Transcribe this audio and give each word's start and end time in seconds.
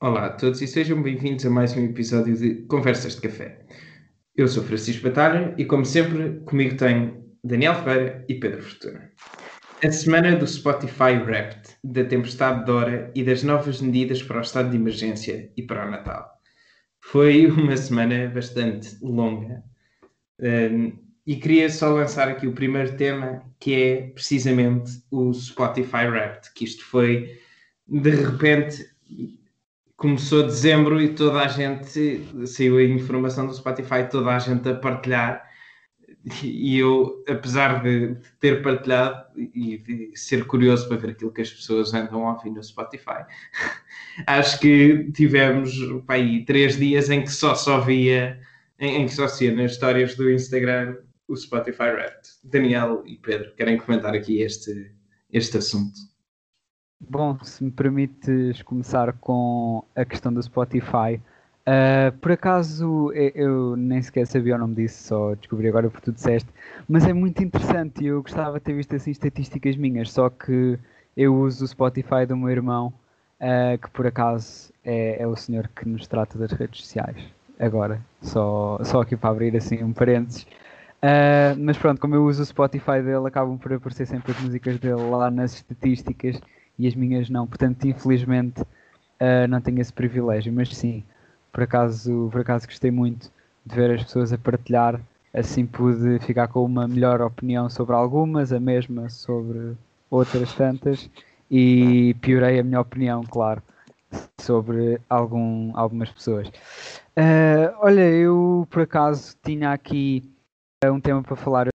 Olá 0.00 0.26
a 0.26 0.30
todos 0.30 0.62
e 0.62 0.66
sejam 0.68 1.02
bem-vindos 1.02 1.44
a 1.44 1.50
mais 1.50 1.76
um 1.76 1.84
episódio 1.84 2.36
de 2.36 2.62
Conversas 2.66 3.16
de 3.16 3.20
Café. 3.22 3.66
Eu 4.36 4.46
sou 4.46 4.62
Francisco 4.62 5.02
Batalha 5.02 5.52
e, 5.58 5.64
como 5.64 5.84
sempre, 5.84 6.38
comigo 6.46 6.76
tenho 6.76 7.20
Daniel 7.42 7.74
Ferreira 7.82 8.24
e 8.28 8.34
Pedro 8.36 8.62
Fortuna. 8.62 9.10
A 9.84 9.90
semana 9.90 10.36
do 10.36 10.46
Spotify 10.46 11.18
Wrapped, 11.20 11.70
da 11.82 12.04
tempestade 12.04 12.60
de 12.60 12.66
Dora 12.66 13.10
e 13.12 13.24
das 13.24 13.42
novas 13.42 13.80
medidas 13.80 14.22
para 14.22 14.38
o 14.38 14.40
estado 14.40 14.70
de 14.70 14.76
emergência 14.76 15.50
e 15.56 15.64
para 15.64 15.84
o 15.84 15.90
Natal. 15.90 16.30
Foi 17.00 17.46
uma 17.50 17.76
semana 17.76 18.28
bastante 18.28 18.96
longa 19.02 19.64
um, 20.38 20.92
e 21.26 21.34
queria 21.34 21.68
só 21.68 21.92
lançar 21.92 22.28
aqui 22.28 22.46
o 22.46 22.52
primeiro 22.52 22.96
tema, 22.96 23.42
que 23.58 23.74
é 23.74 23.96
precisamente 24.10 24.92
o 25.10 25.34
Spotify 25.34 26.06
Wrapped, 26.06 26.54
que 26.54 26.62
isto 26.62 26.84
foi, 26.84 27.36
de 27.88 28.10
repente, 28.10 28.86
começou 29.98 30.44
dezembro 30.44 31.02
e 31.02 31.12
toda 31.12 31.40
a 31.40 31.48
gente 31.48 32.22
saiu 32.46 32.78
a 32.78 32.84
informação 32.84 33.48
do 33.48 33.52
Spotify, 33.52 34.08
toda 34.08 34.30
a 34.30 34.38
gente 34.38 34.66
a 34.68 34.74
partilhar. 34.74 35.46
E 36.42 36.78
eu, 36.78 37.24
apesar 37.28 37.82
de 37.82 38.16
ter 38.38 38.62
partilhado 38.62 39.26
e 39.36 40.12
ser 40.14 40.46
curioso 40.46 40.88
para 40.88 40.98
ver 40.98 41.10
aquilo 41.10 41.32
que 41.32 41.40
as 41.40 41.50
pessoas 41.50 41.92
andam 41.94 42.26
a 42.26 42.34
ouvir 42.34 42.50
no 42.50 42.62
Spotify, 42.62 43.24
acho 44.26 44.60
que 44.60 45.10
tivemos 45.12 45.72
pá, 46.06 46.14
aí, 46.14 46.44
três 46.44 46.76
dias 46.76 47.10
em 47.10 47.22
que 47.22 47.32
só 47.32 47.54
só 47.54 47.80
via, 47.80 48.40
em, 48.78 49.02
em 49.02 49.06
que 49.06 49.12
só 49.12 49.26
se 49.26 49.48
via 49.48 49.62
nas 49.62 49.72
histórias 49.72 50.14
do 50.14 50.30
Instagram 50.30 50.96
o 51.26 51.36
Spotify 51.36 51.90
Wrapped. 51.90 52.28
Daniel 52.44 53.02
e 53.04 53.16
Pedro, 53.16 53.52
querem 53.56 53.78
comentar 53.78 54.14
aqui 54.14 54.42
este, 54.42 54.92
este 55.32 55.58
assunto? 55.58 56.07
Bom, 57.00 57.38
se 57.44 57.62
me 57.62 57.70
permites 57.70 58.60
começar 58.62 59.12
com 59.14 59.84
a 59.94 60.04
questão 60.04 60.32
do 60.32 60.42
Spotify. 60.42 61.20
Uh, 61.66 62.16
por 62.20 62.32
acaso 62.32 63.12
eu, 63.12 63.32
eu, 63.34 63.76
nem 63.76 64.02
sequer 64.02 64.26
sabia 64.26 64.56
o 64.56 64.58
nome 64.58 64.74
disso, 64.74 65.04
só 65.04 65.34
descobri 65.34 65.68
agora 65.68 65.88
por 65.90 66.00
tu 66.00 66.10
disseste, 66.10 66.48
mas 66.88 67.06
é 67.06 67.12
muito 67.12 67.42
interessante 67.44 68.02
e 68.02 68.06
eu 68.06 68.22
gostava 68.22 68.58
de 68.58 68.64
ter 68.64 68.72
visto 68.72 68.96
assim 68.96 69.10
estatísticas 69.10 69.76
minhas, 69.76 70.10
só 70.10 70.30
que 70.30 70.78
eu 71.16 71.36
uso 71.36 71.64
o 71.64 71.68
Spotify 71.68 72.26
do 72.26 72.36
meu 72.36 72.48
irmão, 72.48 72.92
uh, 73.40 73.78
que 73.78 73.90
por 73.90 74.06
acaso 74.06 74.72
é, 74.82 75.22
é, 75.22 75.26
o 75.26 75.36
senhor 75.36 75.68
que 75.68 75.86
nos 75.86 76.06
trata 76.06 76.38
das 76.38 76.52
redes 76.52 76.80
sociais. 76.80 77.22
Agora, 77.60 78.00
só, 78.22 78.80
só 78.82 79.02
aqui 79.02 79.16
para 79.16 79.30
abrir 79.30 79.56
assim 79.56 79.84
um 79.84 79.92
parênteses. 79.92 80.44
Uh, 81.02 81.54
mas 81.58 81.76
pronto, 81.78 82.00
como 82.00 82.14
eu 82.14 82.24
uso 82.24 82.42
o 82.42 82.46
Spotify 82.46 83.02
dele, 83.02 83.26
acabam 83.26 83.58
por 83.58 83.72
aparecer 83.72 84.06
sempre 84.06 84.32
as 84.32 84.40
músicas 84.40 84.78
dele 84.78 85.02
lá 85.10 85.30
nas 85.30 85.54
estatísticas 85.54 86.40
e 86.78 86.86
as 86.86 86.94
minhas 86.94 87.28
não. 87.28 87.46
Portanto, 87.46 87.86
infelizmente, 87.86 88.60
uh, 88.62 89.48
não 89.48 89.60
tenho 89.60 89.80
esse 89.80 89.92
privilégio. 89.92 90.52
Mas 90.52 90.74
sim, 90.74 91.02
por 91.52 91.62
acaso, 91.62 92.28
por 92.30 92.40
acaso 92.40 92.66
gostei 92.66 92.90
muito 92.90 93.30
de 93.66 93.74
ver 93.74 93.90
as 93.90 94.04
pessoas 94.04 94.32
a 94.32 94.38
partilhar. 94.38 95.00
Assim 95.34 95.66
pude 95.66 96.18
ficar 96.20 96.48
com 96.48 96.64
uma 96.64 96.88
melhor 96.88 97.20
opinião 97.20 97.68
sobre 97.68 97.94
algumas, 97.94 98.52
a 98.52 98.60
mesma 98.60 99.10
sobre 99.10 99.76
outras 100.10 100.54
tantas, 100.54 101.10
e 101.50 102.14
piorei 102.22 102.58
a 102.58 102.64
minha 102.64 102.80
opinião, 102.80 103.22
claro, 103.24 103.62
sobre 104.40 104.98
algum, 105.08 105.70
algumas 105.76 106.10
pessoas. 106.10 106.48
Uh, 106.48 107.74
olha, 107.80 108.08
eu 108.10 108.66
por 108.70 108.82
acaso 108.82 109.36
tinha 109.44 109.72
aqui 109.72 110.24
um 110.86 111.00
tema 111.00 111.22
para 111.22 111.36
falar. 111.36 111.68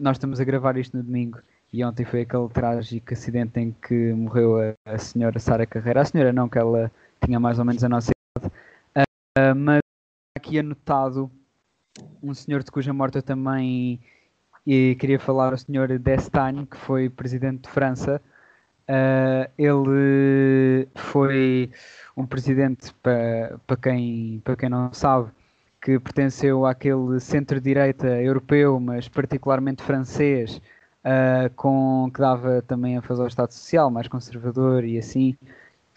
Nós 0.00 0.16
estamos 0.16 0.40
a 0.40 0.44
gravar 0.44 0.76
isto 0.76 0.96
no 0.96 1.02
domingo 1.02 1.38
e 1.72 1.84
ontem 1.84 2.04
foi 2.04 2.22
aquele 2.22 2.48
trágico 2.48 3.14
acidente 3.14 3.58
em 3.58 3.72
que 3.72 4.12
morreu 4.12 4.58
a, 4.60 4.74
a 4.84 4.98
senhora 4.98 5.38
Sara 5.38 5.66
Carreira. 5.66 6.02
A 6.02 6.04
senhora 6.04 6.32
não, 6.32 6.48
que 6.48 6.58
ela 6.58 6.92
tinha 7.24 7.40
mais 7.40 7.58
ou 7.58 7.64
menos 7.64 7.82
a 7.82 7.88
nossa 7.88 8.10
idade. 8.36 8.52
Uh, 9.38 9.54
mas 9.56 9.80
aqui 10.36 10.58
anotado 10.58 11.30
um 12.22 12.34
senhor 12.34 12.62
de 12.62 12.70
cuja 12.70 12.92
morte 12.92 13.16
eu 13.16 13.22
também 13.22 14.00
e 14.66 14.96
queria 15.00 15.18
falar, 15.18 15.52
o 15.52 15.58
senhor 15.58 15.98
Destagne, 15.98 16.66
que 16.66 16.76
foi 16.76 17.08
presidente 17.08 17.62
de 17.62 17.68
França. 17.68 18.20
Uh, 18.88 19.50
ele 19.58 20.88
foi 20.94 21.70
um 22.16 22.26
presidente, 22.26 22.92
para, 23.02 23.58
para, 23.66 23.76
quem, 23.76 24.40
para 24.44 24.56
quem 24.56 24.68
não 24.68 24.92
sabe, 24.92 25.30
que 25.80 25.98
pertenceu 25.98 26.64
àquele 26.64 27.18
centro-direita 27.18 28.06
europeu, 28.20 28.78
mas 28.78 29.08
particularmente 29.08 29.82
francês, 29.82 30.60
uh, 31.04 31.52
com, 31.54 32.10
que 32.12 32.20
dava 32.20 32.62
também 32.62 32.96
a 32.96 33.02
fazer 33.02 33.22
ao 33.22 33.28
Estado 33.28 33.52
Social, 33.52 33.90
mais 33.90 34.08
conservador 34.08 34.84
e 34.84 34.98
assim, 34.98 35.36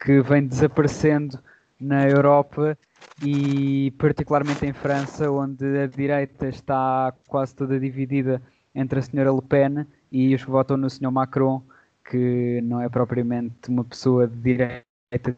que 0.04 0.22
vem 0.22 0.46
desaparecendo 0.46 1.40
na 1.80 2.08
Europa 2.08 2.78
e 3.22 3.92
particularmente 3.98 4.66
em 4.66 4.74
França, 4.74 5.30
onde 5.30 5.66
a 5.80 5.88
direita 5.88 6.48
está 6.48 7.14
quase 7.28 7.56
toda 7.56 7.80
dividida 7.80 8.42
entre 8.74 9.00
a 9.00 9.02
senhora 9.02 9.32
Le 9.32 9.42
Pen 9.42 9.86
e 10.12 10.34
os 10.36 10.44
que 10.44 10.52
votam 10.52 10.78
no 10.78 10.90
senhor 10.90 11.12
Macron, 11.12 11.62
que 12.10 12.62
não 12.64 12.82
é 12.82 12.90
propriamente 12.90 13.70
uma 13.70 13.84
pessoa 13.84 14.28
de 14.28 14.36
direita 14.36 15.38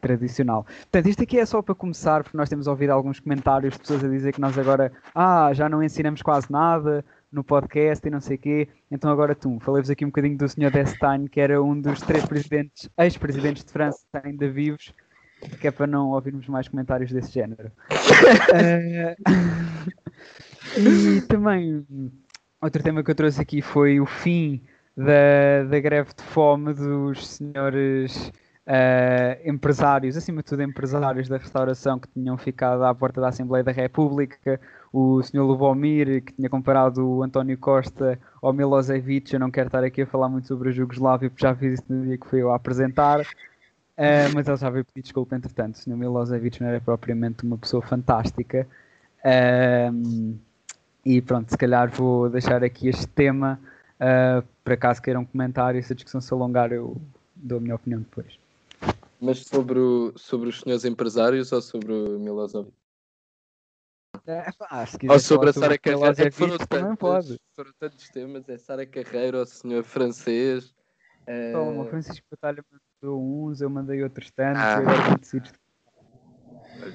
tradicional. 0.00 0.64
Portanto, 0.64 1.06
isto 1.06 1.22
aqui 1.22 1.38
é 1.38 1.46
só 1.46 1.62
para 1.62 1.74
começar, 1.74 2.22
porque 2.22 2.36
nós 2.36 2.48
temos 2.48 2.66
ouvido 2.66 2.90
alguns 2.90 3.20
comentários 3.20 3.74
de 3.74 3.80
pessoas 3.80 4.04
a 4.04 4.08
dizer 4.08 4.32
que 4.32 4.40
nós 4.40 4.56
agora 4.58 4.92
ah, 5.14 5.52
já 5.52 5.68
não 5.68 5.82
ensinamos 5.82 6.22
quase 6.22 6.50
nada, 6.50 7.04
no 7.32 7.44
podcast 7.44 8.06
e 8.06 8.10
não 8.10 8.20
sei 8.20 8.36
o 8.36 8.38
quê. 8.38 8.68
Então 8.90 9.10
agora 9.10 9.34
tu, 9.34 9.58
falei-vos 9.60 9.90
aqui 9.90 10.04
um 10.04 10.08
bocadinho 10.08 10.36
do 10.36 10.48
Sr. 10.48 10.70
Destagne, 10.70 11.28
que 11.28 11.40
era 11.40 11.62
um 11.62 11.80
dos 11.80 12.00
três 12.00 12.24
presidentes, 12.26 12.88
ex-presidentes 12.98 13.64
de 13.64 13.72
França 13.72 14.00
ainda 14.24 14.48
vivos, 14.48 14.92
que 15.60 15.68
é 15.68 15.70
para 15.70 15.86
não 15.86 16.10
ouvirmos 16.10 16.48
mais 16.48 16.68
comentários 16.68 17.12
desse 17.12 17.32
género. 17.32 17.70
uh, 17.90 19.14
e 20.78 21.20
também 21.22 21.86
outro 22.60 22.82
tema 22.82 23.02
que 23.02 23.10
eu 23.10 23.14
trouxe 23.14 23.40
aqui 23.40 23.62
foi 23.62 24.00
o 24.00 24.06
fim 24.06 24.62
da, 24.96 25.64
da 25.68 25.80
greve 25.80 26.10
de 26.16 26.22
fome 26.22 26.74
dos 26.74 27.26
senhores 27.26 28.32
uh, 28.70 29.48
empresários, 29.48 30.16
acima 30.16 30.42
de 30.42 30.44
tudo 30.44 30.62
empresários 30.62 31.28
da 31.28 31.36
restauração 31.36 31.98
que 31.98 32.08
tinham 32.08 32.38
ficado 32.38 32.84
à 32.84 32.94
porta 32.94 33.20
da 33.20 33.28
Assembleia 33.28 33.64
da 33.64 33.72
República, 33.72 34.60
o 34.92 35.20
Sr. 35.22 35.40
Lubomir, 35.42 36.22
que 36.22 36.32
tinha 36.32 36.48
comparado 36.48 37.06
o 37.06 37.22
António 37.22 37.58
Costa 37.58 38.18
ao 38.40 38.52
Milosevic, 38.52 39.32
eu 39.34 39.40
não 39.40 39.50
quero 39.50 39.66
estar 39.66 39.82
aqui 39.82 40.02
a 40.02 40.06
falar 40.06 40.28
muito 40.28 40.46
sobre 40.46 40.68
a 40.68 40.72
Jugoslávia, 40.72 41.28
porque 41.28 41.42
já 41.42 41.54
fiz 41.54 41.74
isso 41.74 41.84
no 41.88 42.04
dia 42.06 42.16
que 42.16 42.26
fui 42.26 42.42
eu 42.42 42.52
a 42.52 42.56
apresentar, 42.56 43.20
uh, 43.20 44.34
mas 44.34 44.46
ele 44.46 44.56
já 44.56 44.70
veio 44.70 44.84
pedir 44.84 45.02
desculpa 45.02 45.34
entretanto, 45.34 45.74
o 45.74 45.78
Sr. 45.78 45.96
Milosevic 45.96 46.60
não 46.60 46.68
era 46.68 46.80
propriamente 46.80 47.44
uma 47.44 47.58
pessoa 47.58 47.82
fantástica, 47.82 48.66
uh, 49.24 50.38
e 51.04 51.20
pronto, 51.20 51.50
se 51.50 51.58
calhar 51.58 51.90
vou 51.90 52.30
deixar 52.30 52.62
aqui 52.62 52.88
este 52.88 53.08
tema, 53.08 53.58
uh, 53.96 54.46
para 54.62 54.76
caso 54.76 55.02
queiram 55.02 55.24
comentar 55.24 55.74
e 55.74 55.82
se 55.82 55.92
a 55.92 55.96
discussão 55.96 56.20
se 56.20 56.32
alongar 56.32 56.70
eu 56.70 57.00
dou 57.34 57.58
a 57.58 57.60
minha 57.60 57.74
opinião 57.74 58.00
depois. 58.00 58.38
Mas 59.20 59.40
sobre, 59.40 59.78
o, 59.78 60.16
sobre 60.16 60.48
os 60.48 60.60
senhores 60.60 60.84
empresários 60.84 61.52
ou 61.52 61.60
sobre 61.60 61.92
o 61.92 62.18
Milosevic? 62.18 62.72
É, 64.26 64.50
pá, 64.52 64.86
ou 65.08 65.18
sobre 65.18 65.50
a 65.50 65.52
Sara 65.52 65.78
Carreira. 65.78 66.26
É 66.26 66.30
foram, 66.30 66.58
tantos, 66.58 67.38
foram 67.54 67.72
tantos 67.78 68.08
temas, 68.10 68.48
é 68.48 68.58
Sara 68.58 68.86
Carreira, 68.86 69.42
o 69.42 69.46
senhor 69.46 69.82
francês. 69.84 70.74
É... 71.26 71.56
o 71.56 71.84
Francisco 71.84 72.26
Batalha 72.30 72.64
mandou 73.02 73.22
uns, 73.22 73.60
eu 73.60 73.70
mandei 73.70 74.02
outros 74.02 74.30
tantos, 74.30 74.62
ah. 74.62 74.76
agora 74.76 75.18
decides. 75.18 75.52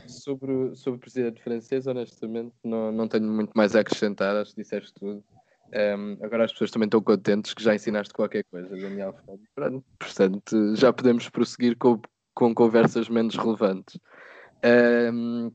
Sobre, 0.08 0.76
sobre 0.76 0.98
o 0.98 1.00
presidente 1.00 1.42
francês, 1.44 1.86
honestamente, 1.86 2.56
não, 2.64 2.92
não 2.92 3.08
tenho 3.08 3.26
muito 3.26 3.52
mais 3.54 3.76
a 3.76 3.82
acrescentar, 3.82 4.36
acho 4.36 4.56
que 4.56 4.62
disseste 4.62 4.94
tudo. 4.94 5.24
Um, 5.74 6.18
agora 6.24 6.46
as 6.46 6.52
pessoas 6.52 6.72
também 6.72 6.88
estão 6.88 7.02
contentes 7.02 7.54
que 7.54 7.64
já 7.64 7.76
ensinaste 7.76 8.14
qualquer 8.14 8.44
coisa, 8.46 8.70
Daniel. 8.70 9.16
Pronto, 9.54 9.84
portanto, 10.00 10.76
já 10.76 10.92
podemos 10.92 11.30
prosseguir 11.30 11.78
com, 11.78 12.00
com 12.36 12.54
conversas 12.54 13.10
menos 13.10 13.36
relevantes. 13.36 13.98
Um, 15.14 15.52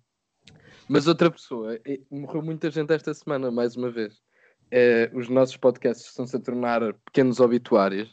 mas 0.89 1.07
outra 1.07 1.31
pessoa, 1.31 1.79
morreu 2.11 2.43
muita 2.43 2.71
gente 2.71 2.93
esta 2.93 3.15
semana, 3.15 3.51
mais 3.51 3.77
uma 3.77 3.91
vez. 3.91 4.15
Uh, 4.73 5.17
os 5.17 5.29
nossos 5.29 5.57
podcasts 5.57 6.07
estão-se 6.07 6.35
a 6.37 6.41
tornar 6.41 6.95
pequenos 7.05 7.39
obituários. 7.39 8.13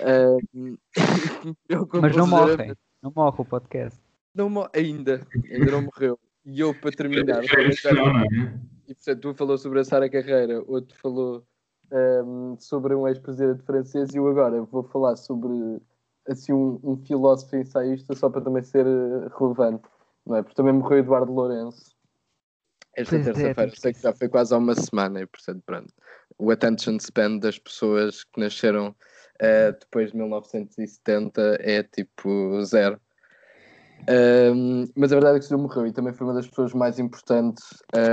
Uh, 0.00 0.78
mas 2.00 2.14
não 2.14 2.26
morrem, 2.26 2.74
não 3.02 3.12
morre 3.14 3.36
o 3.40 3.44
podcast. 3.44 3.98
Não 4.34 4.50
mo 4.50 4.68
ainda, 4.74 5.26
ainda 5.50 5.72
não 5.72 5.82
morreu. 5.82 6.18
E 6.44 6.60
eu, 6.60 6.74
para 6.74 6.92
terminar, 6.92 7.42
e 8.86 8.94
portanto, 8.94 9.30
um 9.30 9.34
falou 9.34 9.56
sobre 9.56 9.80
a 9.80 9.84
Sara 9.84 10.10
Carreira, 10.10 10.62
outro 10.66 10.94
falou 11.00 11.46
um, 11.90 12.56
sobre 12.58 12.94
um 12.94 13.08
ex-presidente 13.08 13.62
francês, 13.62 14.12
e 14.12 14.18
eu 14.18 14.28
agora 14.28 14.62
vou 14.62 14.82
falar 14.82 15.16
sobre 15.16 15.80
assim, 16.28 16.52
um, 16.52 16.80
um 16.82 16.96
filósofo 16.96 17.56
ensaísta, 17.56 18.14
só 18.14 18.28
para 18.30 18.40
também 18.40 18.62
ser 18.62 18.86
eh, 18.86 19.28
relevante, 19.38 19.84
não 20.26 20.36
é? 20.36 20.42
Porque 20.42 20.56
também 20.56 20.72
morreu 20.72 20.98
Eduardo 20.98 21.32
Lourenço 21.32 21.94
esta 22.96 23.16
é, 23.16 23.22
terça-feira, 23.22 23.72
sei 23.74 23.92
que 23.92 24.00
já 24.00 24.12
foi 24.12 24.28
quase 24.28 24.54
há 24.54 24.58
uma 24.58 24.74
semana, 24.74 25.20
e 25.20 25.26
portanto, 25.26 25.62
pronto. 25.64 25.92
O 26.38 26.50
attention 26.50 26.98
span 26.98 27.38
das 27.38 27.58
pessoas 27.58 28.24
que 28.24 28.40
nasceram 28.40 28.88
uh, 28.88 29.78
depois 29.78 30.10
de 30.10 30.16
1970 30.16 31.58
é 31.60 31.82
tipo 31.82 32.62
zero. 32.64 33.00
Um, 34.08 34.84
mas 34.94 35.12
a 35.12 35.16
verdade 35.16 35.36
é 35.36 35.38
que 35.38 35.46
o 35.46 35.48
senhor 35.48 35.60
morreu 35.60 35.86
e 35.86 35.92
também 35.92 36.12
foi 36.12 36.26
uma 36.26 36.34
das 36.34 36.46
pessoas 36.46 36.74
mais 36.74 36.98
importantes 36.98 37.64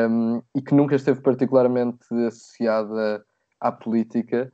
um, 0.10 0.42
e 0.56 0.62
que 0.62 0.74
nunca 0.74 0.96
esteve 0.96 1.20
particularmente 1.20 2.00
associada 2.26 3.26
à 3.60 3.72
política, 3.72 4.52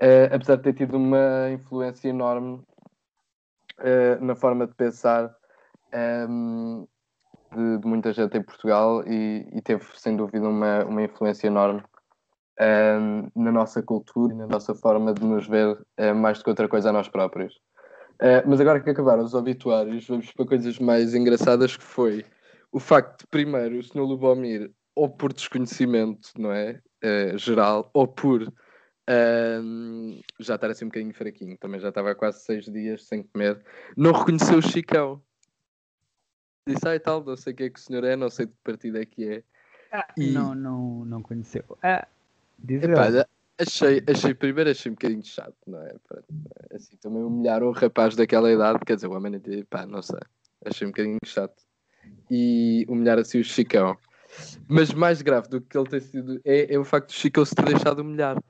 uh, 0.00 0.34
apesar 0.34 0.56
de 0.56 0.62
ter 0.62 0.72
tido 0.74 0.96
uma 0.96 1.50
influência 1.52 2.08
enorme 2.08 2.60
uh, 3.80 4.24
na 4.24 4.34
forma 4.34 4.66
de 4.66 4.74
pensar 4.74 5.34
um, 6.28 6.86
de, 7.54 7.78
de, 7.78 7.86
muita 7.86 8.12
gente 8.12 8.36
em 8.36 8.42
Portugal 8.42 9.02
e, 9.06 9.48
e, 9.52 9.60
teve 9.62 9.84
sem 9.94 10.16
dúvida 10.16 10.48
uma, 10.48 10.84
uma 10.84 11.02
influência 11.02 11.46
enorme 11.46 11.82
na 13.34 13.50
nossa 13.50 13.82
cultura 13.82 14.34
e 14.34 14.36
na 14.36 14.46
nossa 14.46 14.74
forma 14.74 15.14
de 15.14 15.24
nos 15.24 15.48
ver 15.48 15.78
uh, 15.98 16.14
mais 16.14 16.38
do 16.38 16.44
que 16.44 16.50
outra 16.50 16.68
coisa 16.68 16.90
a 16.90 16.92
nós 16.92 17.08
próprios. 17.08 17.54
Uh, 18.20 18.44
mas 18.46 18.60
agora 18.60 18.80
que 18.80 18.90
acabaram 18.90 19.24
os 19.24 19.32
obituários, 19.32 20.06
vamos 20.06 20.30
para 20.32 20.44
coisas 20.44 20.78
mais 20.78 21.14
engraçadas 21.14 21.74
que 21.74 21.82
foi 21.82 22.22
o 22.70 22.78
facto 22.78 23.20
de, 23.20 23.26
primeiro, 23.28 23.78
o 23.78 23.82
Sr. 23.82 24.00
Lubomir, 24.00 24.70
ou 24.94 25.08
por 25.08 25.32
desconhecimento, 25.32 26.28
não 26.36 26.52
é? 26.52 26.78
Geral, 27.36 27.90
ou 27.94 28.06
por 28.06 28.52
uh, 29.10 30.22
já 30.38 30.54
estar 30.54 30.70
assim 30.70 30.84
um 30.84 30.88
bocadinho 30.88 31.14
fraquinho, 31.14 31.56
também 31.58 31.80
já 31.80 31.88
estava 31.88 32.12
há 32.12 32.14
quase 32.14 32.40
seis 32.40 32.64
dias 32.66 33.04
sem 33.04 33.22
comer, 33.22 33.60
não 33.96 34.12
reconheceu 34.12 34.58
o 34.58 34.62
Chicão. 34.62 35.20
Disse, 36.66 36.86
ai 36.86 37.00
tal, 37.00 37.24
não 37.24 37.36
sei 37.36 37.52
o 37.52 37.56
que 37.56 37.62
é 37.64 37.70
que 37.70 37.78
o 37.78 37.82
senhor 37.82 38.04
é, 38.04 38.14
não 38.16 38.30
sei 38.30 38.46
de 38.46 38.52
que 38.52 38.58
partido 38.62 38.98
é 38.98 39.04
que 39.04 39.28
é. 39.28 39.42
Ah, 39.92 40.06
e... 40.16 40.30
Não, 40.30 40.54
não, 40.54 41.04
não 41.04 41.22
conheceu. 41.22 41.64
Ah, 41.82 42.06
diz 42.58 42.82
Epá, 42.82 43.26
Achei, 43.60 44.02
achei 44.08 44.32
primeiro 44.32 44.70
achei 44.70 44.90
um 44.90 44.94
bocadinho 44.94 45.22
chato, 45.22 45.54
não 45.66 45.82
é? 45.82 45.94
Assim, 46.72 46.96
também 46.96 47.22
humilhar 47.22 47.62
um 47.62 47.72
rapaz 47.72 48.16
daquela 48.16 48.50
idade, 48.50 48.78
quer 48.86 48.94
dizer, 48.94 49.06
o 49.06 49.12
homem 49.12 49.38
de 49.38 49.64
pá, 49.64 49.84
não 49.84 50.00
sei. 50.00 50.18
Achei 50.64 50.86
um 50.86 50.90
bocadinho 50.90 51.18
chato. 51.26 51.62
E 52.30 52.86
humilhar 52.88 53.18
assim 53.18 53.38
o 53.38 53.44
Chicão. 53.44 53.98
Mas 54.66 54.94
mais 54.94 55.20
grave 55.20 55.48
do 55.48 55.60
que 55.60 55.76
ele 55.76 55.88
ter 55.90 56.00
sido 56.00 56.40
é, 56.42 56.72
é 56.72 56.78
o 56.78 56.84
facto 56.84 57.10
de 57.10 57.16
o 57.16 57.18
Chicão 57.18 57.44
se 57.44 57.54
ter 57.54 57.66
deixado 57.66 57.98
humilhar. 57.98 58.42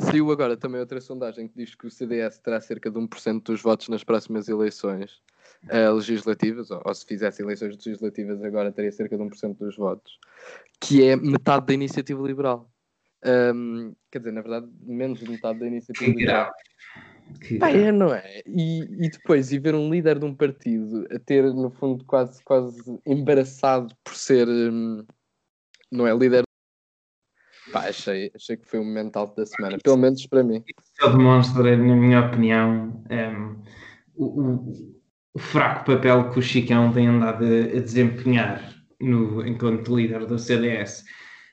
Saiu 0.00 0.30
agora 0.30 0.56
também 0.56 0.80
outra 0.80 1.00
sondagem 1.00 1.48
que 1.48 1.56
diz 1.56 1.74
que 1.74 1.86
o 1.86 1.90
CDS 1.90 2.38
terá 2.38 2.60
cerca 2.60 2.90
de 2.90 2.98
1% 2.98 3.42
dos 3.42 3.62
votos 3.62 3.88
nas 3.88 4.04
próximas 4.04 4.48
eleições 4.48 5.20
uh, 5.64 5.92
legislativas, 5.94 6.70
ou, 6.70 6.82
ou, 6.84 6.94
se 6.94 7.04
fizesse 7.04 7.42
eleições 7.42 7.76
legislativas 7.76 8.42
agora 8.42 8.72
teria 8.72 8.92
cerca 8.92 9.16
de 9.16 9.22
1% 9.22 9.56
dos 9.58 9.76
votos, 9.76 10.18
que 10.80 11.04
é 11.04 11.16
metade 11.16 11.66
da 11.66 11.74
iniciativa 11.74 12.26
liberal. 12.26 12.70
Um, 13.24 13.94
quer 14.10 14.18
dizer, 14.18 14.32
na 14.32 14.42
verdade, 14.42 14.68
menos 14.82 15.18
de 15.18 15.28
metade 15.28 15.58
da 15.58 15.66
iniciativa 15.66 16.12
que 16.12 16.18
liberal. 16.18 16.52
Que 17.40 17.58
é, 17.62 17.92
não 17.92 18.14
é? 18.14 18.42
E, 18.46 18.82
e 18.82 19.10
depois, 19.10 19.52
e 19.52 19.58
ver 19.58 19.74
um 19.74 19.90
líder 19.90 20.18
de 20.18 20.24
um 20.24 20.34
partido 20.34 21.06
a 21.10 21.18
ter, 21.18 21.52
no 21.52 21.70
fundo, 21.70 22.04
quase, 22.04 22.42
quase 22.42 22.80
embaraçado 23.04 23.94
por 24.02 24.14
ser, 24.14 24.48
um, 24.48 25.04
não 25.90 26.06
é, 26.06 26.14
líder. 26.16 26.47
Pá, 27.72 27.88
achei, 27.88 28.30
achei 28.34 28.56
que 28.56 28.66
foi 28.66 28.80
o 28.80 28.84
momento 28.84 29.16
alto 29.16 29.36
da 29.36 29.46
semana, 29.46 29.78
pelo 29.82 29.96
menos 29.96 30.26
para 30.26 30.42
mim. 30.42 30.62
Isso 30.66 31.16
demonstra, 31.16 31.76
na 31.76 31.96
minha 31.96 32.20
opinião, 32.20 33.04
um, 33.10 33.62
o, 34.14 34.74
o, 35.34 35.38
fraco 35.38 35.84
papel 35.84 36.30
que 36.30 36.38
o 36.38 36.42
Chicão 36.42 36.92
tem 36.92 37.06
andado 37.06 37.44
a, 37.44 37.76
a 37.76 37.80
desempenhar 37.80 38.74
no, 39.00 39.46
enquanto 39.46 39.94
líder 39.94 40.26
do 40.26 40.38
CDS. 40.38 41.04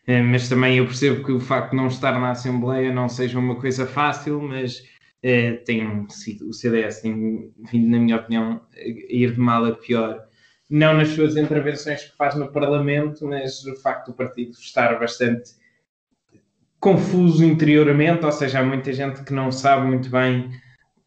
Eh, 0.07 0.21
mas 0.21 0.47
também 0.47 0.77
eu 0.77 0.85
percebo 0.85 1.23
que 1.23 1.31
o 1.31 1.39
facto 1.39 1.71
de 1.71 1.77
não 1.77 1.88
estar 1.88 2.19
na 2.19 2.31
Assembleia 2.31 2.94
não 2.94 3.09
seja 3.09 3.39
uma 3.39 3.56
coisa 3.56 3.85
fácil, 3.85 4.41
mas 4.41 4.83
é, 5.21 5.53
tem 5.53 6.07
sido, 6.09 6.50
o 6.50 6.53
CDS 6.53 7.01
tem 7.01 7.51
vindo, 7.71 7.89
na 7.89 8.00
minha 8.00 8.18
opinião, 8.18 8.61
a 8.75 8.79
ir 8.79 9.33
de 9.33 9.39
mal 9.39 9.65
a 9.65 9.73
pior. 9.73 10.23
Não 10.69 10.94
nas 10.94 11.09
suas 11.09 11.35
intervenções 11.35 12.03
que 12.03 12.18
faz 12.18 12.35
no 12.35 12.51
Parlamento, 12.51 13.25
mas 13.25 13.65
o 13.65 13.75
facto 13.81 14.07
do 14.07 14.13
partido 14.13 14.51
estar 14.51 15.00
bastante 15.00 15.51
confuso 16.85 17.43
interiormente, 17.43 18.23
ou 18.23 18.31
seja, 18.31 18.59
há 18.59 18.63
muita 18.63 18.93
gente 18.93 19.23
que 19.23 19.33
não 19.33 19.51
sabe 19.51 19.87
muito 19.87 20.07
bem 20.07 20.51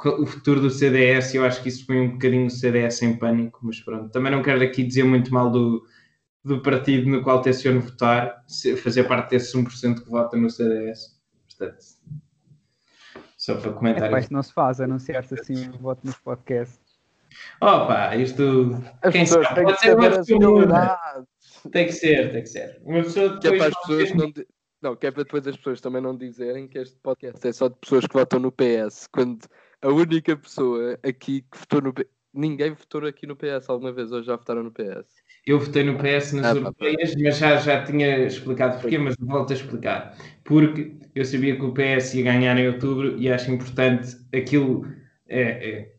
o 0.04 0.26
futuro 0.26 0.60
do 0.60 0.70
CDS, 0.70 1.34
eu 1.34 1.44
acho 1.44 1.62
que 1.62 1.69
isso 1.69 1.86
foi 1.86 2.00
um 2.00 2.10
bocadinho 2.14 2.46
o 2.46 2.50
CDS 2.50 3.00
em 3.02 3.16
pânico, 3.16 3.60
mas 3.62 3.78
pronto, 3.78 4.10
também 4.10 4.32
não 4.32 4.42
quero 4.42 4.60
aqui 4.60 4.82
dizer 4.82 5.04
muito 5.04 5.32
mal 5.32 5.48
do, 5.48 5.84
do 6.44 6.60
partido 6.62 7.08
no 7.08 7.22
qual 7.22 7.40
tenciono 7.42 7.80
votar, 7.80 8.44
fazer 8.82 9.04
parte 9.04 9.30
desse 9.30 9.56
1% 9.56 10.02
que 10.02 10.10
vota 10.10 10.36
no 10.36 10.50
CDS. 10.50 11.16
Portanto, 11.46 11.78
só 13.36 13.54
para 13.54 13.72
comentar. 13.72 14.12
É, 14.12 14.19
isto 14.19 14.32
não 14.32 14.42
se 14.42 14.52
faz, 14.52 14.80
anunciar-se 14.80 15.34
assim 15.34 15.69
um 15.69 15.78
voto 15.78 16.04
nos 16.04 16.19
podcasts. 16.19 16.80
Opa, 17.60 18.16
isto. 18.16 18.82
As 19.00 19.12
quem 19.12 19.25
sabe, 19.26 19.62
pode 19.62 19.78
ser 19.78 19.96
uma 19.96 20.10
pessoa. 20.10 21.26
Tem 21.70 21.86
que 21.86 21.92
ser, 21.92 22.32
tem 22.32 22.42
que 22.42 22.48
ser. 22.48 22.80
Uma 22.84 23.02
pessoa 23.02 23.38
que 23.38 23.46
é 23.46 23.56
para 23.56 23.69
as 23.69 23.80
pessoas 23.80 24.14
não. 24.14 24.32
Não, 24.80 24.94
que 24.94 25.06
é 25.06 25.10
para 25.10 25.25
depois 25.25 25.46
as 25.46 25.56
pessoas 25.56 25.80
também 25.80 26.00
não 26.00 26.16
dizerem 26.16 26.69
que 26.69 26.78
este 26.78 26.96
podcast 27.00 27.46
é 27.46 27.52
só 27.52 27.69
de 27.69 27.75
pessoas 27.80 28.06
que 28.06 28.12
votam 28.14 28.38
no 28.38 28.52
PS, 28.52 29.08
quando 29.12 29.40
a 29.82 29.88
única 29.88 30.36
pessoa 30.36 30.98
aqui 31.02 31.42
que 31.42 31.58
votou 31.58 31.80
no 31.82 31.92
PS. 31.92 32.06
Ninguém 32.34 32.72
votou 32.72 33.04
aqui 33.06 33.26
no 33.26 33.34
PS 33.34 33.69
alguma 33.69 33.90
vez 33.90 34.12
ou 34.12 34.22
já 34.22 34.36
votaram 34.36 34.62
no 34.62 34.70
PS? 34.70 35.16
Eu 35.46 35.58
votei 35.58 35.82
no 35.82 35.96
PS 35.96 36.34
nas 36.34 36.46
ah, 36.46 36.58
europeias, 36.58 37.14
mas 37.16 37.38
já, 37.38 37.56
já 37.56 37.82
tinha 37.82 38.26
explicado 38.26 38.80
porquê, 38.80 38.98
mas 38.98 39.16
volto 39.19 39.50
a 39.50 39.56
explicar. 39.56 40.16
Porque 40.44 40.94
eu 41.14 41.25
sabia 41.25 41.56
que 41.56 41.64
o 41.64 41.72
PS 41.72 42.14
ia 42.14 42.25
ganhar 42.25 42.56
em 42.58 42.69
outubro 42.69 43.19
e 43.19 43.32
acho 43.32 43.50
importante 43.50 44.16
aquilo. 44.32 44.86
É, 45.26 45.42
é, 45.42 45.92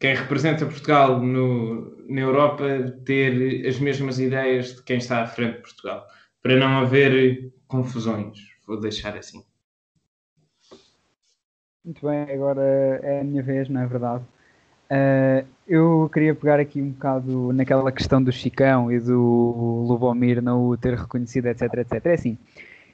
quem 0.00 0.14
representa 0.14 0.66
Portugal 0.66 1.20
no, 1.20 1.96
na 2.08 2.22
Europa 2.22 2.66
ter 3.04 3.66
as 3.66 3.78
mesmas 3.78 4.18
ideias 4.18 4.74
de 4.74 4.82
quem 4.82 4.96
está 4.96 5.22
à 5.22 5.26
frente 5.26 5.56
de 5.56 5.62
Portugal, 5.62 6.06
para 6.42 6.56
não 6.56 6.78
haver 6.78 7.52
confusões. 7.68 8.38
Vou 8.66 8.80
deixar 8.80 9.16
assim. 9.16 9.44
Muito 11.84 12.06
bem, 12.06 12.22
agora 12.34 12.62
é 13.02 13.20
a 13.20 13.24
minha 13.24 13.42
vez, 13.42 13.68
não 13.68 13.80
é 13.80 13.86
verdade? 13.86 14.24
Uh, 14.90 15.46
eu 15.66 16.10
queria 16.12 16.34
pegar 16.34 16.58
aqui 16.58 16.80
um 16.80 16.90
bocado 16.90 17.52
naquela 17.52 17.92
questão 17.92 18.22
do 18.22 18.32
Chicão 18.32 18.90
e 18.90 18.98
do 18.98 19.84
Lubomir 19.86 20.42
não 20.42 20.66
o 20.66 20.76
ter 20.76 20.94
reconhecido, 20.94 21.46
etc, 21.46 21.62
etc. 21.74 22.06
É 22.06 22.14
assim, 22.14 22.38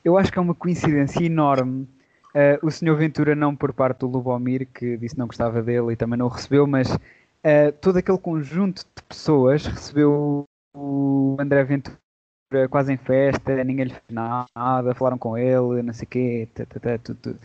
eu 0.04 0.18
acho 0.18 0.30
que 0.30 0.38
é 0.38 0.42
uma 0.42 0.54
coincidência 0.54 1.24
enorme 1.24 1.88
uh, 2.34 2.66
o 2.66 2.70
Sr. 2.70 2.94
Ventura 2.96 3.34
não 3.34 3.54
por 3.54 3.72
parte 3.72 4.00
do 4.00 4.08
Lubomir, 4.08 4.68
que 4.74 4.96
disse 4.96 5.18
não 5.18 5.26
gostava 5.26 5.62
dele 5.62 5.92
e 5.92 5.96
também 5.96 6.18
não 6.18 6.26
o 6.26 6.30
recebeu, 6.30 6.66
mas 6.66 6.92
uh, 6.92 7.72
todo 7.80 7.96
aquele 7.96 8.18
conjunto 8.18 8.84
de 8.96 9.02
pessoas 9.04 9.64
recebeu 9.66 10.44
o 10.74 11.36
André 11.38 11.62
Ventura 11.64 11.96
quase 12.70 12.93
em 12.93 12.96
festa, 12.96 13.63
ninguém 13.65 13.87
lhe 13.87 13.91
fez 13.91 14.03
nada, 14.11 14.94
falaram 14.94 15.19
com 15.19 15.37
ele, 15.37 15.82
não 15.82 15.93
sei 15.93 16.05
o 16.05 16.08
quê, 16.08 16.49
tudo, 16.55 17.15
tudo. 17.17 17.39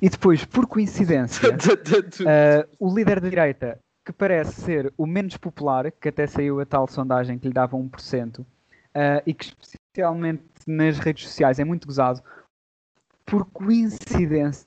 E 0.00 0.08
depois, 0.08 0.44
por 0.44 0.66
coincidência, 0.66 1.50
uh, 1.50 2.68
o 2.78 2.94
líder 2.94 3.20
da 3.20 3.28
direita 3.28 3.78
que 4.04 4.12
parece 4.12 4.62
ser 4.62 4.92
o 4.96 5.06
menos 5.06 5.36
popular, 5.36 5.92
que 5.92 6.08
até 6.08 6.26
saiu 6.26 6.60
a 6.60 6.66
tal 6.66 6.88
sondagem 6.88 7.38
que 7.38 7.46
lhe 7.46 7.52
dava 7.52 7.76
1%, 7.76 8.38
uh, 8.40 8.46
eh, 8.94 9.22
e 9.26 9.34
que 9.34 9.52
especialmente 9.60 10.42
nas 10.66 10.98
redes 10.98 11.24
sociais 11.28 11.58
é 11.58 11.64
muito 11.64 11.86
gozado, 11.86 12.22
por 13.26 13.44
coincidência, 13.50 14.66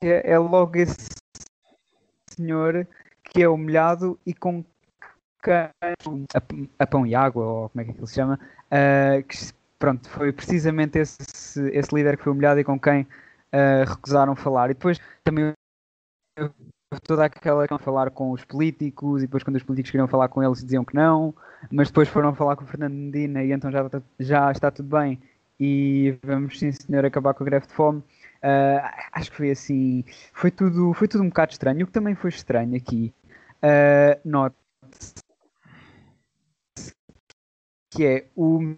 é 0.00 0.36
logo 0.36 0.76
esse 0.76 0.96
senhor 2.28 2.88
que 3.22 3.40
é 3.42 3.48
humilhado 3.48 4.18
e 4.26 4.34
com 4.34 4.64
a, 6.78 6.86
pão 6.86 7.06
e 7.06 7.14
água, 7.14 7.44
ou 7.44 7.68
como 7.70 7.82
é 7.82 7.84
que 7.84 7.98
ele 7.98 8.06
se 8.06 8.14
chama, 8.14 8.38
uh, 8.66 9.22
que, 9.22 9.36
pronto, 9.78 10.08
foi 10.08 10.32
precisamente 10.32 10.98
esse, 10.98 11.60
esse 11.70 11.94
líder 11.94 12.16
que 12.16 12.24
foi 12.24 12.32
humilhado 12.32 12.60
e 12.60 12.64
com 12.64 12.78
quem 12.78 13.02
uh, 13.02 13.88
recusaram 13.88 14.34
falar. 14.36 14.70
E 14.70 14.74
depois 14.74 15.00
também 15.24 15.52
toda 17.06 17.24
aquela 17.24 17.68
que 17.68 17.78
falar 17.78 18.10
com 18.10 18.32
os 18.32 18.44
políticos 18.44 19.22
e 19.22 19.26
depois 19.26 19.42
quando 19.44 19.56
os 19.56 19.62
políticos 19.62 19.90
queriam 19.90 20.08
falar 20.08 20.28
com 20.28 20.42
eles 20.42 20.62
diziam 20.62 20.84
que 20.84 20.94
não, 20.94 21.34
mas 21.70 21.88
depois 21.88 22.08
foram 22.08 22.34
falar 22.34 22.56
com 22.56 22.64
o 22.64 22.66
Fernando 22.66 22.94
Medina 22.94 23.44
e 23.44 23.52
então 23.52 23.70
já, 23.70 23.88
já 24.18 24.50
está 24.50 24.70
tudo 24.70 24.88
bem 24.96 25.20
e 25.58 26.18
vamos 26.24 26.58
sim 26.58 26.72
senhor 26.72 27.04
acabar 27.04 27.34
com 27.34 27.44
a 27.44 27.46
greve 27.46 27.66
de 27.66 27.72
fome. 27.74 28.00
Uh, 28.42 28.80
acho 29.12 29.30
que 29.30 29.36
foi 29.36 29.50
assim, 29.50 30.04
foi 30.32 30.50
tudo, 30.50 30.94
foi 30.94 31.06
tudo 31.06 31.22
um 31.22 31.28
bocado 31.28 31.52
estranho. 31.52 31.84
O 31.84 31.86
que 31.86 31.92
também 31.92 32.14
foi 32.14 32.30
estranho 32.30 32.74
aqui, 32.74 33.12
uh, 33.62 34.18
note 34.24 34.56
que 37.90 38.06
é 38.06 38.26
o 38.36 38.74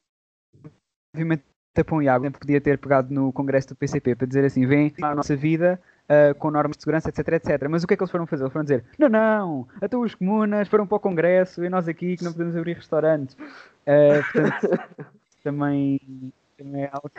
movimento 1.14 1.45
Tapão 1.75 2.02
e 2.02 2.09
Água 2.09 2.31
podia 2.31 2.61
ter 2.61 2.78
pegado 2.78 3.12
no 3.12 3.33
congresso 3.33 3.69
do 3.69 3.76
PCP 3.76 4.14
para 4.14 4.26
dizer 4.26 4.45
assim, 4.45 4.66
vem 4.66 4.92
a 5.00 5.14
nossa 5.14 5.35
vida 5.35 5.81
uh, 6.04 6.35
com 6.35 6.50
normas 6.50 6.76
de 6.76 6.83
segurança, 6.83 7.09
etc, 7.09 7.28
etc. 7.28 7.69
Mas 7.69 7.83
o 7.83 7.87
que 7.87 7.95
é 7.95 7.97
que 7.97 8.02
eles 8.02 8.11
foram 8.11 8.26
fazer? 8.26 8.45
Eles 8.45 8.52
foram 8.52 8.64
dizer, 8.64 8.85
não, 8.99 9.09
não, 9.09 9.69
até 9.81 9.97
os 9.97 10.14
comunas 10.14 10.69
foram 10.69 10.87
para 10.87 10.97
o 10.97 11.00
Congresso 11.00 11.64
e 11.64 11.71
nós 11.71 11.88
aqui 11.88 12.16
que 12.16 12.25
não 12.25 12.33
podemos 12.33 12.57
abrir 12.57 12.75
restaurantes. 12.75 13.35
Uh, 13.35 14.33
portanto, 14.33 15.07
também, 15.42 16.00
também 16.59 16.85
é 16.85 16.90
algo 16.92 17.11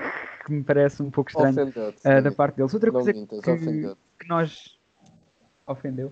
que 0.46 0.52
me 0.52 0.64
parece 0.64 1.02
um 1.02 1.10
pouco 1.10 1.32
estranho 1.32 1.70
uh, 1.70 2.22
da 2.22 2.32
parte 2.32 2.58
deles. 2.58 2.74
Outra 2.74 2.92
coisa 2.92 3.12
que, 3.12 3.26
que, 3.26 4.28
nós... 4.28 4.78
Ofendeu? 5.66 6.12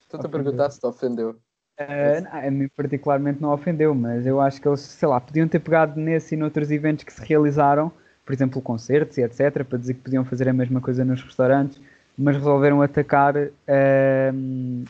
Estou-te 0.00 0.26
a 0.26 0.28
perguntar 0.28 0.70
se 0.70 0.80
te 0.80 0.86
ofendeu. 0.86 1.36
Uh, 1.80 2.28
a 2.30 2.50
mim 2.50 2.68
particularmente 2.68 3.40
não 3.40 3.50
ofendeu, 3.52 3.94
mas 3.94 4.26
eu 4.26 4.40
acho 4.40 4.60
que 4.60 4.68
eles, 4.68 4.80
sei 4.80 5.08
lá, 5.08 5.20
podiam 5.20 5.48
ter 5.48 5.58
pegado 5.58 5.98
nesse 5.98 6.34
e 6.34 6.38
noutros 6.38 6.70
eventos 6.70 7.04
que 7.04 7.12
se 7.12 7.24
realizaram, 7.24 7.90
por 8.24 8.32
exemplo, 8.32 8.60
concertos 8.60 9.18
e 9.18 9.22
etc., 9.22 9.64
para 9.64 9.78
dizer 9.78 9.94
que 9.94 10.00
podiam 10.00 10.24
fazer 10.24 10.48
a 10.48 10.52
mesma 10.52 10.80
coisa 10.80 11.04
nos 11.04 11.22
restaurantes, 11.22 11.80
mas 12.16 12.36
resolveram 12.36 12.82
atacar 12.82 13.36
uh, 13.36 13.50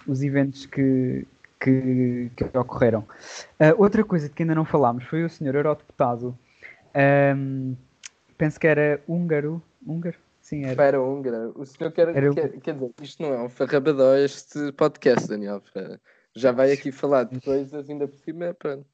os 0.06 0.22
eventos 0.22 0.66
que, 0.66 1.26
que, 1.60 2.30
que 2.36 2.58
ocorreram. 2.58 3.00
Uh, 3.60 3.74
outra 3.78 4.02
coisa 4.04 4.28
de 4.28 4.34
que 4.34 4.42
ainda 4.42 4.54
não 4.54 4.64
falámos 4.64 5.04
foi 5.04 5.24
o 5.24 5.30
senhor 5.30 5.54
eurodeputado, 5.54 6.36
um, 7.36 7.74
penso 8.36 8.58
que 8.60 8.66
era 8.66 9.00
húngaro, 9.08 9.62
húngaro? 9.86 10.16
Sim, 10.40 10.64
era. 10.64 10.82
Era 10.82 11.00
húngaro. 11.00 11.52
O 11.56 11.64
senhor 11.64 11.92
quer, 11.92 12.08
era... 12.08 12.34
quer, 12.34 12.60
quer 12.60 12.74
dizer, 12.74 12.90
isto 13.00 13.22
não 13.22 13.32
é 13.32 13.42
um 13.42 13.48
farrabadó 13.48 14.14
este 14.16 14.72
podcast, 14.72 15.28
Daniel 15.28 15.62
já 16.34 16.52
vai 16.52 16.72
aqui 16.72 16.90
falar 16.92 17.24
de 17.24 17.40
coisas 17.40 17.88
ainda 17.88 18.06
por 18.08 18.18
cima, 18.18 18.54
pronto. 18.54 18.86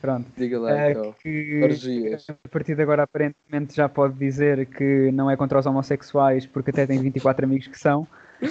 Pronto. 0.00 0.30
Diga 0.36 0.58
lá, 0.58 0.86
é, 0.86 0.92
então. 0.92 1.14
Que, 1.20 1.76
a 2.44 2.48
partir 2.48 2.74
de 2.74 2.82
agora, 2.82 3.02
aparentemente, 3.02 3.76
já 3.76 3.88
pode 3.88 4.14
dizer 4.18 4.66
que 4.66 5.10
não 5.12 5.30
é 5.30 5.36
contra 5.36 5.58
os 5.58 5.66
homossexuais, 5.66 6.46
porque 6.46 6.70
até 6.70 6.86
tem 6.86 7.00
24 7.00 7.44
amigos 7.44 7.66
que 7.66 7.78
são. 7.78 8.06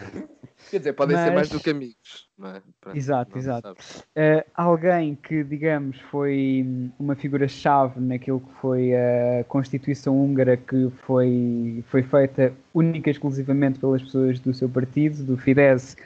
Uh... 0.00 0.39
Quer 0.70 0.78
dizer, 0.78 0.92
podem 0.92 1.16
Mas... 1.16 1.24
ser 1.24 1.34
mais 1.34 1.48
do 1.48 1.58
que 1.58 1.70
amigos. 1.70 2.28
É? 2.38 2.62
Pronto, 2.80 2.96
exato, 2.96 3.36
exato. 3.36 3.70
Uh, 3.70 4.48
alguém 4.54 5.16
que, 5.16 5.42
digamos, 5.42 5.98
foi 6.02 6.64
uma 6.96 7.16
figura-chave 7.16 8.00
naquilo 8.00 8.40
que 8.40 8.52
foi 8.60 8.92
a 8.94 9.44
Constituição 9.48 10.16
húngara, 10.16 10.56
que 10.56 10.88
foi, 11.04 11.84
foi 11.88 12.04
feita 12.04 12.54
única 12.72 13.10
e 13.10 13.12
exclusivamente 13.12 13.80
pelas 13.80 14.00
pessoas 14.00 14.38
do 14.38 14.54
seu 14.54 14.68
partido, 14.68 15.24
do 15.24 15.36
Fidesz, 15.36 15.96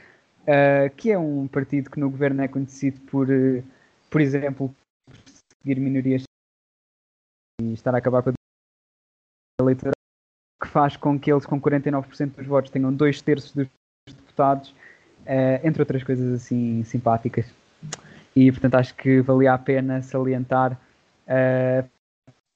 uh, 0.41 0.93
que 0.97 1.11
é 1.11 1.17
um 1.17 1.47
partido 1.47 1.91
que 1.91 1.99
no 1.99 2.09
governo 2.09 2.41
é 2.41 2.47
conhecido 2.47 2.99
por, 3.01 3.29
uh, 3.29 3.63
por 4.09 4.19
exemplo, 4.19 4.75
seguir 5.61 5.79
minorias 5.79 6.23
e 7.61 7.73
estar 7.73 7.93
a 7.93 7.99
acabar 7.99 8.23
com 8.23 8.31
a 8.31 8.33
eleitoral, 9.61 9.93
que 10.59 10.67
faz 10.67 10.97
com 10.97 11.19
que 11.19 11.31
eles, 11.31 11.45
com 11.45 11.61
49% 11.61 12.35
dos 12.35 12.47
votos, 12.47 12.71
tenham 12.71 12.91
dois 12.91 13.21
terços 13.21 13.51
dos 13.51 13.67
deputados, 14.35 14.69
uh, 14.69 15.59
entre 15.63 15.81
outras 15.81 16.03
coisas 16.03 16.33
assim 16.33 16.83
simpáticas. 16.83 17.45
E 18.35 18.51
portanto 18.51 18.75
acho 18.75 18.93
que 18.95 19.21
valia 19.21 19.53
a 19.53 19.57
pena 19.57 20.01
salientar 20.01 20.73
uh, 20.73 21.87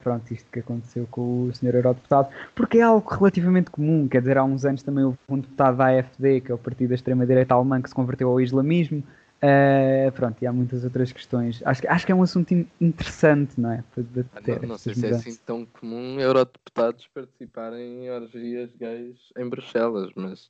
pronto, 0.01 0.31
isto 0.33 0.50
que 0.51 0.59
aconteceu 0.59 1.07
com 1.12 1.48
o 1.48 1.53
senhor 1.53 1.75
eurodeputado, 1.75 2.29
porque 2.55 2.77
é 2.77 2.81
algo 2.81 3.07
relativamente 3.09 3.69
comum, 3.69 4.07
quer 4.07 4.21
dizer, 4.21 4.38
há 4.38 4.43
uns 4.43 4.63
anos 4.65 4.81
também 4.81 5.03
houve 5.03 5.17
um 5.27 5.39
deputado 5.39 5.77
da 5.77 5.88
AFD, 5.88 6.41
que 6.41 6.51
é 6.51 6.55
o 6.55 6.57
partido 6.57 6.89
da 6.89 6.95
extrema-direita 6.95 7.53
alemã, 7.53 7.81
que 7.81 7.89
se 7.89 7.95
converteu 7.95 8.29
ao 8.29 8.39
islamismo, 8.39 9.03
uh, 9.43 10.12
pronto, 10.13 10.41
e 10.41 10.48
há 10.48 10.53
muitas 10.53 10.86
outras 10.86 11.12
questões. 11.12 11.62
Acho, 11.65 11.81
acho 11.88 12.05
que 12.05 12.12
é 12.13 12.15
um 12.15 12.24
assunto 12.24 12.53
interessante, 12.79 13.59
não 13.59 13.71
é? 13.71 13.83
Para 13.93 14.62
não, 14.62 14.69
não 14.69 14.77
sei 14.77 14.95
se 14.95 15.05
é 15.05 15.09
assim 15.09 15.36
tão 15.45 15.65
comum 15.65 16.17
eurodeputados 16.19 17.05
participarem 17.13 18.05
em 18.05 18.09
orgias 18.09 18.74
gays 18.79 19.17
em 19.38 19.50
Bruxelas, 19.50 20.12
mas 20.15 20.50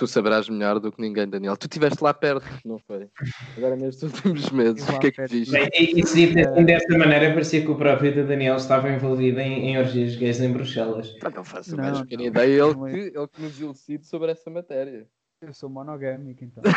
tu 0.00 0.06
saberás 0.06 0.48
melhor 0.48 0.80
do 0.80 0.90
que 0.90 0.98
ninguém, 0.98 1.28
Daniel. 1.28 1.54
Tu 1.58 1.66
estiveste 1.66 2.02
lá 2.02 2.14
perto, 2.14 2.46
não 2.64 2.78
foi? 2.78 3.10
Agora 3.54 3.76
nestes 3.76 4.02
últimos 4.04 4.48
meses, 4.50 4.88
o 4.88 4.98
que 4.98 5.08
é 5.08 5.10
que 5.10 5.26
diz? 5.26 5.50
Isso 5.78 6.14
dito 6.14 6.34
dessa 6.64 6.96
maneira, 6.96 7.34
parecia 7.34 7.60
que 7.60 7.70
o 7.70 7.76
próprio 7.76 8.26
Daniel 8.26 8.56
estava 8.56 8.90
envolvido 8.90 9.40
em, 9.40 9.68
em 9.68 9.78
orgias 9.78 10.16
gays 10.16 10.40
em 10.40 10.50
Bruxelas. 10.50 11.14
Ah, 11.22 11.28
não 11.28 11.44
faço 11.44 11.76
não, 11.76 11.84
mais 11.84 12.00
pequena 12.00 12.22
ideia, 12.22 12.62
ele 12.62 12.74
que, 12.74 13.18
ele 13.18 13.28
que 13.28 13.42
nos 13.42 13.60
elucide 13.60 14.06
sobre 14.06 14.32
essa 14.32 14.48
matéria. 14.48 15.06
Eu 15.42 15.52
sou 15.52 15.68
monogâmico, 15.68 16.44
então. 16.44 16.62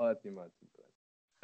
ótimo, 0.00 0.40
ótimo. 0.40 0.66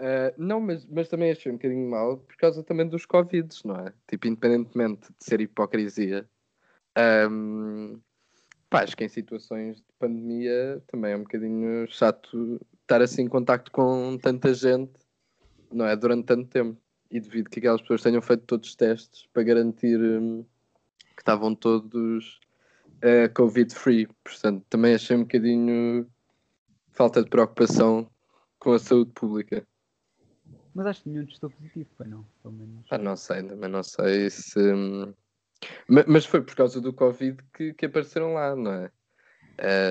Uh, 0.00 0.32
não, 0.38 0.60
mas, 0.60 0.86
mas 0.86 1.08
também 1.08 1.30
achei 1.30 1.52
um 1.52 1.56
bocadinho 1.56 1.90
mal 1.90 2.16
por 2.16 2.36
causa 2.36 2.62
também 2.62 2.88
dos 2.88 3.04
Covid, 3.04 3.54
não 3.66 3.76
é? 3.76 3.92
Tipo, 4.08 4.28
independentemente 4.28 5.08
de 5.08 5.24
ser 5.24 5.42
hipocrisia, 5.42 6.26
um, 7.30 8.00
pá, 8.72 8.82
acho 8.82 8.96
que 8.96 9.04
em 9.04 9.08
situações 9.08 9.76
de 9.76 9.92
pandemia 9.98 10.82
também 10.86 11.12
é 11.12 11.16
um 11.16 11.22
bocadinho 11.22 11.86
chato 11.88 12.58
estar 12.80 13.02
assim 13.02 13.22
em 13.22 13.28
contacto 13.28 13.70
com 13.70 14.16
tanta 14.16 14.54
gente, 14.54 14.98
não 15.70 15.84
é? 15.84 15.94
Durante 15.94 16.24
tanto 16.24 16.48
tempo. 16.48 16.80
E 17.10 17.20
devido 17.20 17.50
que 17.50 17.58
aquelas 17.58 17.82
pessoas 17.82 18.02
tenham 18.02 18.22
feito 18.22 18.44
todos 18.44 18.70
os 18.70 18.74
testes 18.74 19.28
para 19.34 19.42
garantir 19.42 20.00
um, 20.00 20.42
que 21.14 21.20
estavam 21.20 21.54
todos 21.54 22.40
uh, 23.04 23.32
Covid-free. 23.34 24.08
Portanto, 24.24 24.64
também 24.70 24.94
achei 24.94 25.14
um 25.14 25.24
bocadinho 25.24 26.10
falta 26.92 27.22
de 27.22 27.28
preocupação 27.28 28.10
com 28.58 28.72
a 28.72 28.78
saúde 28.78 29.12
pública. 29.12 29.66
Mas 30.74 30.86
acho 30.86 31.02
que 31.02 31.10
nenhum 31.10 31.26
testou 31.26 31.50
positivo, 31.50 31.90
foi 31.98 32.06
não? 32.06 32.24
Pelo 32.42 32.54
menos. 32.54 32.86
Ah, 32.90 32.96
não 32.96 33.14
sei, 33.14 33.42
também 33.42 33.68
não 33.68 33.82
sei 33.82 34.30
se. 34.30 34.58
Um, 34.58 35.12
mas 35.88 36.24
foi 36.24 36.42
por 36.42 36.54
causa 36.54 36.80
do 36.80 36.92
Covid 36.92 37.42
que, 37.54 37.72
que 37.74 37.86
apareceram 37.86 38.34
lá, 38.34 38.54
não 38.56 38.72
é? 38.72 38.90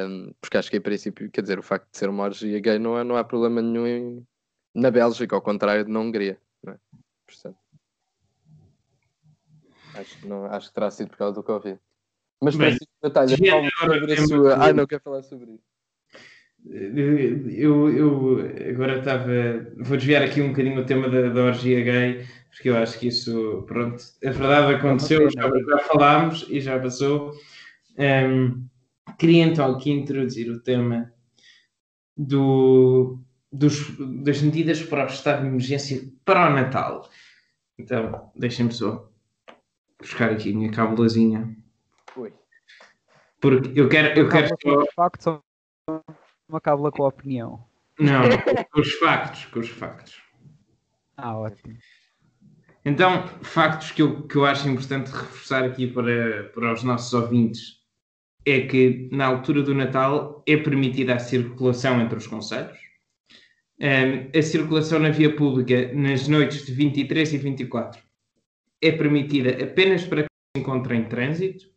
Um, 0.07 0.33
porque 0.41 0.57
acho 0.57 0.69
que 0.69 0.77
em 0.77 0.81
princípio, 0.81 1.29
quer 1.29 1.41
dizer, 1.41 1.59
o 1.59 1.63
facto 1.63 1.89
de 1.91 1.97
ser 1.97 2.09
uma 2.09 2.23
orgia 2.23 2.59
gay 2.59 2.79
não, 2.79 2.97
é, 2.97 3.03
não 3.03 3.15
há 3.15 3.23
problema 3.23 3.61
nenhum 3.61 3.87
em, 3.87 4.27
na 4.73 4.89
Bélgica, 4.89 5.35
ao 5.35 5.41
contrário 5.41 5.85
de 5.85 5.91
na 5.91 5.99
Hungria, 5.99 6.37
não 6.63 6.73
é? 6.73 6.77
Portanto, 7.25 7.57
acho, 9.95 10.27
não, 10.27 10.45
acho 10.45 10.67
que 10.67 10.73
terá 10.73 10.91
sido 10.91 11.09
por 11.09 11.17
causa 11.17 11.35
do 11.35 11.43
Covid. 11.43 11.79
Mas 12.41 12.55
Francisco 12.55 12.91
Natália, 13.03 13.37
fala 13.37 13.69
sobre 13.99 14.13
a 14.13 14.27
sua. 14.27 14.55
Ah, 14.55 14.73
não 14.73 14.87
quero 14.87 15.01
falar 15.03 15.21
sobre 15.23 15.51
isso. 15.51 15.70
Eu, 16.69 17.89
eu 17.89 18.39
agora 18.69 18.99
estava. 18.99 19.25
Vou 19.77 19.97
desviar 19.97 20.21
aqui 20.21 20.41
um 20.41 20.49
bocadinho 20.49 20.79
o 20.79 20.85
tema 20.85 21.09
da, 21.09 21.29
da 21.29 21.45
orgia 21.45 21.83
gay, 21.83 22.25
porque 22.49 22.69
eu 22.69 22.77
acho 22.77 22.99
que 22.99 23.07
isso, 23.07 23.63
pronto, 23.67 24.03
a 24.23 24.29
verdade 24.29 24.75
aconteceu, 24.75 25.29
já, 25.31 25.41
já 25.41 25.79
falámos 25.79 26.45
e 26.49 26.61
já 26.61 26.79
passou. 26.79 27.33
Um, 27.97 28.67
queria 29.17 29.43
então 29.43 29.75
aqui 29.75 29.91
introduzir 29.91 30.51
o 30.51 30.59
tema 30.59 31.11
do, 32.15 33.19
dos, 33.51 33.97
das 34.23 34.41
medidas 34.41 34.83
para 34.83 35.05
o 35.05 35.07
estado 35.07 35.41
de 35.41 35.47
emergência 35.47 36.01
para 36.23 36.51
o 36.51 36.53
Natal. 36.53 37.09
Então, 37.77 38.31
deixem-me 38.35 38.71
só 38.71 39.09
buscar 39.99 40.31
aqui 40.31 40.51
a 40.51 40.55
minha 40.55 40.71
cábulazinha. 40.71 41.55
Oi. 42.15 42.33
Porque 43.39 43.79
eu 43.79 43.89
quero. 43.89 44.19
Eu 44.19 44.29
quero 44.29 44.49
só... 45.19 45.41
uma 46.51 46.61
cábula 46.61 46.91
com 46.91 47.03
a 47.03 47.07
opinião. 47.07 47.63
Não, 47.99 48.23
com 48.71 48.81
os 48.81 48.93
factos, 48.93 49.45
com 49.45 49.59
os 49.59 49.69
factos. 49.69 50.21
Ah, 51.17 51.37
ótimo. 51.37 51.77
Então, 52.83 53.27
factos 53.41 53.91
que 53.91 54.01
eu, 54.01 54.23
que 54.23 54.35
eu 54.35 54.45
acho 54.45 54.67
importante 54.67 55.11
reforçar 55.11 55.63
aqui 55.63 55.87
para, 55.87 56.45
para 56.53 56.73
os 56.73 56.83
nossos 56.83 57.13
ouvintes 57.13 57.81
é 58.45 58.61
que 58.61 59.07
na 59.11 59.27
altura 59.27 59.61
do 59.61 59.75
Natal 59.75 60.43
é 60.47 60.57
permitida 60.57 61.15
a 61.15 61.19
circulação 61.19 62.01
entre 62.01 62.17
os 62.17 62.25
conselhos. 62.25 62.77
Um, 63.79 64.37
a 64.37 64.41
circulação 64.41 64.99
na 64.99 65.09
via 65.09 65.35
pública 65.35 65.91
nas 65.93 66.27
noites 66.27 66.65
de 66.65 66.71
23 66.71 67.33
e 67.33 67.37
24 67.37 68.01
é 68.81 68.91
permitida 68.91 69.63
apenas 69.63 70.03
para 70.03 70.21
quem 70.21 70.27
se 70.55 70.61
encontra 70.61 70.95
em 70.95 71.05
trânsito. 71.05 71.70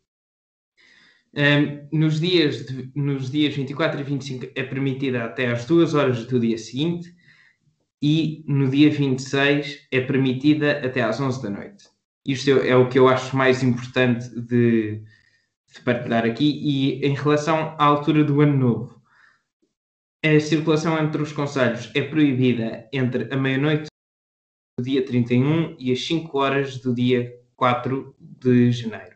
Um, 1.36 1.98
nos, 1.98 2.20
dias 2.20 2.64
de, 2.64 2.92
nos 2.94 3.30
dias 3.30 3.54
24 3.54 4.00
e 4.00 4.04
25 4.04 4.52
é 4.54 4.62
permitida 4.62 5.24
até 5.24 5.50
às 5.50 5.64
2 5.64 5.94
horas 5.94 6.26
do 6.26 6.38
dia 6.38 6.56
seguinte 6.56 7.12
e 8.00 8.44
no 8.46 8.68
dia 8.68 8.88
26 8.88 9.88
é 9.90 10.00
permitida 10.00 10.84
até 10.84 11.02
às 11.02 11.20
11 11.20 11.42
da 11.42 11.50
noite. 11.50 11.88
Isto 12.24 12.50
é 12.50 12.76
o 12.76 12.88
que 12.88 12.98
eu 12.98 13.08
acho 13.08 13.36
mais 13.36 13.62
importante 13.62 14.28
de, 14.28 15.02
de 15.72 15.80
partilhar 15.84 16.24
aqui. 16.24 16.60
E 16.62 17.04
em 17.04 17.14
relação 17.14 17.74
à 17.78 17.84
altura 17.84 18.22
do 18.22 18.40
ano 18.40 18.56
novo, 18.56 19.02
a 20.24 20.38
circulação 20.38 20.98
entre 20.98 21.20
os 21.20 21.32
conselhos 21.32 21.90
é 21.94 22.02
proibida 22.02 22.88
entre 22.92 23.32
a 23.32 23.36
meia-noite 23.36 23.88
do 24.78 24.84
dia 24.84 25.04
31 25.04 25.76
e 25.78 25.92
as 25.92 26.06
5 26.06 26.38
horas 26.38 26.78
do 26.78 26.94
dia 26.94 27.34
4 27.56 28.14
de 28.20 28.70
janeiro. 28.70 29.13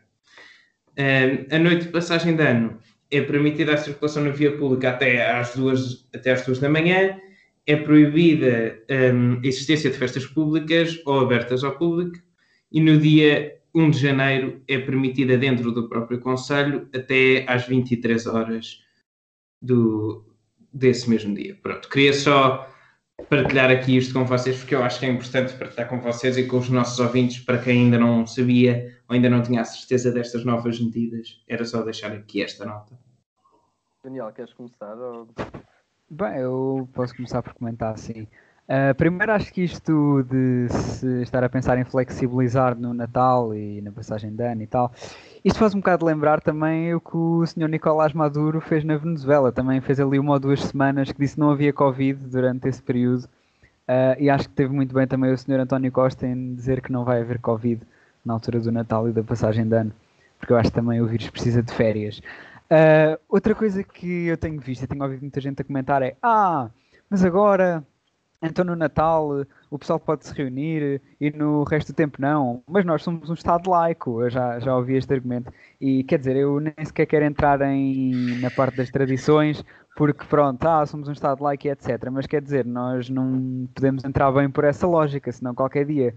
A 1.51 1.59
noite 1.59 1.85
de 1.85 1.91
passagem 1.91 2.35
de 2.35 2.43
ano 2.43 2.77
é 3.09 3.21
permitida 3.21 3.73
a 3.73 3.77
circulação 3.77 4.23
na 4.23 4.29
via 4.31 4.55
pública 4.57 4.89
até 4.89 5.31
às 5.31 5.55
2, 5.55 6.09
até 6.13 6.31
às 6.31 6.45
2 6.45 6.59
da 6.59 6.69
manhã 6.69 7.17
é 7.65 7.75
proibida 7.75 8.79
um, 9.13 9.39
a 9.43 9.47
existência 9.47 9.89
de 9.89 9.97
festas 9.97 10.25
públicas 10.25 10.99
ou 11.05 11.19
abertas 11.21 11.63
ao 11.63 11.77
público 11.77 12.17
e 12.71 12.81
no 12.81 12.97
dia 12.97 13.57
1 13.73 13.91
de 13.91 13.99
janeiro 13.99 14.61
é 14.67 14.77
permitida 14.79 15.37
dentro 15.37 15.71
do 15.71 15.87
próprio 15.87 16.19
Conselho 16.19 16.87
até 16.93 17.45
às 17.47 17.67
23 17.67 18.25
horas 18.27 18.83
do, 19.61 20.25
desse 20.73 21.09
mesmo 21.09 21.33
dia. 21.35 21.57
Pronto, 21.61 21.87
queria 21.89 22.13
só 22.13 22.68
partilhar 23.29 23.69
aqui 23.71 23.97
isto 23.97 24.13
com 24.13 24.25
vocês, 24.25 24.57
porque 24.57 24.75
eu 24.75 24.83
acho 24.83 24.99
que 24.99 25.05
é 25.05 25.09
importante 25.09 25.53
partilhar 25.53 25.89
com 25.89 25.99
vocês 25.99 26.37
e 26.37 26.45
com 26.45 26.57
os 26.57 26.69
nossos 26.69 26.99
ouvintes, 26.99 27.39
para 27.39 27.57
quem 27.57 27.85
ainda 27.85 27.97
não 27.97 28.25
sabia 28.25 28.97
ou 29.07 29.15
ainda 29.15 29.29
não 29.29 29.41
tinha 29.41 29.61
a 29.61 29.65
certeza 29.65 30.11
destas 30.11 30.45
novas 30.45 30.79
medidas, 30.79 31.43
era 31.47 31.65
só 31.65 31.81
deixar 31.81 32.11
aqui 32.11 32.41
esta 32.41 32.65
nota. 32.65 32.97
Daniel, 34.03 34.31
queres 34.31 34.53
começar? 34.53 34.95
Ou... 34.95 35.27
Bem, 36.09 36.37
eu 36.37 36.87
posso 36.93 37.15
começar 37.15 37.41
por 37.41 37.53
comentar 37.53 37.93
assim. 37.93 38.27
Uh, 38.69 38.93
primeiro, 38.95 39.31
acho 39.31 39.51
que 39.51 39.63
isto 39.63 40.23
de 40.23 40.69
se 40.69 41.23
estar 41.23 41.43
a 41.43 41.49
pensar 41.49 41.77
em 41.79 41.83
flexibilizar 41.83 42.79
no 42.79 42.93
Natal 42.93 43.53
e 43.55 43.81
na 43.81 43.91
passagem 43.91 44.35
de 44.35 44.43
ano 44.43 44.61
e 44.61 44.67
tal, 44.67 44.93
isto 45.43 45.59
faz 45.59 45.73
um 45.73 45.79
bocado 45.79 46.05
lembrar 46.05 46.41
também 46.41 46.93
o 46.93 46.99
que 46.99 47.15
o 47.15 47.45
Sr. 47.45 47.69
Nicolás 47.69 48.13
Maduro 48.13 48.59
fez 48.59 48.83
na 48.83 48.97
Venezuela. 48.97 49.51
Também 49.51 49.79
fez 49.79 49.99
ali 49.99 50.19
uma 50.19 50.33
ou 50.33 50.39
duas 50.39 50.61
semanas 50.61 51.11
que 51.11 51.19
disse 51.19 51.35
que 51.35 51.39
não 51.39 51.51
havia 51.51 51.71
Covid 51.71 52.19
durante 52.27 52.67
esse 52.67 52.81
período. 52.81 53.23
Uh, 53.87 54.19
e 54.19 54.29
acho 54.29 54.47
que 54.47 54.55
teve 54.55 54.73
muito 54.73 54.93
bem 54.93 55.07
também 55.07 55.31
o 55.31 55.37
Sr. 55.37 55.61
António 55.61 55.91
Costa 55.91 56.27
em 56.27 56.53
dizer 56.53 56.81
que 56.81 56.91
não 56.91 57.03
vai 57.03 57.21
haver 57.21 57.39
Covid 57.39 57.81
na 58.23 58.33
altura 58.33 58.59
do 58.59 58.71
Natal 58.71 59.09
e 59.09 59.11
da 59.11 59.23
passagem 59.23 59.67
de 59.67 59.75
ano, 59.75 59.91
porque 60.37 60.53
eu 60.53 60.57
acho 60.57 60.69
que 60.69 60.75
também 60.75 61.01
o 61.01 61.07
vírus 61.07 61.29
precisa 61.29 61.63
de 61.63 61.73
férias. 61.73 62.19
Uh, 62.69 63.17
outra 63.27 63.55
coisa 63.55 63.83
que 63.83 64.27
eu 64.27 64.37
tenho 64.37 64.59
visto, 64.59 64.83
e 64.83 64.87
tenho 64.87 65.01
ouvido 65.01 65.21
muita 65.21 65.41
gente 65.41 65.61
a 65.61 65.65
comentar 65.65 66.03
é: 66.03 66.15
Ah, 66.21 66.69
mas 67.09 67.25
agora 67.25 67.83
então 68.41 68.63
no 68.63 68.75
Natal 68.75 69.43
o 69.69 69.77
pessoal 69.77 69.99
pode 69.99 70.25
se 70.25 70.33
reunir 70.33 71.01
e 71.19 71.31
no 71.31 71.63
resto 71.63 71.91
do 71.91 71.95
tempo 71.95 72.21
não. 72.21 72.63
Mas 72.67 72.85
nós 72.85 73.03
somos 73.03 73.29
um 73.29 73.33
Estado 73.33 73.69
laico, 73.69 74.21
eu 74.21 74.29
já, 74.29 74.59
já 74.59 74.75
ouvi 74.75 74.95
este 74.95 75.13
argumento. 75.13 75.51
E 75.79 76.03
quer 76.03 76.19
dizer, 76.19 76.35
eu 76.35 76.59
nem 76.59 76.73
sequer 76.83 77.05
quero 77.05 77.25
entrar 77.25 77.61
em, 77.61 78.39
na 78.39 78.49
parte 78.49 78.77
das 78.77 78.89
tradições, 78.89 79.63
porque 79.95 80.25
pronto, 80.25 80.65
ah, 80.65 80.85
somos 80.85 81.07
um 81.07 81.11
Estado 81.11 81.43
laico 81.43 81.67
e 81.67 81.69
etc. 81.69 82.09
Mas 82.11 82.25
quer 82.25 82.41
dizer, 82.41 82.65
nós 82.65 83.09
não 83.09 83.67
podemos 83.73 84.03
entrar 84.03 84.31
bem 84.31 84.49
por 84.49 84.63
essa 84.63 84.87
lógica, 84.87 85.31
senão 85.31 85.53
qualquer 85.53 85.85
dia 85.85 86.15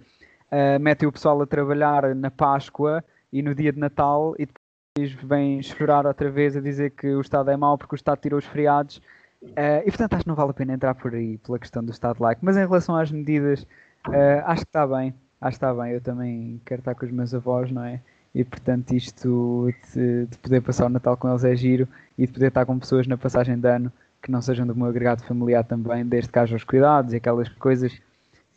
uh, 0.50 0.80
metem 0.80 1.08
o 1.08 1.12
pessoal 1.12 1.40
a 1.42 1.46
trabalhar 1.46 2.14
na 2.14 2.30
Páscoa 2.30 3.04
e 3.32 3.42
no 3.42 3.54
dia 3.54 3.72
de 3.72 3.78
Natal 3.78 4.34
e 4.38 4.46
depois 4.46 5.12
vêm 5.24 5.62
chorar 5.62 6.06
outra 6.06 6.30
vez 6.30 6.56
a 6.56 6.60
dizer 6.60 6.90
que 6.90 7.08
o 7.08 7.20
Estado 7.20 7.50
é 7.50 7.56
mau 7.56 7.78
porque 7.78 7.94
o 7.94 7.96
Estado 7.96 8.20
tirou 8.20 8.38
os 8.38 8.46
feriados 8.46 9.00
Uh, 9.42 9.82
e 9.84 9.90
portanto 9.90 10.14
acho 10.14 10.22
que 10.22 10.28
não 10.28 10.36
vale 10.36 10.50
a 10.50 10.54
pena 10.54 10.74
entrar 10.74 10.94
por 10.94 11.14
aí 11.14 11.36
pela 11.38 11.58
questão 11.58 11.84
do 11.84 11.90
Estado 11.90 12.22
laico. 12.22 12.40
Mas 12.44 12.56
em 12.56 12.60
relação 12.60 12.96
às 12.96 13.10
medidas, 13.10 13.62
uh, 14.08 14.42
acho 14.44 14.62
que 14.62 14.68
está 14.68 14.86
bem. 14.86 15.14
Acho 15.40 15.58
que 15.58 15.64
está 15.64 15.74
bem. 15.74 15.92
Eu 15.92 16.00
também 16.00 16.60
quero 16.64 16.80
estar 16.80 16.94
com 16.94 17.04
os 17.04 17.12
meus 17.12 17.34
avós, 17.34 17.70
não 17.70 17.84
é? 17.84 18.00
E 18.34 18.44
portanto 18.44 18.92
isto 18.94 19.68
de, 19.94 20.26
de, 20.26 20.38
poder 20.38 20.62
passar 20.62 20.86
o 20.86 20.88
Natal 20.88 21.16
com 21.16 21.28
eles 21.28 21.44
é 21.44 21.54
giro 21.54 21.86
e 22.16 22.26
de 22.26 22.32
poder 22.32 22.46
estar 22.46 22.64
com 22.64 22.78
pessoas 22.78 23.06
na 23.06 23.18
passagem 23.18 23.58
de 23.58 23.68
ano 23.68 23.92
que 24.22 24.30
não 24.30 24.40
sejam 24.40 24.66
do 24.66 24.74
meu 24.74 24.86
agregado 24.86 25.22
familiar 25.24 25.64
também, 25.64 26.06
desde 26.06 26.30
que 26.30 26.38
haja 26.38 26.56
os 26.56 26.64
cuidados 26.64 27.12
e 27.12 27.16
aquelas 27.16 27.48
coisas. 27.48 27.92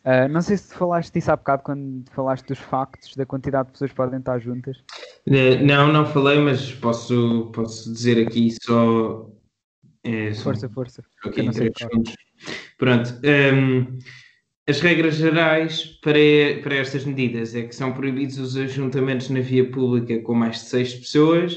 Uh, 0.04 0.28
não 0.30 0.40
sei 0.40 0.56
se 0.56 0.72
falaste 0.72 1.12
disso 1.12 1.32
há 1.32 1.36
bocado 1.36 1.64
quando 1.64 2.04
falaste 2.12 2.46
dos 2.46 2.60
factos 2.60 3.16
da 3.16 3.26
quantidade 3.26 3.66
de 3.66 3.72
pessoas 3.72 3.90
que 3.90 3.96
podem 3.96 4.20
estar 4.20 4.38
juntas. 4.38 4.78
Não, 5.26 5.92
não 5.92 6.06
falei, 6.06 6.38
mas 6.38 6.72
posso, 6.72 7.50
posso 7.52 7.92
dizer 7.92 8.24
aqui 8.24 8.56
só 8.62 9.28
é, 10.06 10.34
força, 10.34 10.68
força. 10.68 11.04
Ok, 11.24 11.44
Pronto. 12.78 13.20
Um, 13.24 13.98
as 14.68 14.80
regras 14.80 15.16
gerais 15.16 15.84
para, 16.02 16.18
para 16.62 16.76
estas 16.76 17.04
medidas 17.04 17.54
é 17.54 17.62
que 17.62 17.74
são 17.74 17.92
proibidos 17.92 18.38
os 18.38 18.56
ajuntamentos 18.56 19.30
na 19.30 19.40
via 19.40 19.70
pública 19.70 20.20
com 20.22 20.34
mais 20.34 20.56
de 20.56 20.68
seis 20.68 20.94
pessoas 20.94 21.56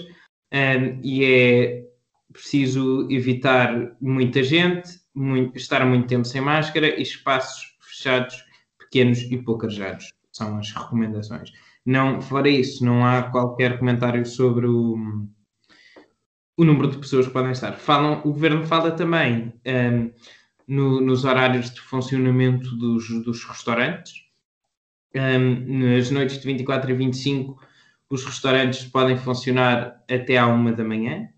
um, 0.53 0.99
e 1.03 1.25
é 1.25 1.83
preciso 2.31 3.07
evitar 3.09 3.95
muita 3.99 4.43
gente, 4.43 4.99
muito, 5.13 5.57
estar 5.57 5.85
muito 5.85 6.07
tempo 6.07 6.25
sem 6.25 6.41
máscara 6.41 6.87
e 6.99 7.01
espaços 7.01 7.75
fechados, 7.81 8.43
pequenos 8.77 9.19
e 9.19 9.37
pouco 9.37 9.65
arejados. 9.65 10.11
São 10.31 10.57
as 10.57 10.71
recomendações. 10.71 11.51
Não, 11.85 12.21
fora 12.21 12.47
isso, 12.47 12.85
não 12.85 13.03
há 13.05 13.23
qualquer 13.23 13.79
comentário 13.79 14.25
sobre 14.25 14.67
o 14.67 14.95
o 16.59 16.65
número 16.65 16.91
de 16.91 16.97
pessoas 16.97 17.25
que 17.25 17.31
podem 17.31 17.53
estar. 17.53 17.71
Falam, 17.71 18.19
o 18.25 18.33
governo 18.33 18.67
fala 18.67 18.91
também 18.91 19.53
um, 19.65 20.11
no, 20.67 20.99
nos 20.99 21.23
horários 21.23 21.73
de 21.73 21.79
funcionamento 21.79 22.75
dos, 22.75 23.07
dos 23.23 23.45
restaurantes. 23.45 24.11
Um, 25.15 25.95
nas 25.95 26.11
noites 26.11 26.37
de 26.37 26.45
24 26.45 26.91
e 26.91 26.93
25, 26.93 27.57
os 28.09 28.25
restaurantes 28.25 28.83
podem 28.83 29.17
funcionar 29.17 30.03
até 30.11 30.37
à 30.37 30.47
uma 30.47 30.73
da 30.73 30.83
manhã. 30.83 31.29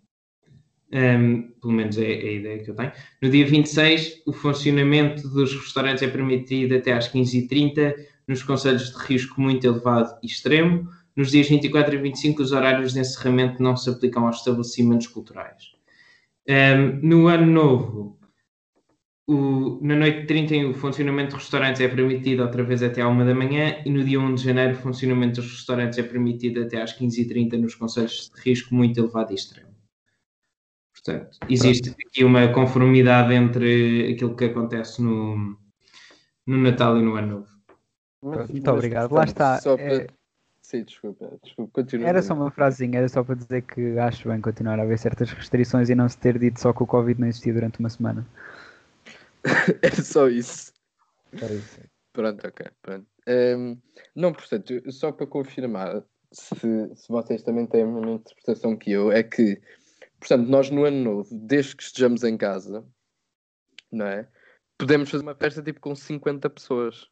Um, 0.92 1.52
pelo 1.62 1.74
menos 1.74 2.00
é, 2.00 2.12
é, 2.12 2.28
a 2.28 2.32
ideia 2.32 2.64
que 2.64 2.72
eu 2.72 2.76
tenho. 2.76 2.92
No 3.22 3.30
dia 3.30 3.46
26, 3.46 4.24
o 4.26 4.34
funcionamento 4.34 5.30
dos 5.30 5.54
restaurantes 5.54 6.02
é 6.02 6.08
permitido 6.08 6.76
até 6.76 6.94
às 6.94 7.08
15h30, 7.08 7.94
nos 8.28 8.42
conselhos 8.42 8.92
de 8.92 8.98
risco 9.06 9.40
muito 9.40 9.68
elevado 9.68 10.18
e 10.24 10.26
extremo. 10.26 10.90
Nos 11.16 11.32
dias 11.32 11.50
24 11.50 11.96
e 11.96 11.98
25, 11.98 12.42
os 12.42 12.52
horários 12.52 12.94
de 12.94 13.00
encerramento 13.00 13.62
não 13.62 13.76
se 13.76 13.90
aplicam 13.90 14.26
aos 14.26 14.38
estabelecimentos 14.38 15.08
culturais. 15.08 15.74
Um, 16.48 17.08
no 17.08 17.28
ano 17.28 17.46
novo, 17.46 18.20
o, 19.28 19.80
na 19.82 19.96
noite 19.96 20.22
de 20.22 20.28
30, 20.28 20.70
o 20.70 20.74
funcionamento 20.74 21.36
de 21.36 21.42
restaurantes 21.42 21.82
é 21.82 21.88
permitido 21.88 22.44
outra 22.44 22.64
vez 22.64 22.82
até 22.82 23.02
à 23.02 23.08
1 23.08 23.26
da 23.26 23.36
manhã 23.36 23.82
e 23.86 23.90
no 23.90 24.04
dia 24.04 24.20
1 24.20 24.36
de 24.36 24.44
janeiro, 24.44 24.74
o 24.74 24.82
funcionamento 24.82 25.42
dos 25.42 25.52
restaurantes 25.52 26.00
é 26.00 26.04
permitido 26.04 26.62
até 26.62 26.82
às 26.82 26.98
15h30 26.98 27.54
nos 27.54 27.76
conselhos 27.76 28.32
de 28.34 28.42
risco 28.42 28.74
muito 28.74 29.00
elevado 29.00 29.32
e 29.32 29.36
extremo. 29.36 29.72
Portanto, 30.94 31.38
existe 31.50 31.90
aqui 31.90 32.24
uma 32.24 32.48
conformidade 32.50 33.34
entre 33.34 34.14
aquilo 34.14 34.36
que 34.36 34.46
acontece 34.46 35.02
no, 35.02 35.58
no 36.46 36.58
Natal 36.58 36.98
e 36.98 37.02
no 37.02 37.16
Ano 37.16 37.28
Novo. 37.28 37.52
Muito 38.50 38.70
obrigado. 38.70 39.14
Lá 39.14 39.24
está. 39.24 39.60
Só 39.60 39.76
para, 39.76 40.04
é, 40.04 40.08
Sim, 40.62 40.84
desculpa, 40.84 41.38
desculpa, 41.44 41.82
continua. 41.82 42.08
Era 42.08 42.22
só 42.22 42.34
uma 42.34 42.52
frasinha, 42.52 43.00
era 43.00 43.10
só 43.10 43.24
para 43.24 43.36
dizer 43.36 43.64
que 43.64 43.98
acho 43.98 44.30
bem 44.30 44.40
continuar 44.40 44.80
a 44.80 44.84
haver 44.84 45.00
certas 45.00 45.32
restrições 45.32 45.90
e 45.90 45.96
não 45.96 46.08
se 46.08 46.18
ter 46.18 46.38
dito 46.38 46.60
só 46.60 46.72
que 46.72 46.84
o 46.84 46.88
Covid 46.88 47.20
não 47.20 47.28
existia 47.28 47.54
durante 47.54 47.80
uma 47.80 47.90
semana. 47.90 48.26
era 49.82 49.96
só 50.04 50.28
isso. 50.28 50.72
Era 51.34 51.54
isso. 51.54 51.80
Pronto, 52.14 52.48
ok, 52.48 52.68
pronto. 52.82 53.08
Um, 53.28 53.78
não, 54.16 54.34
portanto, 54.34 54.92
só 54.92 55.12
para 55.12 55.28
confirmar, 55.28 56.04
se, 56.32 56.56
se 56.96 57.08
vocês 57.10 57.42
também 57.44 57.66
têm 57.66 57.84
a 57.84 57.88
mesma 57.88 58.12
interpretação 58.12 58.78
que 58.78 58.92
eu, 58.92 59.12
é 59.12 59.24
que, 59.24 59.62
portanto, 60.20 60.48
nós 60.48 60.70
no 60.70 60.86
ano 60.86 61.04
novo, 61.04 61.30
desde 61.32 61.76
que 61.76 61.84
estejamos 61.84 62.24
em 62.24 62.38
casa, 62.38 62.86
não 63.92 64.06
é? 64.06 64.28
Podemos 64.78 65.10
fazer 65.10 65.24
uma 65.24 65.36
festa 65.36 65.62
tipo 65.62 65.80
com 65.80 65.96
50 65.96 66.50
pessoas. 66.50 67.10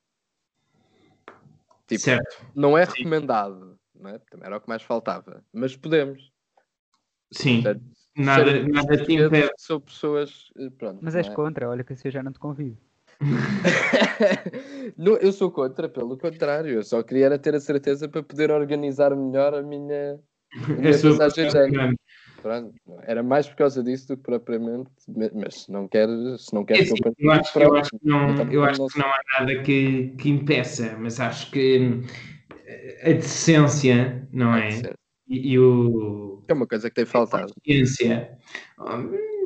Tipo, 1.90 2.02
certo. 2.02 2.46
Não 2.56 2.78
é 2.78 2.84
recomendado, 2.84 3.80
não 3.96 4.12
é? 4.12 4.20
Também 4.30 4.46
era 4.46 4.58
o 4.58 4.62
que 4.62 4.70
mais 4.70 4.84
faltava, 4.84 5.44
mas 5.52 5.76
podemos. 5.76 6.32
Sim, 7.32 7.64
Portanto, 7.64 7.84
nada, 8.16 8.68
nada 8.68 9.04
te 9.04 9.14
impede. 9.14 9.52
São 9.58 9.82
pessoas. 9.82 10.52
Eh, 10.56 10.70
pronto, 10.78 11.00
mas 11.02 11.16
és 11.16 11.28
é? 11.28 11.34
contra, 11.34 11.68
olha 11.68 11.84
que 11.84 11.94
assim 11.94 12.08
eu 12.08 12.12
já 12.12 12.22
não 12.22 12.32
te 12.32 12.38
convido. 12.40 12.78
não, 14.96 15.18
eu 15.18 15.34
sou 15.34 15.52
contra, 15.52 15.90
pelo 15.90 16.16
contrário, 16.16 16.74
eu 16.76 16.84
só 16.84 17.02
queria 17.02 17.38
ter 17.40 17.56
a 17.56 17.60
certeza 17.60 18.08
para 18.08 18.22
poder 18.22 18.52
organizar 18.52 19.16
melhor 19.16 19.56
a 19.56 19.64
minha, 19.64 20.20
a 20.54 20.68
minha 20.80 21.02
passagem 21.02 21.48
de 21.48 21.98
Pronto, 22.42 22.74
era 23.04 23.22
mais 23.22 23.48
por 23.48 23.56
causa 23.58 23.84
disso 23.84 24.08
do 24.08 24.18
que 24.18 24.24
propriamente, 24.24 24.90
mas 25.34 25.64
se 25.64 25.72
não 25.72 25.88
queres, 25.88 26.46
se 26.46 26.54
não 26.54 26.64
queres 26.64 26.90
é, 26.90 26.94
eu, 27.20 27.32
acho, 27.32 27.60
eu 27.60 27.76
acho 27.76 27.90
que 27.92 28.08
não, 28.08 28.52
eu 28.52 28.64
acho 28.64 28.88
que 28.88 29.00
não 29.00 29.08
há 29.08 29.20
nada 29.40 29.62
que, 29.62 30.14
que 30.18 30.30
impeça, 30.30 30.96
mas 30.98 31.20
acho 31.20 31.52
que 31.52 32.02
a 33.04 33.12
decência, 33.12 34.28
não 34.32 34.56
é? 34.56 34.70
E, 35.28 35.54
e, 35.54 35.60
o 35.60 36.44
é 36.48 36.54
uma 36.54 36.66
coisa 36.66 36.90
que 36.90 36.96
tem 36.96 37.06
faltado. 37.06 37.54
A 37.54 37.72
decência, 37.72 38.32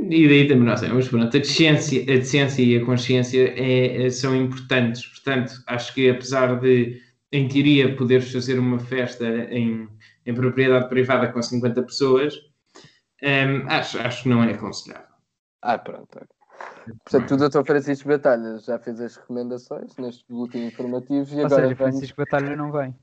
e 0.10 0.28
daí 0.28 0.48
também 0.48 0.64
não 0.64 0.78
sei, 0.78 0.90
mas 0.90 1.08
pronto, 1.08 1.36
a 1.36 1.40
decência, 1.40 2.02
a 2.02 2.06
decência 2.06 2.62
e 2.62 2.78
a 2.78 2.86
consciência 2.86 3.54
é, 3.58 4.10
são 4.10 4.36
importantes, 4.36 5.06
portanto, 5.08 5.54
acho 5.68 5.94
que 5.94 6.10
apesar 6.10 6.60
de 6.60 7.02
em 7.32 7.48
teoria 7.48 7.96
poderes 7.96 8.32
fazer 8.32 8.60
uma 8.60 8.80
festa 8.80 9.26
em, 9.50 9.88
em 10.26 10.34
propriedade 10.34 10.88
privada 10.88 11.28
com 11.28 11.42
50 11.42 11.82
pessoas, 11.84 12.36
um, 13.24 13.70
acho, 13.70 14.00
acho 14.00 14.24
que 14.24 14.30
não 14.30 14.44
é 14.44 14.52
aconselhável. 14.52 15.08
Ah, 15.62 15.78
pronto. 15.78 16.20
Portanto, 17.10 17.36
o 17.36 17.50
Dr. 17.50 17.66
Francisco 17.66 18.10
Batalha 18.10 18.58
já 18.60 18.78
fez 18.78 19.00
as 19.00 19.16
recomendações 19.16 19.96
neste 19.98 20.26
boletim 20.30 20.66
informativo 20.66 21.34
e 21.34 21.40
Ou 21.40 21.46
agora. 21.46 21.64
Seja, 21.64 21.76
Francisco 21.76 22.18
Batalha 22.18 22.56
não 22.56 22.72
vem. 22.72 22.96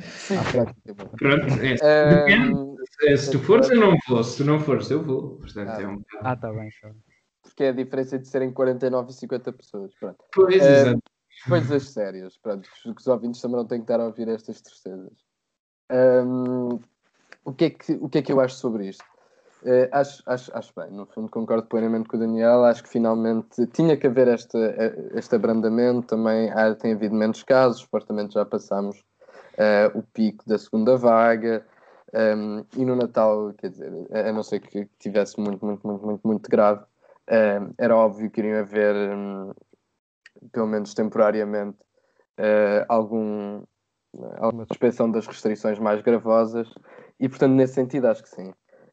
Sim, 0.00 0.36
ah, 0.36 0.44
pronto. 0.52 1.16
pronto 1.16 1.46
é, 1.82 2.38
um, 2.38 2.76
se 3.16 3.30
tu 3.30 3.38
fores, 3.40 3.70
eu 3.70 3.80
não 3.80 3.96
vou. 4.08 4.22
Se 4.22 4.38
tu 4.38 4.44
não 4.44 4.60
fores, 4.60 4.90
eu 4.90 5.02
vou. 5.02 5.36
Portanto, 5.36 5.68
ah, 5.70 5.82
é 5.82 5.86
um 5.86 6.02
ah 6.20 6.36
tá 6.36 6.52
bem, 6.52 6.70
só. 6.80 6.88
Porque 7.42 7.64
é 7.64 7.68
a 7.70 7.72
diferença 7.72 8.18
de 8.18 8.28
serem 8.28 8.52
49 8.52 9.10
e 9.10 9.14
50 9.14 9.52
pessoas. 9.52 9.92
Pronto. 9.98 10.24
Pois, 10.32 10.62
uh, 10.62 10.66
exato. 10.66 11.02
Coisas 11.48 11.88
sérias. 11.88 12.36
Pronto, 12.38 12.68
os 12.84 13.06
ouvintes 13.06 13.40
também 13.40 13.56
não 13.56 13.66
têm 13.66 13.78
que 13.78 13.84
estar 13.84 14.00
a 14.00 14.06
ouvir 14.06 14.28
estas 14.28 14.60
tristezas. 14.60 15.24
Um, 15.90 16.78
o, 17.44 17.52
que 17.52 17.64
é 17.64 17.70
que, 17.70 17.92
o 17.94 18.08
que 18.08 18.18
é 18.18 18.22
que 18.22 18.32
eu 18.32 18.40
acho 18.40 18.56
sobre 18.56 18.88
isto? 18.88 19.04
Uh, 19.62 19.88
acho, 19.92 20.22
acho, 20.24 20.56
acho 20.56 20.72
bem, 20.74 20.90
no 20.90 21.04
fundo 21.04 21.30
concordo 21.30 21.66
plenamente 21.66 22.08
com 22.08 22.16
o 22.16 22.20
Daniel, 22.20 22.64
acho 22.64 22.82
que 22.82 22.88
finalmente 22.88 23.66
tinha 23.66 23.94
que 23.94 24.06
haver 24.06 24.28
este, 24.28 24.56
este 25.14 25.34
abrandamento, 25.34 26.06
também 26.06 26.50
há, 26.50 26.74
tem 26.74 26.94
havido 26.94 27.14
menos 27.14 27.42
casos, 27.42 27.82
supostamente 27.82 28.34
já 28.34 28.44
passámos 28.46 28.96
uh, 28.98 29.98
o 29.98 30.02
pico 30.02 30.48
da 30.48 30.56
segunda 30.56 30.96
vaga, 30.96 31.62
um, 32.14 32.64
e 32.76 32.84
no 32.84 32.96
Natal, 32.96 33.52
quer 33.58 33.68
dizer, 33.68 33.92
a 34.10 34.32
não 34.32 34.42
ser 34.42 34.60
que 34.60 34.88
tivesse 34.98 35.38
muito, 35.38 35.64
muito, 35.64 35.86
muito, 35.86 36.06
muito, 36.06 36.26
muito 36.26 36.50
grave, 36.50 36.82
um, 37.30 37.74
era 37.78 37.94
óbvio 37.94 38.30
que 38.30 38.40
iriam 38.40 38.60
haver, 38.60 38.94
um, 39.14 39.52
pelo 40.52 40.66
menos 40.66 40.94
temporariamente, 40.94 41.78
uh, 42.38 42.84
algum, 42.88 43.62
alguma 44.38 44.64
suspensão 44.64 45.10
das 45.10 45.26
restrições 45.26 45.78
mais 45.78 46.00
gravosas, 46.00 46.66
e 47.18 47.28
portanto, 47.28 47.52
nesse 47.52 47.74
sentido, 47.74 48.06
acho 48.06 48.22
que 48.22 48.28
sim. 48.30 48.52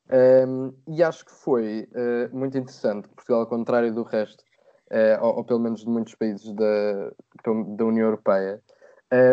Um, 0.10 0.74
e 0.88 1.04
acho 1.04 1.26
que 1.26 1.32
foi 1.32 1.90
uh, 1.92 2.36
muito 2.36 2.58
interessante 2.58 3.10
Portugal, 3.10 3.42
ao 3.42 3.48
contrário 3.48 3.94
do 3.94 4.04
resto, 4.04 4.42
uh, 4.92 5.22
ou, 5.22 5.38
ou, 5.38 5.44
pelo 5.44 5.60
menos 5.60 5.82
de 5.82 5.90
muitos 5.90 6.16
países 6.16 6.54
da, 6.54 7.12
da 7.76 7.86
União 7.86 8.06
Europeia, 8.06 8.62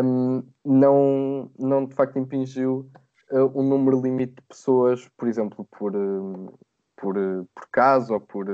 um, 0.04 0.42
não, 0.64 1.50
não 1.58 1.86
de 1.86 1.94
facto 1.94 2.18
impingiu 2.18 2.90
uh, 3.30 3.60
um 3.60 3.62
número 3.62 4.00
limite 4.00 4.34
de 4.34 4.42
pessoas, 4.42 5.08
por 5.16 5.28
exemplo, 5.28 5.66
por, 5.78 5.92
por, 6.96 7.14
por 7.54 7.68
caso 7.70 8.14
ou 8.14 8.20
por 8.20 8.46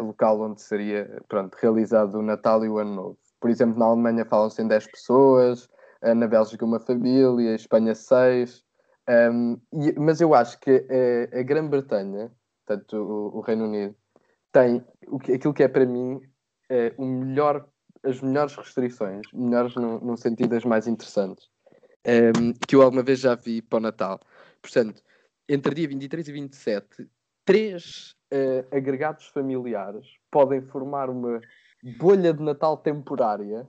local 0.00 0.40
onde 0.40 0.60
seria 0.60 1.22
pronto, 1.28 1.56
realizado 1.60 2.18
o 2.18 2.22
Natal 2.22 2.64
e 2.64 2.68
o 2.68 2.78
Ano 2.78 2.94
Novo. 2.94 3.18
Por 3.40 3.48
exemplo, 3.48 3.78
na 3.78 3.86
Alemanha 3.86 4.24
falam-se 4.24 4.60
em 4.60 4.66
10 4.66 4.88
pessoas, 4.88 5.68
na 6.02 6.26
Bélgica 6.26 6.64
uma 6.64 6.80
família, 6.80 7.54
Espanha 7.54 7.94
6. 7.94 8.63
Um, 9.08 9.60
e, 9.72 9.92
mas 9.98 10.20
eu 10.20 10.34
acho 10.34 10.58
que 10.60 10.70
a, 10.70 11.38
a 11.38 11.42
Grã-Bretanha, 11.42 12.32
portanto 12.66 12.96
o, 12.96 13.38
o, 13.38 13.40
Reino 13.40 13.64
Unido, 13.66 13.94
tem 14.50 14.84
o 15.08 15.18
que, 15.18 15.32
aquilo 15.32 15.52
que 15.52 15.62
é 15.62 15.68
para 15.68 15.84
mim 15.84 16.20
é, 16.70 16.94
o 16.96 17.04
melhor, 17.04 17.68
as 18.02 18.20
melhores 18.22 18.54
restrições, 18.54 19.26
melhores 19.32 19.74
no, 19.74 20.16
sentido 20.16 20.50
das 20.50 20.64
mais 20.64 20.86
interessantes, 20.86 21.48
um, 22.06 22.52
que 22.66 22.76
eu 22.76 22.82
alguma 22.82 23.02
vez 23.02 23.20
já 23.20 23.34
vi 23.34 23.60
para 23.60 23.76
o 23.76 23.80
Natal. 23.80 24.20
Portanto, 24.62 25.02
entre 25.48 25.74
dia 25.74 25.88
23 25.88 26.28
e 26.28 26.32
27, 26.32 27.08
três 27.44 28.16
uh, 28.32 28.74
agregados 28.74 29.26
familiares 29.26 30.06
podem 30.30 30.62
formar 30.62 31.10
uma 31.10 31.40
bolha 31.98 32.32
de 32.32 32.42
Natal 32.42 32.78
temporária, 32.78 33.68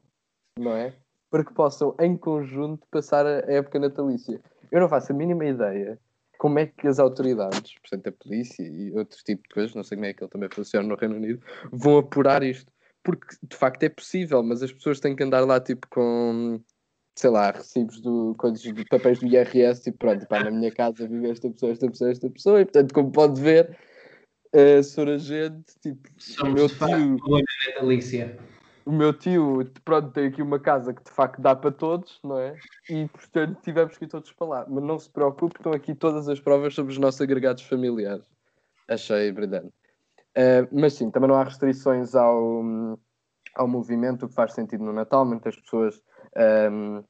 não 0.58 0.72
é? 0.72 0.96
Para 1.30 1.44
que 1.44 1.54
possam, 1.54 1.94
em 2.00 2.16
conjunto, 2.16 2.88
passar 2.90 3.26
a 3.26 3.40
época 3.52 3.78
natalícia. 3.78 4.42
Eu 4.72 4.80
não 4.80 4.90
faço 4.90 5.12
a 5.12 5.16
mínima 5.16 5.46
ideia 5.46 6.00
como 6.38 6.60
é 6.60 6.66
que 6.66 6.88
as 6.88 7.00
autoridades, 7.00 7.74
portanto 7.80 8.08
a 8.08 8.12
polícia 8.12 8.64
e 8.64 8.92
outros 8.92 9.24
tipos 9.24 9.48
de 9.48 9.54
coisas, 9.54 9.76
não 9.76 9.84
sei 9.84 9.98
como 9.98 10.06
é 10.06 10.14
que 10.14 10.24
ele 10.24 10.30
também 10.30 10.50
funciona 10.52 10.88
no 10.88 10.96
Reino 10.96 11.16
Unido, 11.16 11.42
vão 11.72 11.98
apurar 11.98 12.44
isto. 12.44 12.72
Porque 13.04 13.36
de 13.44 13.56
facto 13.56 13.84
é 13.84 13.90
possível, 13.90 14.42
mas 14.44 14.64
as 14.64 14.72
pessoas 14.72 15.00
têm 15.00 15.16
que 15.16 15.24
andar 15.24 15.46
lá 15.46 15.60
tipo 15.60 15.88
com, 15.90 16.60
sei 17.16 17.30
lá, 17.30 17.52
recibos 17.52 18.02
do, 18.02 18.34
coisas, 18.36 18.62
de 18.62 18.86
papéis 18.86 19.20
do 19.20 19.28
IRS 19.28 19.88
e 19.88 19.92
pronto, 19.92 20.28
pá, 20.28 20.44
na 20.44 20.50
minha 20.50 20.72
casa 20.72 21.08
vive 21.08 21.30
esta 21.30 21.50
pessoa, 21.50 21.72
esta 21.72 21.88
pessoa, 21.88 22.12
esta 22.12 22.30
pessoa, 22.30 22.62
e 22.62 22.66
portanto, 22.66 22.94
como 22.94 23.12
pode 23.12 23.40
ver, 23.40 23.78
uh, 24.56 24.84
Sr. 24.84 25.10
Agente, 25.10 25.74
tipo, 25.82 26.10
Somos 26.18 26.54
o 26.54 26.56
meu 26.56 26.68
tio 26.68 27.18
o 28.86 28.92
meu 28.92 29.12
tio, 29.12 29.66
pronto, 29.84 30.12
tem 30.12 30.28
aqui 30.28 30.42
uma 30.42 30.60
casa 30.60 30.94
que 30.94 31.04
de 31.04 31.10
facto 31.10 31.42
dá 31.42 31.56
para 31.56 31.72
todos, 31.72 32.20
não 32.24 32.38
é? 32.40 32.56
E 32.88 33.08
portanto 33.08 33.60
tivemos 33.64 33.98
que 33.98 34.06
ir 34.06 34.08
todos 34.08 34.32
para 34.32 34.48
lá. 34.48 34.66
Mas 34.70 34.84
não 34.84 35.00
se 35.00 35.10
preocupe, 35.10 35.58
estão 35.58 35.74
aqui 35.74 35.96
todas 35.96 36.30
as 36.30 36.40
provas 36.40 36.76
sobre 36.76 36.94
os 36.94 37.00
nossos 37.00 37.20
agregados 37.20 37.64
familiares. 37.64 38.30
Achei 38.88 39.32
brilhante. 39.32 39.74
Uh, 40.38 40.68
mas 40.72 40.94
sim, 40.94 41.10
também 41.10 41.28
não 41.28 41.36
há 41.36 41.44
restrições 41.44 42.14
ao, 42.14 42.62
ao 43.56 43.68
movimento, 43.68 44.26
o 44.26 44.30
que 44.30 44.36
faz 44.36 44.54
sentido 44.54 44.84
no 44.84 44.94
Natal. 44.94 45.26
Muitas 45.26 45.56
pessoas 45.56 46.00
um, 46.72 47.04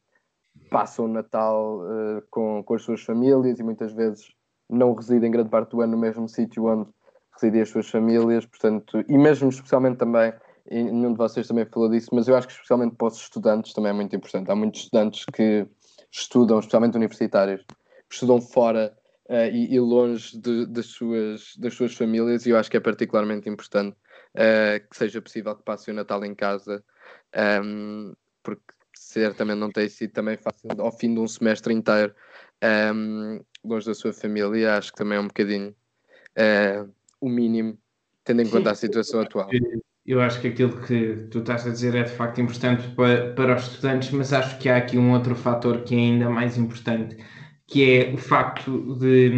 passam 0.70 1.06
o 1.06 1.10
Natal 1.10 1.82
uh, 1.82 2.24
com, 2.32 2.64
com 2.64 2.74
as 2.74 2.84
suas 2.84 3.02
famílias 3.02 3.60
e 3.60 3.64
muitas 3.64 3.92
vezes 3.92 4.34
não 4.70 4.94
residem 4.94 5.30
grande 5.30 5.50
parte 5.50 5.72
do 5.72 5.82
ano 5.82 5.92
no 5.92 5.98
mesmo 5.98 6.30
sítio 6.30 6.66
onde 6.66 6.90
residem 7.34 7.62
as 7.62 7.70
suas 7.70 7.90
famílias, 7.90 8.46
portanto, 8.46 9.04
e 9.10 9.18
mesmo 9.18 9.50
especialmente 9.50 9.98
também 9.98 10.34
e 10.70 10.84
nenhum 10.84 11.12
de 11.12 11.18
vocês 11.18 11.48
também 11.48 11.66
falou 11.66 11.90
disso, 11.90 12.10
mas 12.14 12.28
eu 12.28 12.36
acho 12.36 12.48
que 12.48 12.54
especialmente 12.54 12.96
para 12.96 13.08
os 13.08 13.18
estudantes 13.18 13.74
também 13.74 13.92
é 13.92 13.94
muito 13.94 14.16
importante. 14.16 14.50
Há 14.50 14.56
muitos 14.56 14.82
estudantes 14.82 15.26
que 15.26 15.68
estudam, 16.12 16.60
especialmente 16.60 16.96
universitários, 16.96 17.64
que 18.10 18.14
estudam 18.14 18.42
fora 18.42 18.98
uh, 19.30 19.52
e, 19.52 19.76
e, 19.76 19.80
longe 19.80 20.38
de, 20.38 20.66
das, 20.66 20.88
suas, 20.88 21.56
das 21.58 21.74
suas 21.74 21.94
famílias, 21.94 22.46
e 22.46 22.50
eu 22.50 22.58
acho 22.58 22.72
que 22.72 22.78
é 22.78 22.80
particularmente 22.80 23.48
importante 23.48 23.96
uh, 24.36 24.90
que 24.90 24.98
seja 24.98 25.22
possível 25.22 25.56
que 25.56 25.64
passem 25.64 25.94
o 25.94 25.98
Natal 25.98 26.24
em 26.26 26.34
casa, 26.34 26.84
um, 27.36 28.10
ehm, 28.10 28.14
porque 28.42 28.64
certamente 28.96 29.60
não 29.60 29.70
tem 29.70 29.88
sido 29.88 30.14
também 30.14 30.38
fácil 30.38 30.70
ao 30.80 30.92
fim 30.92 31.14
de 31.14 31.20
um 31.20 31.28
semestre 31.28 31.74
inteiro 31.74 32.16
um, 32.64 33.36
ehm, 33.36 33.42
longe 33.64 33.86
da 33.86 33.94
sua 33.94 34.14
família, 34.14 34.78
acho 34.78 34.92
que 34.92 34.98
também 34.98 35.18
é 35.18 35.22
um 35.22 35.28
bocadinho 35.28 35.76
uh, 36.40 36.92
o 37.22 37.30
mínimo, 37.30 37.78
tendo 38.24 38.42
em 38.42 38.50
conta 38.50 38.72
a 38.72 38.76
situação 38.76 39.22
atual 39.22 39.50
eu 40.06 40.22
acho 40.22 40.40
que 40.40 40.48
aquilo 40.48 40.80
que 40.82 41.28
tu 41.32 41.40
estás 41.40 41.66
a 41.66 41.72
dizer 41.72 41.96
é 41.96 42.04
de 42.04 42.12
facto 42.12 42.40
importante 42.40 42.88
para, 42.90 43.34
para 43.34 43.56
os 43.56 43.64
estudantes, 43.64 44.12
mas 44.12 44.32
acho 44.32 44.58
que 44.60 44.70
há 44.70 44.78
aqui 44.78 44.98
um 44.98 45.12
outro 45.12 45.36
fator 45.36 45.82
que 45.84 45.96
é 45.96 45.98
ainda 45.98 46.30
mais 46.30 46.58
importante, 46.58 47.18
que 47.66 47.92
é 47.92 48.14
o 48.14 48.18
facto 48.18 48.96
de, 49.00 49.32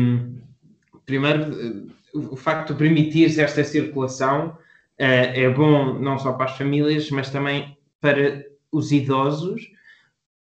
primeiro, 1.06 1.90
o 2.14 2.36
facto 2.36 2.74
de 2.74 2.80
permitir 2.80 3.40
esta 3.40 3.64
circulação 3.64 4.50
uh, 4.50 4.58
é 5.00 5.50
bom 5.50 5.94
não 6.00 6.20
só 6.20 6.34
para 6.34 6.48
as 6.48 6.58
famílias, 6.58 7.10
mas 7.12 7.30
também 7.30 7.78
para 8.02 8.46
os 8.70 8.92
idosos, 8.92 9.62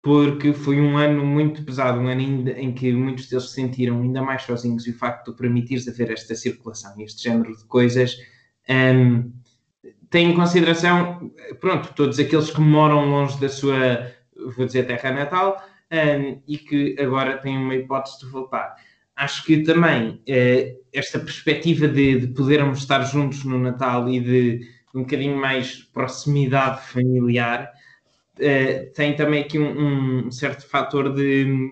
porque 0.03 0.53
foi 0.53 0.81
um 0.81 0.97
ano 0.97 1.25
muito 1.25 1.65
pesado, 1.65 2.01
um 2.01 2.09
ano 2.09 2.51
em 2.51 2.73
que 2.75 2.93
muitos 2.93 3.29
deles 3.29 3.49
se 3.49 3.55
sentiram 3.55 4.03
ainda 4.03 4.23
mais 4.23 4.43
sozinhos, 4.43 4.87
e 4.89 4.91
o 4.91 4.99
facto 4.99 5.31
de 5.31 5.37
permitir 5.37 5.81
haver 5.89 6.11
esta 6.11 6.35
circulação, 6.35 6.95
este 7.01 7.25
género 7.25 7.57
de 7.57 7.65
coisas. 7.65 8.17
Um, 8.69 8.73
ehm, 8.75 9.33
tem 10.11 10.31
em 10.31 10.35
consideração, 10.35 11.31
pronto, 11.61 11.93
todos 11.95 12.19
aqueles 12.19 12.51
que 12.51 12.61
moram 12.61 13.09
longe 13.09 13.41
da 13.41 13.49
sua, 13.49 14.13
vou 14.57 14.67
dizer, 14.67 14.87
terra 14.87 15.11
natal 15.11 15.63
um, 15.93 16.41
e 16.47 16.59
que 16.59 16.97
agora 17.01 17.39
têm 17.39 17.57
uma 17.57 17.75
hipótese 17.75 18.21
de 18.21 18.27
voltar. 18.27 18.75
Acho 19.15 19.45
que 19.45 19.63
também 19.63 20.11
uh, 20.11 20.85
esta 20.93 21.19
perspectiva 21.19 21.89
de, 21.89 22.21
de 22.21 22.27
podermos 22.29 22.81
estar 22.81 23.01
juntos 23.03 23.45
no 23.45 23.59
Natal 23.59 24.09
e 24.09 24.21
de, 24.21 24.61
um 24.95 25.01
bocadinho 25.01 25.37
mais 25.37 25.83
proximidade 25.83 26.87
familiar 26.89 27.71
uh, 28.39 28.93
tem 28.95 29.15
também 29.17 29.43
aqui 29.43 29.59
um, 29.59 30.27
um 30.27 30.31
certo 30.31 30.69
fator 30.69 31.15
de, 31.15 31.71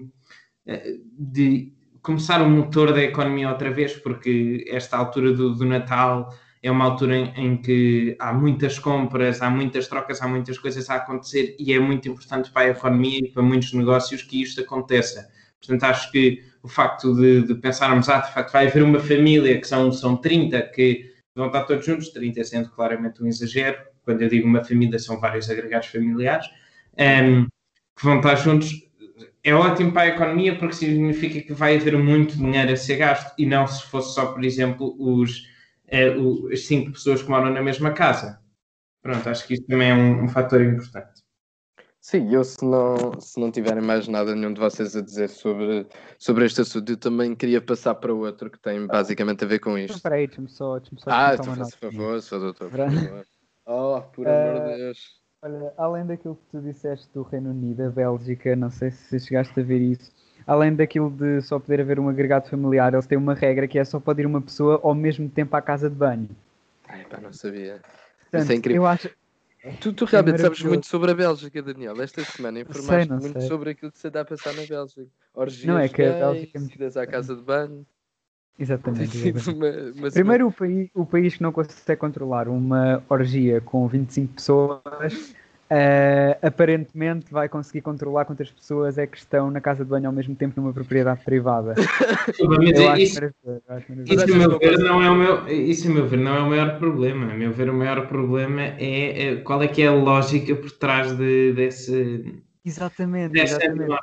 uh, 0.66 1.02
de 1.18 1.72
começar 2.02 2.42
o 2.42 2.48
motor 2.48 2.92
da 2.92 3.02
economia 3.02 3.50
outra 3.50 3.70
vez, 3.70 3.94
porque 3.94 4.64
esta 4.68 4.96
altura 4.96 5.32
do, 5.32 5.54
do 5.54 5.64
Natal 5.64 6.30
é 6.64 6.70
uma 6.70 6.86
altura 6.86 7.14
em, 7.14 7.32
em, 7.36 7.56
que 7.58 8.16
há 8.18 8.32
muitas 8.32 8.78
compras, 8.78 9.42
há 9.42 9.50
muitas 9.50 9.86
trocas, 9.86 10.22
há 10.22 10.26
muitas 10.26 10.58
coisas 10.58 10.88
a 10.88 10.94
acontecer 10.94 11.54
e 11.58 11.74
é 11.74 11.78
muito 11.78 12.08
importante 12.08 12.50
para 12.50 12.68
a 12.68 12.70
economia 12.70 13.18
e 13.18 13.28
para 13.28 13.42
muitos 13.42 13.74
negócios 13.74 14.22
que 14.22 14.40
isto 14.40 14.62
aconteça. 14.62 15.28
Portanto, 15.60 15.84
acho 15.84 16.10
que 16.10 16.42
o 16.62 16.68
facto 16.68 17.14
de, 17.14 17.42
de 17.42 17.54
pensarmos, 17.56 18.08
ah, 18.08 18.20
de 18.20 18.32
facto, 18.32 18.50
vai 18.50 18.66
haver 18.66 18.82
uma 18.82 18.98
família 18.98 19.60
que 19.60 19.68
são, 19.68 19.92
são 19.92 20.16
30 20.16 20.62
que 20.62 21.12
vão 21.36 21.48
estar 21.48 21.64
todos 21.64 21.84
juntos, 21.84 22.08
30 22.08 22.42
sendo 22.44 22.70
claramente 22.70 23.22
um 23.22 23.26
exagero, 23.26 23.76
quando 24.02 24.22
eu 24.22 24.28
digo 24.30 24.48
uma 24.48 24.64
família, 24.64 24.98
são 24.98 25.20
vários 25.20 25.50
agregados 25.50 25.88
familiares, 25.88 26.46
um, 26.96 27.02
ehm, 27.02 27.46
que 27.94 28.04
vão 28.04 28.16
estar 28.16 28.36
juntos, 28.36 28.72
é 29.42 29.52
ótimo 29.54 29.92
para 29.92 30.02
a 30.02 30.14
economia 30.14 30.56
porque 30.56 30.76
significa 30.76 31.42
que 31.42 31.52
vai 31.52 31.76
haver 31.76 31.98
muito 31.98 32.38
dinheiro 32.38 32.72
a 32.72 32.76
ser 32.76 32.96
gasto 32.96 33.34
e 33.38 33.44
não 33.44 33.66
se 33.66 33.84
fosse 33.84 34.14
só, 34.14 34.32
por 34.32 34.42
exemplo, 34.42 34.96
os 34.98 35.52
é, 35.94 36.16
o, 36.16 36.48
as 36.52 36.60
cinco 36.66 36.92
pessoas 36.92 37.22
que 37.22 37.30
moram 37.30 37.50
na 37.50 37.62
mesma 37.62 37.92
casa. 37.92 38.40
Pronto, 39.02 39.28
acho 39.28 39.46
que 39.46 39.54
isso 39.54 39.66
também 39.66 39.90
é 39.90 39.94
um, 39.94 40.24
um 40.24 40.28
fator 40.28 40.60
importante. 40.60 41.22
Sim, 42.00 42.34
eu 42.34 42.44
se 42.44 42.62
não, 42.62 43.18
se 43.18 43.40
não 43.40 43.50
tiverem 43.50 43.82
mais 43.82 44.06
nada 44.06 44.34
nenhum 44.34 44.52
de 44.52 44.60
vocês 44.60 44.94
a 44.94 45.00
dizer 45.00 45.28
sobre, 45.28 45.86
sobre 46.18 46.44
este 46.44 46.60
assunto, 46.60 46.92
eu 46.92 46.96
também 46.98 47.34
queria 47.34 47.62
passar 47.62 47.94
para 47.94 48.12
outro 48.12 48.50
que 48.50 48.58
tem 48.58 48.86
basicamente 48.86 49.42
a 49.42 49.46
ver 49.46 49.58
com 49.58 49.78
isto. 49.78 49.96
Espera 49.96 50.16
aí, 50.16 50.26
deixa-me 50.26 50.48
só, 50.50 50.78
deixa 50.78 50.94
só 50.98 51.10
Ah, 51.10 51.36
tu 51.36 51.44
faz 51.44 51.74
favor, 51.74 52.20
se 52.20 52.30
doutor, 52.38 52.70
por 52.70 52.78
favor. 52.78 53.26
Oh, 53.66 54.02
por 54.12 54.28
amor 54.28 54.68
de 54.68 54.76
Deus. 54.76 54.98
Olha, 55.40 55.72
além 55.78 56.06
daquilo 56.06 56.36
que 56.36 56.46
tu 56.50 56.60
disseste 56.60 57.10
do 57.14 57.22
Reino 57.22 57.50
Unido, 57.50 57.84
a 57.84 57.90
Bélgica, 57.90 58.54
não 58.54 58.70
sei 58.70 58.90
se 58.90 59.18
chegaste 59.20 59.58
a 59.58 59.62
ver 59.62 59.80
isso, 59.80 60.12
além 60.46 60.74
daquilo 60.74 61.10
de 61.10 61.40
só 61.42 61.58
poder 61.58 61.80
haver 61.80 61.98
um 61.98 62.08
agregado 62.08 62.48
familiar, 62.48 62.92
eles 62.92 63.06
têm 63.06 63.18
uma 63.18 63.34
regra 63.34 63.66
que 63.68 63.78
é 63.78 63.84
só 63.84 63.98
pode 64.00 64.22
ir 64.22 64.26
uma 64.26 64.40
pessoa 64.40 64.80
ao 64.82 64.94
mesmo 64.94 65.28
tempo 65.28 65.54
à 65.56 65.62
casa 65.62 65.88
de 65.88 65.96
banho. 65.96 66.28
Ai, 66.88 67.04
pá, 67.08 67.18
não 67.20 67.32
sabia. 67.32 67.80
Portanto, 68.20 68.42
Isso 68.42 68.52
é 68.52 68.54
incrível. 68.56 68.82
Eu 68.82 68.86
acho... 68.86 69.10
Tu, 69.80 69.94
tu 69.94 70.04
realmente 70.04 70.34
é 70.36 70.38
sabes 70.38 70.62
muito 70.62 70.86
sobre 70.86 71.10
a 71.10 71.14
Bélgica, 71.14 71.62
Daniel. 71.62 72.00
Esta 72.02 72.22
semana 72.22 72.60
informaste 72.60 73.08
sei, 73.08 73.18
muito 73.18 73.40
sei. 73.40 73.48
sobre 73.48 73.70
aquilo 73.70 73.90
que 73.90 73.98
se 73.98 74.10
dá 74.10 74.20
a 74.20 74.24
passar 74.24 74.52
na 74.54 74.66
Bélgica. 74.66 75.06
Orgias 75.34 75.66
não 75.66 75.78
é 75.78 75.88
que 75.88 76.02
a 76.02 76.12
Bélgica 76.12 76.58
é 76.58 77.02
à 77.02 77.06
casa 77.06 77.34
de 77.34 77.40
banho. 77.40 77.86
Exatamente. 78.58 79.16
Exatamente. 79.26 79.50
uma- 79.50 80.00
uma- 80.02 80.10
Primeiro, 80.10 80.48
o 80.48 80.52
país, 80.52 80.90
o 80.94 81.06
país 81.06 81.36
que 81.36 81.42
não 81.42 81.50
consegue 81.50 81.96
controlar 81.98 82.46
uma 82.48 83.02
orgia 83.08 83.60
com 83.62 83.88
25 83.88 84.34
pessoas, 84.34 85.34
eh, 85.76 86.38
aparentemente 86.40 87.32
vai 87.32 87.48
conseguir 87.48 87.80
controlar 87.80 88.24
quantas 88.24 88.48
pessoas 88.48 88.96
é 88.96 89.06
que 89.08 89.16
estão 89.16 89.50
na 89.50 89.60
casa 89.60 89.84
de 89.84 89.90
banho 89.90 90.06
ao 90.06 90.12
mesmo 90.12 90.36
tempo 90.36 90.60
numa 90.60 90.72
propriedade 90.72 91.24
privada. 91.24 91.74
Mas 92.46 93.00
isso, 93.02 93.18
a 93.18 94.38
meu 94.38 94.58
ver, 94.58 94.78
não 94.78 95.02
é 95.02 95.10
o 95.10 95.14
meu, 95.16 95.48
isso, 95.48 95.88
a 95.88 95.90
meu 95.90 96.06
ver, 96.06 96.18
não 96.18 96.34
é 96.34 96.40
o 96.40 96.48
maior 96.48 96.78
problema. 96.78 97.32
A 97.32 97.34
meu 97.34 97.52
ver, 97.52 97.68
o 97.68 97.74
maior 97.74 98.06
problema 98.06 98.62
é, 98.62 99.28
é 99.28 99.36
qual 99.36 99.62
é 99.62 99.68
que 99.68 99.82
é 99.82 99.88
a 99.88 99.92
lógica 99.92 100.54
por 100.54 100.70
trás 100.70 101.16
de, 101.16 101.52
desse, 101.52 102.42
Exatamente, 102.64 103.32
dessa 103.32 103.56
exatamente. 103.56 103.88
norma. 103.88 104.00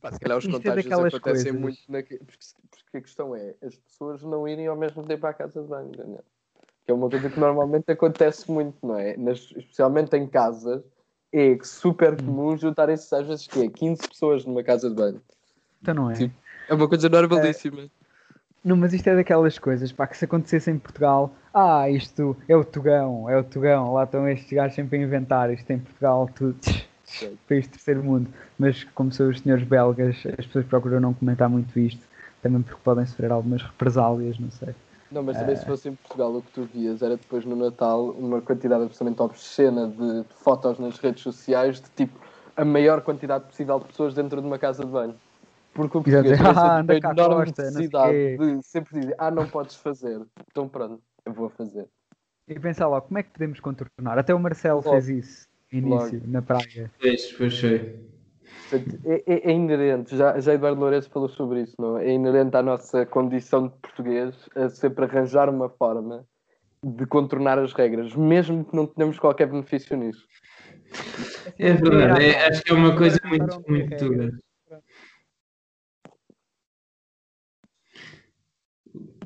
Pá, 0.00 0.12
se 0.12 0.20
calhar 0.20 0.38
os 0.38 0.44
Isto 0.44 0.56
é 0.56 0.58
contágios 0.58 0.84
daquelas 0.84 1.14
acontecem 1.14 1.52
coisas. 1.52 1.60
muito 1.60 1.78
na... 1.88 2.02
porque, 2.02 2.18
porque 2.70 2.96
a 2.96 3.00
questão 3.00 3.36
é 3.36 3.54
as 3.62 3.76
pessoas 3.76 4.22
não 4.22 4.48
irem 4.48 4.66
ao 4.66 4.76
mesmo 4.76 5.02
tempo 5.04 5.26
à 5.26 5.32
casa 5.32 5.62
de 5.62 5.68
banho, 5.68 5.90
Daniel. 5.92 6.24
Que 6.84 6.92
é 6.92 6.94
uma 6.94 7.08
coisa 7.08 7.30
que 7.30 7.40
normalmente 7.40 7.90
acontece 7.90 8.50
muito, 8.50 8.76
não 8.86 8.98
é? 8.98 9.16
Nas- 9.16 9.50
especialmente 9.56 10.14
em 10.16 10.26
casas, 10.26 10.82
é 11.34 11.58
super 11.64 12.16
comum 12.16 12.56
juntarem-se 12.56 13.12
às 13.12 13.26
vezes 13.26 13.46
que 13.48 13.64
é 13.64 13.68
15 13.68 14.08
pessoas 14.08 14.44
numa 14.44 14.62
casa 14.62 14.88
de 14.88 14.94
banho. 14.94 15.20
Então 15.82 15.92
não 15.92 16.10
é? 16.10 16.14
Tipo, 16.14 16.34
É 16.68 16.74
uma 16.74 16.88
coisa 16.88 17.08
normalíssima. 17.08 17.90
Não, 18.64 18.76
mas 18.76 18.94
isto 18.94 19.08
é 19.08 19.16
daquelas 19.16 19.58
coisas, 19.58 19.92
pá, 19.92 20.06
que 20.06 20.16
se 20.16 20.24
acontecesse 20.24 20.70
em 20.70 20.78
Portugal, 20.78 21.34
ah, 21.52 21.90
isto 21.90 22.34
é 22.48 22.56
o 22.56 22.64
Tugão, 22.64 23.28
é 23.28 23.36
o 23.36 23.44
Tugão, 23.44 23.92
lá 23.92 24.04
estão 24.04 24.26
estes 24.26 24.50
gajos 24.50 24.74
sempre 24.74 24.96
a 24.96 25.02
inventar, 25.02 25.52
isto 25.52 25.70
em 25.70 25.80
Portugal, 25.80 26.30
tudo, 26.34 26.56
país 27.46 27.66
terceiro 27.66 28.02
mundo. 28.02 28.30
Mas 28.58 28.84
como 28.94 29.12
são 29.12 29.28
os 29.28 29.40
senhores 29.40 29.64
belgas, 29.64 30.16
as 30.38 30.46
pessoas 30.46 30.64
procuram 30.64 31.00
não 31.00 31.12
comentar 31.12 31.48
muito 31.50 31.78
isto, 31.78 32.00
também 32.40 32.62
porque 32.62 32.80
podem 32.82 33.04
sofrer 33.04 33.32
algumas 33.32 33.60
represálias, 33.60 34.38
não 34.38 34.50
sei. 34.50 34.74
Não, 35.14 35.22
mas 35.22 35.38
também 35.38 35.54
se 35.54 35.64
fosse 35.64 35.88
em 35.88 35.94
Portugal 35.94 36.34
o 36.34 36.42
que 36.42 36.50
tu 36.50 36.64
vias 36.64 37.00
era 37.00 37.16
depois 37.16 37.44
no 37.44 37.54
Natal 37.54 38.10
uma 38.10 38.40
quantidade 38.40 38.82
absolutamente 38.82 39.22
obscena 39.22 39.86
de, 39.86 40.24
de 40.24 40.34
fotos 40.34 40.76
nas 40.80 40.98
redes 40.98 41.22
sociais 41.22 41.80
de 41.80 41.88
tipo 41.90 42.18
a 42.56 42.64
maior 42.64 43.00
quantidade 43.00 43.44
possível 43.44 43.78
de 43.78 43.86
pessoas 43.86 44.12
dentro 44.12 44.40
de 44.40 44.46
uma 44.46 44.58
casa 44.58 44.84
de 44.84 44.90
banho. 44.90 45.14
Porque 45.72 45.98
o 45.98 46.02
português 46.02 46.36
tem 46.36 46.46
ah, 46.48 46.80
anda 46.80 47.00
cá 47.00 47.12
enorme 47.12 47.44
costa, 47.46 47.62
necessidade 47.62 48.36
de 48.36 48.62
sempre 48.64 48.98
dizer 48.98 49.14
ah, 49.16 49.30
não 49.30 49.48
podes 49.48 49.76
fazer. 49.76 50.20
Então 50.50 50.68
pronto, 50.68 51.00
eu 51.24 51.32
vou 51.32 51.48
fazer. 51.48 51.86
E 52.48 52.58
pensar 52.58 52.88
logo, 52.88 53.06
como 53.06 53.18
é 53.18 53.22
que 53.22 53.30
podemos 53.30 53.60
contornar? 53.60 54.18
Até 54.18 54.34
o 54.34 54.38
Marcelo 54.40 54.82
Logo. 54.84 54.90
fez 54.90 55.08
isso, 55.08 55.48
no 55.72 55.78
início, 55.78 56.18
Logo. 56.18 56.26
na 56.26 56.42
praia. 56.42 56.90
Pois, 57.00 57.32
pois 57.32 57.56
sei. 57.56 58.13
É, 59.04 59.22
é- 59.26 59.50
é 59.50 59.52
inerente, 59.52 60.16
já, 60.16 60.38
já 60.40 60.54
Eduardo 60.54 60.80
Lourenço 60.80 61.10
falou 61.10 61.28
sobre 61.28 61.62
isso, 61.62 61.74
não 61.78 61.98
é? 61.98 62.06
É 62.06 62.12
inerente 62.12 62.56
à 62.56 62.62
nossa 62.62 63.04
condição 63.06 63.68
de 63.68 63.74
português 63.78 64.34
a 64.54 64.68
sempre 64.68 65.04
arranjar 65.04 65.48
uma 65.48 65.68
forma 65.68 66.26
de 66.82 67.06
contornar 67.06 67.58
as 67.58 67.72
regras, 67.72 68.14
mesmo 68.14 68.64
que 68.64 68.76
não 68.76 68.86
tenhamos 68.86 69.18
qualquer 69.18 69.46
benefício 69.46 69.96
nisso. 69.96 70.26
É 71.58 71.72
verdade, 71.72 72.24
é- 72.24 72.48
acho 72.48 72.62
que 72.62 72.70
é 72.72 72.74
uma 72.74 72.96
coisa 72.96 73.18
muito, 73.24 73.62
muito 73.68 73.96
dura. 73.96 74.30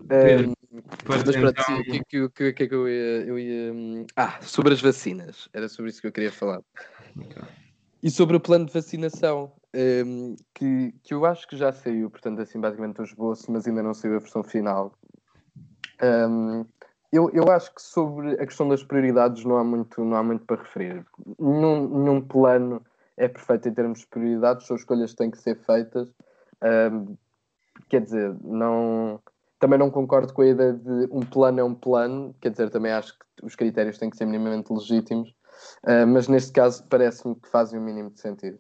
Pedro, 0.09 0.51
Um, 0.51 0.55
mas 1.07 1.23
pronto, 1.23 1.51
então- 1.51 1.79
o 1.81 1.85
que, 1.85 2.29
que, 2.31 2.53
que, 2.53 2.63
é 2.65 2.69
que 2.69 2.75
eu 2.75 2.89
ia, 2.89 3.27
eu 3.27 3.39
ia. 3.39 3.73
hum, 3.73 4.07
Ah, 4.17 4.39
sobre 4.41 4.73
as 4.73 4.81
vacinas. 4.81 5.49
Era 5.53 5.69
sobre 5.69 5.91
isso 5.91 6.01
que 6.01 6.07
eu 6.07 6.13
queria 6.13 6.33
falar. 6.33 6.61
E 8.03 8.11
sobre 8.11 8.37
o 8.37 8.41
plano 8.41 8.67
de 8.67 8.73
vacinação, 8.73 9.53
hum, 9.75 10.37
que, 10.55 10.95
que 11.03 11.15
eu 11.15 11.25
acho 11.25 11.49
que 11.49 11.57
já 11.57 11.73
saiu, 11.73 12.11
portanto, 12.11 12.41
assim, 12.41 12.61
basicamente 12.61 13.01
o 13.01 13.05
esboço, 13.05 13.51
mas 13.51 13.67
ainda 13.67 13.83
não 13.83 13.93
saiu 13.93 14.17
a 14.17 14.21
versão 14.21 14.43
final. 14.43 14.93
Hum, 16.03 16.65
eu, 17.13 17.31
eu 17.31 17.51
acho 17.51 17.75
que 17.75 17.83
sobre 17.83 18.33
a 18.35 18.47
questão 18.47 18.69
das 18.69 18.85
prioridades 18.85 19.45
não 19.45 19.57
há 19.57 19.65
muito, 19.65 20.05
não 20.05 20.17
há 20.17 20.23
muito 20.23 20.45
para 20.45 20.63
referir. 20.63 21.05
Nenhum, 21.39 21.89
nenhum 21.89 22.21
plano 22.21 22.83
é 23.17 23.27
perfeito 23.27 23.69
em 23.69 23.75
termos 23.75 24.01
de 24.01 24.07
prioridades, 24.07 24.67
são 24.67 24.77
escolhas 24.77 25.11
que 25.11 25.17
têm 25.17 25.31
que 25.31 25.39
ser 25.39 25.57
feitas. 25.57 26.09
Hum, 26.63 27.17
quer 27.89 28.03
dizer, 28.03 28.37
não, 28.45 29.21
também 29.59 29.79
não 29.79 29.91
concordo 29.91 30.33
com 30.33 30.43
a 30.43 30.47
ideia 30.47 30.73
de 30.73 31.09
um 31.11 31.21
plano 31.21 31.61
é 31.61 31.65
um 31.65 31.75
plano, 31.75 32.35
quer 32.41 32.51
dizer, 32.51 32.71
também 32.71 32.93
acho 32.93 33.13
que 33.15 33.45
os 33.45 33.57
critérios 33.57 33.99
têm 33.99 34.11
que 34.11 34.17
ser 34.17 34.27
minimamente 34.27 34.73
legítimos, 34.73 35.35
uh, 35.85 36.07
mas 36.07 36.29
neste 36.29 36.53
caso 36.53 36.87
parece-me 36.89 37.35
que 37.35 37.49
fazem 37.49 37.79
o 37.79 37.83
mínimo 37.83 38.11
de 38.11 38.21
sentido. 38.21 38.59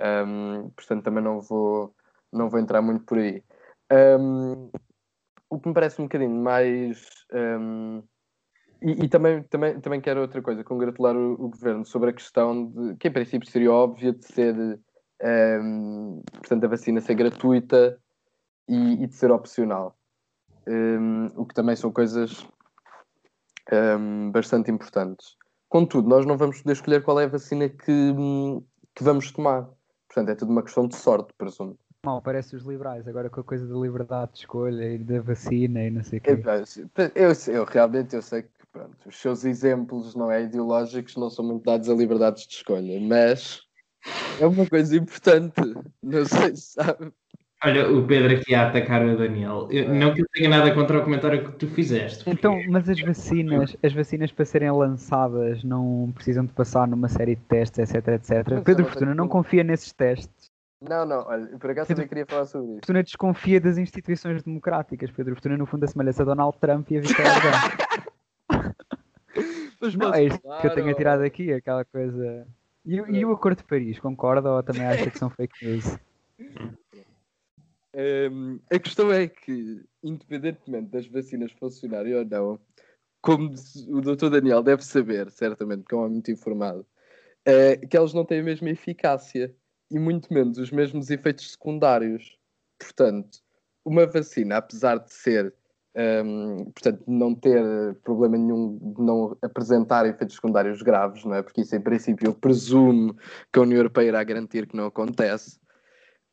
Um, 0.00 0.70
portanto, 0.70 1.02
também 1.02 1.22
não 1.22 1.40
vou, 1.40 1.94
não 2.32 2.48
vou 2.48 2.60
entrar 2.60 2.80
muito 2.80 3.04
por 3.04 3.18
aí. 3.18 3.42
Um, 3.90 4.70
o 5.50 5.58
que 5.58 5.68
me 5.68 5.74
parece 5.74 6.00
um 6.00 6.04
bocadinho 6.04 6.36
mais. 6.36 7.04
um, 7.32 8.02
e, 8.80 9.04
e 9.04 9.08
também, 9.08 9.42
também, 9.44 9.80
também 9.80 10.00
quero 10.00 10.20
outra 10.20 10.40
coisa, 10.40 10.62
congratular 10.62 11.16
o, 11.16 11.32
o 11.32 11.48
governo 11.48 11.84
sobre 11.84 12.10
a 12.10 12.12
questão 12.12 12.66
de 12.66 12.96
que, 12.96 13.08
em 13.08 13.12
princípio, 13.12 13.50
seria 13.50 13.72
óbvia 13.72 14.12
de 14.12 14.24
ser. 14.24 14.54
portanto, 16.34 16.64
a 16.64 16.68
vacina 16.68 17.00
ser 17.00 17.14
gratuita 17.14 17.98
e, 18.68 19.02
e 19.02 19.06
de 19.06 19.14
ser 19.14 19.32
opcional. 19.32 19.96
O 21.34 21.46
que 21.46 21.54
também 21.54 21.74
são 21.74 21.90
coisas 21.90 22.46
bastante 24.30 24.70
importantes. 24.70 25.37
Contudo, 25.68 26.08
nós 26.08 26.24
não 26.24 26.36
vamos 26.36 26.62
poder 26.62 26.72
escolher 26.72 27.02
qual 27.02 27.20
é 27.20 27.24
a 27.24 27.28
vacina 27.28 27.68
que, 27.68 27.92
hum, 27.92 28.62
que 28.94 29.04
vamos 29.04 29.30
tomar. 29.30 29.68
Portanto, 30.06 30.30
é 30.30 30.34
tudo 30.34 30.50
uma 30.50 30.62
questão 30.62 30.88
de 30.88 30.96
sorte, 30.96 31.32
presumo. 31.36 31.78
Mal, 32.04 32.22
parece 32.22 32.56
os 32.56 32.64
liberais, 32.64 33.06
agora 33.06 33.28
com 33.28 33.40
a 33.40 33.44
coisa 33.44 33.66
da 33.66 33.74
liberdade 33.74 34.32
de 34.32 34.38
escolha 34.38 34.94
e 34.94 34.98
da 34.98 35.20
vacina 35.20 35.82
e 35.82 35.90
não 35.90 36.02
sei 36.02 36.18
o 36.18 36.22
quê. 36.22 36.30
Eu, 36.30 37.12
eu, 37.14 37.32
eu 37.54 37.64
realmente 37.64 38.14
eu 38.14 38.22
sei 38.22 38.42
que 38.42 38.50
pronto, 38.72 38.96
os 39.06 39.20
seus 39.20 39.44
exemplos 39.44 40.14
não 40.14 40.30
é, 40.30 40.42
ideológicos 40.44 41.16
não 41.16 41.28
são 41.28 41.44
muito 41.44 41.64
dados 41.64 41.90
a 41.90 41.94
liberdades 41.94 42.46
de 42.46 42.54
escolha, 42.54 43.00
mas 43.00 43.62
é 44.40 44.46
uma 44.46 44.66
coisa 44.66 44.96
importante. 44.96 45.60
Não 46.02 46.24
sei 46.24 46.56
se 46.56 46.72
sabe. 46.72 47.12
Olha, 47.64 47.90
o 47.90 48.06
Pedro 48.06 48.36
aqui 48.36 48.54
a 48.54 48.68
atacar 48.68 49.04
o 49.04 49.16
Daniel. 49.16 49.66
Eu- 49.70 49.92
não 49.92 50.14
que 50.14 50.22
eu 50.22 50.26
tenha 50.32 50.48
nada 50.48 50.72
contra 50.72 50.98
o 50.98 51.02
comentário 51.02 51.44
que 51.44 51.50
tu 51.58 51.66
fizeste. 51.66 52.22
porque- 52.24 52.38
Então, 52.38 52.62
mas 52.68 52.88
as 52.88 53.00
vacinas, 53.00 53.76
as 53.82 53.92
vacinas 53.92 54.30
para 54.30 54.44
serem 54.44 54.70
lançadas 54.70 55.64
não 55.64 56.12
precisam 56.14 56.44
de 56.44 56.52
passar 56.52 56.86
numa 56.86 57.08
série 57.08 57.34
de 57.34 57.42
testes, 57.42 57.78
etc, 57.80 58.08
etc. 58.08 58.30
Mas 58.50 58.62
Pedro 58.62 58.70
eu 58.70 58.78
não 58.78 58.84
Fortuna 58.84 59.14
não 59.14 59.28
confia 59.28 59.64
nesses 59.64 59.92
testes. 59.92 60.48
Não, 60.80 61.04
não, 61.04 61.26
olha, 61.26 61.46
por 61.58 61.70
acaso 61.70 61.88
também 61.88 62.06
queria 62.06 62.24
falar 62.24 62.44
sobre 62.46 62.66
isso. 62.68 62.76
Fortuna 62.76 63.02
desconfia 63.02 63.60
das 63.60 63.76
instituições 63.76 64.40
democráticas. 64.44 65.10
Pedro 65.10 65.34
Fortuna, 65.34 65.56
no 65.56 65.66
fundo, 65.66 65.82
assemelha-se 65.84 66.22
a 66.22 66.24
Donald 66.24 66.56
Trump 66.60 66.88
e 66.92 66.98
a 66.98 67.00
Vitória 67.00 67.32
Não, 69.98 70.14
é 70.14 70.24
isto 70.24 70.40
que 70.60 70.66
eu 70.66 70.74
tenho 70.74 70.94
tirado 70.94 71.22
aqui, 71.22 71.52
aquela 71.52 71.84
coisa. 71.84 72.46
E, 72.86 72.96
e 72.96 73.24
o 73.24 73.32
Acordo 73.32 73.58
de 73.58 73.64
Paris, 73.64 73.98
concorda 73.98 74.50
ou 74.50 74.62
também 74.62 74.86
acha 74.86 75.10
que 75.10 75.18
são 75.18 75.28
fake 75.30 75.64
news? 75.66 75.98
A 78.70 78.78
questão 78.78 79.12
é 79.12 79.26
que, 79.26 79.84
independentemente 80.04 80.90
das 80.90 81.06
vacinas 81.08 81.50
funcionarem 81.52 82.14
ou 82.14 82.24
não, 82.24 82.60
como 83.20 83.52
o 83.88 84.00
Dr. 84.00 84.30
Daniel 84.30 84.62
deve 84.62 84.84
saber, 84.84 85.28
certamente, 85.30 85.82
porque 85.82 85.94
é 85.94 85.98
um 85.98 86.00
homem 86.02 86.12
muito 86.12 86.30
informado, 86.30 86.86
é 87.44 87.76
que 87.76 87.96
elas 87.96 88.14
não 88.14 88.24
têm 88.24 88.40
a 88.40 88.44
mesma 88.44 88.70
eficácia 88.70 89.52
e 89.90 89.98
muito 89.98 90.32
menos 90.32 90.58
os 90.58 90.70
mesmos 90.70 91.10
efeitos 91.10 91.52
secundários. 91.52 92.38
Portanto, 92.78 93.40
uma 93.84 94.06
vacina, 94.06 94.58
apesar 94.58 94.98
de 94.98 95.12
ser, 95.12 95.52
hum, 96.24 96.66
portanto, 96.66 97.02
não 97.08 97.34
ter 97.34 97.94
problema 98.04 98.36
nenhum 98.36 98.78
de 98.94 99.02
não 99.02 99.36
apresentar 99.42 100.06
efeitos 100.06 100.36
secundários 100.36 100.82
graves, 100.82 101.24
não 101.24 101.34
é? 101.34 101.42
Porque 101.42 101.62
isso, 101.62 101.74
em 101.74 101.80
princípio, 101.80 102.28
eu 102.28 102.34
presumo 102.34 103.16
que 103.52 103.58
a 103.58 103.62
União 103.62 103.78
Europeia 103.78 104.08
irá 104.08 104.22
garantir 104.22 104.68
que 104.68 104.76
não 104.76 104.86
acontece 104.86 105.58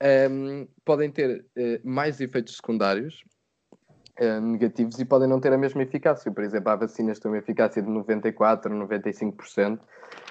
um, 0.03 0.67
podem 0.83 1.11
ter 1.11 1.45
eh, 1.55 1.79
mais 1.83 2.19
efeitos 2.19 2.57
secundários 2.57 3.23
eh, 4.17 4.39
negativos 4.39 4.99
e 4.99 5.05
podem 5.05 5.27
não 5.27 5.39
ter 5.39 5.51
a 5.51 5.57
mesma 5.57 5.83
eficácia. 5.83 6.31
Por 6.31 6.43
exemplo, 6.43 6.69
há 6.71 6.75
vacinas 6.75 7.17
que 7.17 7.23
têm 7.23 7.31
uma 7.31 7.37
eficácia 7.37 7.81
de 7.81 7.89
94%, 7.89 8.63
95%, 8.67 9.79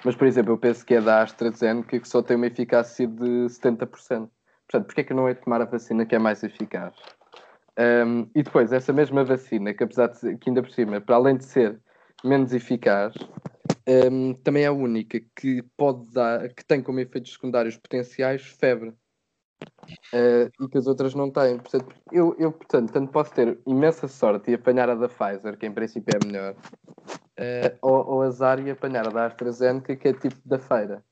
mas, 0.05 0.17
por 0.17 0.27
exemplo, 0.27 0.53
eu 0.53 0.59
penso 0.59 0.85
que 0.85 0.95
é 0.95 1.01
da 1.01 1.23
AstraZeneca 1.23 1.99
que 1.99 2.09
só 2.09 2.23
tem 2.23 2.37
uma 2.37 2.47
eficácia 2.47 3.07
de 3.07 3.47
70%. 3.47 3.89
Portanto, 3.89 4.87
porquê 4.87 5.01
é 5.03 5.05
que 5.05 5.15
não 5.15 5.29
de 5.29 5.35
tomar 5.35 5.61
a 5.61 5.67
vacina 5.67 6.07
que 6.07 6.15
é 6.15 6.19
mais 6.19 6.43
eficaz? 6.43 6.95
Um, 7.79 8.29
e 8.35 8.43
depois, 8.43 8.73
essa 8.73 8.93
mesma 8.93 9.25
vacina, 9.25 9.75
que 9.75 9.83
apesar 9.83 10.07
de 10.07 10.19
ser, 10.19 10.39
que 10.39 10.49
ainda 10.49 10.63
por 10.63 10.71
cima, 10.71 11.01
para 11.01 11.17
além 11.17 11.37
de 11.37 11.45
ser 11.45 11.79
menos 12.25 12.55
eficaz, 12.55 13.13
um, 14.11 14.33
também 14.35 14.65
é 14.65 14.67
a 14.67 14.73
única 14.73 15.21
que 15.37 15.63
pode 15.77 16.11
dar, 16.13 16.49
que 16.55 16.65
tem 16.65 16.83
como 16.83 17.01
efeitos 17.01 17.33
secundários 17.33 17.77
potenciais 17.77 18.43
febre. 18.47 18.95
Uh, 20.13 20.51
e 20.65 20.69
que 20.69 20.79
as 20.79 20.87
outras 20.87 21.15
não 21.15 21.31
têm. 21.31 21.59
Portanto, 21.59 21.95
eu, 22.11 22.35
eu, 22.39 22.53
portanto, 22.53 22.93
tanto 22.93 23.13
posso 23.13 23.33
ter 23.33 23.59
imensa 23.67 24.09
sorte 24.09 24.51
e 24.51 24.55
apanhar 24.55 24.89
a 24.89 24.95
da 24.95 25.09
Pfizer, 25.09 25.59
que 25.59 25.67
em 25.67 25.73
princípio 25.73 26.17
é 26.17 26.27
melhor, 26.27 26.55
uh, 26.55 27.79
ou, 27.83 28.07
ou 28.07 28.23
azar 28.23 28.65
e 28.65 28.71
apanhar 28.71 29.07
a 29.07 29.11
da 29.11 29.27
AstraZeneca, 29.27 29.95
que 29.97 30.09
é 30.09 30.13
tipo 30.13 30.37
da 30.45 30.59
feira. 30.59 31.03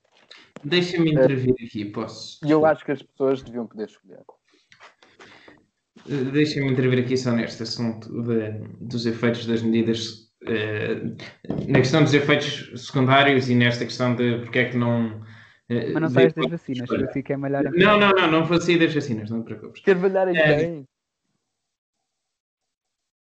Deixa-me 0.65 1.13
intervir 1.13 1.55
aqui, 1.55 1.85
posso? 1.85 2.39
E 2.45 2.51
eu 2.51 2.65
acho 2.65 2.85
que 2.85 2.93
as 2.93 3.03
pessoas 3.03 3.43
deviam 3.43 3.67
poder 3.67 3.89
escolher. 3.89 4.21
Deixem-me 6.07 6.73
intervir 6.73 7.05
aqui 7.05 7.17
só 7.17 7.33
neste 7.33 7.63
assunto 7.63 8.09
de, 8.23 8.51
dos 8.81 9.07
efeitos 9.07 9.47
das 9.47 9.63
medidas, 9.63 10.31
uh, 10.45 11.17
na 11.69 11.79
questão 11.79 12.03
dos 12.03 12.15
efeitos 12.15 12.73
secundários 12.87 13.49
e 13.49 13.55
nesta 13.55 13.85
questão 13.85 14.15
de 14.15 14.39
porque 14.39 14.59
é 14.61 14.65
que 14.71 14.77
não. 14.77 15.21
Uh, 15.73 15.93
Mas 15.95 16.03
não 16.03 16.11
saias 16.11 16.33
das 16.33 16.51
vacinas, 16.51 16.91
eu 16.91 17.09
fico 17.09 17.33
a 17.33 17.39
malhar. 17.39 17.65
Não, 17.65 17.99
não, 17.99 18.11
não, 18.11 18.31
não 18.31 18.45
vou 18.45 18.61
sair 18.61 18.79
das 18.79 18.95
vacinas, 18.95 19.31
não 19.31 19.43
te 19.43 19.47
preocupes. 19.47 19.83
Quer 19.83 19.97
malhar 19.97 20.29
em 20.29 20.35
quem? 20.35 20.89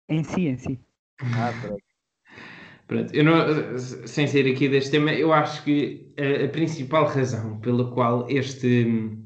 Em 0.09 0.25
si, 0.25 0.47
em 0.49 0.57
si. 0.59 0.81
Ah, 1.21 1.53
pronto. 1.62 1.83
Pronto, 2.87 3.15
eu 3.15 3.25
não, 3.25 3.79
sem 3.79 4.27
sair 4.27 4.53
aqui 4.53 4.69
deste 4.69 4.91
tema, 4.91 5.12
eu 5.12 5.33
acho 5.33 5.65
que 5.65 6.12
a, 6.19 6.45
a 6.45 6.49
principal 6.49 7.07
razão 7.07 7.59
pela 7.61 7.91
qual 7.91 8.29
este, 8.29 9.17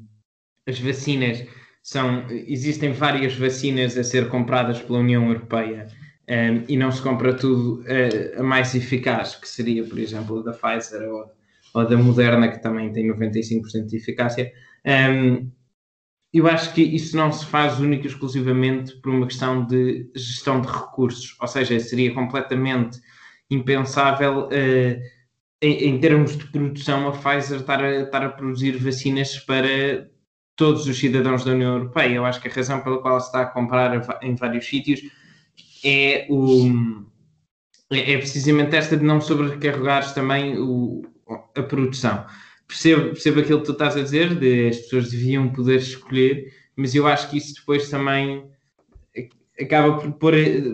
as 0.65 0.79
vacinas 0.79 1.45
são. 1.83 2.25
Existem 2.29 2.93
várias 2.93 3.35
vacinas 3.35 3.97
a 3.97 4.03
ser 4.03 4.29
compradas 4.29 4.81
pela 4.81 4.99
União 4.99 5.27
Europeia 5.27 5.87
um, 6.29 6.63
e 6.67 6.77
não 6.77 6.91
se 6.91 7.01
compra 7.01 7.33
tudo 7.33 7.83
a, 7.87 8.39
a, 8.39 8.43
mais 8.43 8.73
eficaz, 8.75 9.35
que 9.35 9.47
seria, 9.47 9.83
por 9.83 9.97
exemplo, 9.99 10.39
a 10.39 10.43
da 10.43 10.53
Pfizer 10.53 11.01
ou, 11.09 11.31
ou 11.77 11.87
da 11.87 11.95
Moderna, 11.95 12.47
que 12.47 12.61
também 12.61 12.91
tem 12.91 13.07
95% 13.07 13.85
de 13.85 13.97
eficácia. 13.97 14.51
Um, 14.85 15.51
eu 16.33 16.47
acho 16.47 16.73
que 16.73 16.81
isso 16.81 17.15
não 17.15 17.31
se 17.31 17.45
faz 17.45 17.79
única 17.79 18.05
e 18.05 18.07
exclusivamente 18.09 18.95
por 18.99 19.11
uma 19.11 19.27
questão 19.27 19.63
de 19.65 20.09
gestão 20.15 20.59
de 20.59 20.67
recursos, 20.67 21.35
ou 21.39 21.47
seja, 21.47 21.79
seria 21.79 22.13
completamente 22.13 22.99
impensável 23.49 24.47
uh, 24.47 25.01
em, 25.61 25.89
em, 25.89 25.99
termos 25.99 26.35
de 26.35 26.45
produção 26.47 27.07
a 27.07 27.11
Pfizer 27.11 27.59
estar 27.59 27.83
a, 27.83 28.01
estar 28.01 28.23
a 28.23 28.29
produzir 28.29 28.77
vacinas 28.77 29.37
para 29.37 30.09
todos 30.55 30.87
os 30.87 30.97
cidadãos 30.97 31.45
da 31.45 31.51
União 31.51 31.77
Europeia. 31.77 32.15
Eu 32.15 32.25
acho 32.25 32.41
que 32.41 32.47
a 32.47 32.51
razão 32.51 32.81
pela 32.81 33.01
qual 33.01 33.19
se 33.21 33.27
está 33.27 33.43
a 33.43 33.45
comprar 33.45 34.03
em 34.23 34.35
vários 34.35 34.65
sítios 34.67 35.01
é, 35.85 36.25
o, 36.29 37.05
é, 37.91 38.13
é 38.13 38.17
precisamente 38.17 38.75
esta 38.75 38.97
de 38.97 39.03
não 39.03 39.21
sobrecarregares 39.21 40.11
também 40.11 40.57
o, 40.59 41.03
a 41.55 41.63
produção. 41.63 42.25
Percebo, 42.67 43.09
percebo 43.09 43.39
aquilo 43.39 43.59
que 43.59 43.65
tu 43.65 43.71
estás 43.71 43.95
a 43.95 44.01
dizer, 44.01 44.35
de 44.35 44.69
as 44.69 44.77
pessoas 44.77 45.09
deviam 45.09 45.49
poder 45.49 45.77
escolher, 45.77 46.53
mas 46.75 46.93
eu 46.93 47.07
acho 47.07 47.29
que 47.29 47.37
isso 47.37 47.55
depois 47.55 47.89
também 47.89 48.49
acaba 49.59 49.99
por, 49.99 50.11
por, 50.13 50.33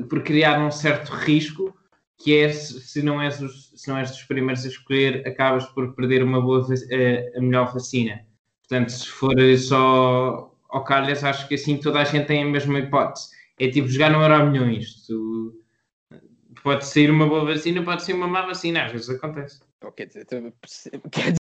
por 0.09 0.23
criar 0.23 0.59
um 0.59 0.71
certo 0.71 1.09
risco 1.09 1.73
que 2.17 2.37
é 2.37 2.51
se 2.51 3.01
não 3.01 3.21
és, 3.21 3.41
os, 3.41 3.71
se 3.75 3.89
não 3.89 3.97
és 3.97 4.09
dos 4.09 4.23
primeiros 4.23 4.63
a 4.65 4.69
escolher, 4.69 5.27
acabas 5.27 5.65
por 5.67 5.93
perder 5.93 6.23
uma 6.23 6.41
boa 6.41 6.61
a, 6.61 7.37
a 7.37 7.41
melhor 7.41 7.73
vacina. 7.73 8.25
Portanto, 8.61 8.89
se 8.89 9.07
for 9.07 9.35
só 9.57 10.51
ao 10.69 10.83
calhas, 10.83 11.23
acho 11.23 11.47
que 11.47 11.55
assim 11.55 11.77
toda 11.77 11.99
a 11.99 12.03
gente 12.03 12.25
tem 12.25 12.43
a 12.43 12.45
mesma 12.45 12.79
hipótese. 12.79 13.29
É 13.59 13.69
tipo 13.69 13.87
jogar 13.87 14.09
no 14.09 14.21
Euro 14.21 14.49
Milhões. 14.49 15.05
Tu, 15.05 15.63
pode 16.63 16.85
sair 16.85 17.11
uma 17.11 17.27
boa 17.27 17.45
vacina, 17.45 17.83
pode 17.83 18.03
ser 18.03 18.13
uma 18.13 18.27
má 18.27 18.45
vacina, 18.45 18.85
às 18.85 18.91
vezes 18.91 19.09
acontece. 19.09 19.59
Quer 19.91 20.07
dizer, 20.07 20.25
quer 21.11 21.21
dizer, 21.21 21.37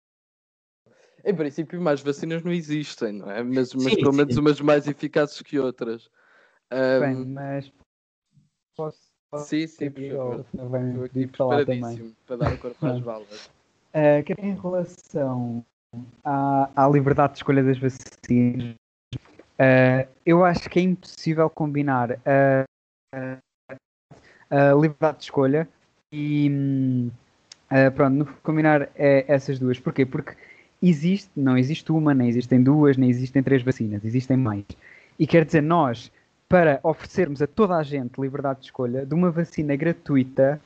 em 1.25 1.35
princípio, 1.35 1.81
mais 1.81 2.01
vacinas 2.01 2.43
não 2.43 2.53
existem, 2.53 3.13
não 3.13 3.31
é? 3.31 3.43
Mas, 3.43 3.73
mas 3.75 3.85
sim, 3.85 3.97
pelo 3.97 4.15
menos 4.15 4.37
umas 4.37 4.61
mais 4.61 4.89
eficazes 4.89 5.41
que 5.41 5.59
outras. 5.59 6.11
Um... 6.73 7.01
Bem, 7.01 7.27
mas 7.27 7.73
posso 8.77 9.13
Sim, 9.39 9.67
sim, 9.67 9.91
por 9.91 10.03
favor. 10.03 10.45
Estou 11.15 11.53
aqui 11.53 11.67
também. 11.67 12.17
para 12.27 12.37
dar 12.37 12.53
o 12.53 12.59
corpo 12.59 12.87
às 12.87 13.01
balas. 13.01 13.47
Uh, 13.95 14.23
que 14.25 14.35
em 14.39 14.55
relação 14.55 15.65
à, 16.23 16.71
à 16.77 16.89
liberdade 16.89 17.33
de 17.35 17.39
escolha 17.39 17.63
das 17.63 17.79
vacinas, 17.79 18.75
uh, 19.15 20.09
eu 20.27 20.45
acho 20.45 20.69
que 20.69 20.79
é 20.79 20.83
impossível 20.83 21.49
combinar 21.49 22.19
a, 22.27 22.65
a, 23.15 23.39
a 24.51 24.75
liberdade 24.75 25.19
de 25.19 25.25
escolha 25.25 25.69
e 26.13 27.11
uh, 27.73 27.91
pronto, 27.93 28.27
combinar 28.43 28.91
é, 28.95 29.25
essas 29.27 29.59
duas. 29.59 29.81
Porquê? 29.81 30.05
Porque 30.05 30.37
existe, 30.83 31.31
não 31.35 31.57
existe 31.57 31.91
uma, 31.91 32.13
nem 32.13 32.29
existem 32.29 32.63
duas, 32.63 32.97
nem 32.97 33.09
existem 33.09 33.43
três 33.43 33.63
vacinas, 33.63 34.05
existem 34.05 34.37
mais. 34.37 34.65
E 35.19 35.27
quer 35.27 35.45
dizer, 35.45 35.63
nós 35.63 36.13
para 36.53 36.81
oferecermos 36.83 37.41
a 37.41 37.47
toda 37.47 37.77
a 37.77 37.83
gente 37.83 38.21
liberdade 38.21 38.61
de 38.61 38.67
escolha 38.67 39.07
de 39.07 39.15
uma 39.15 39.31
vacina 39.31 39.75
gratuita, 39.75 40.61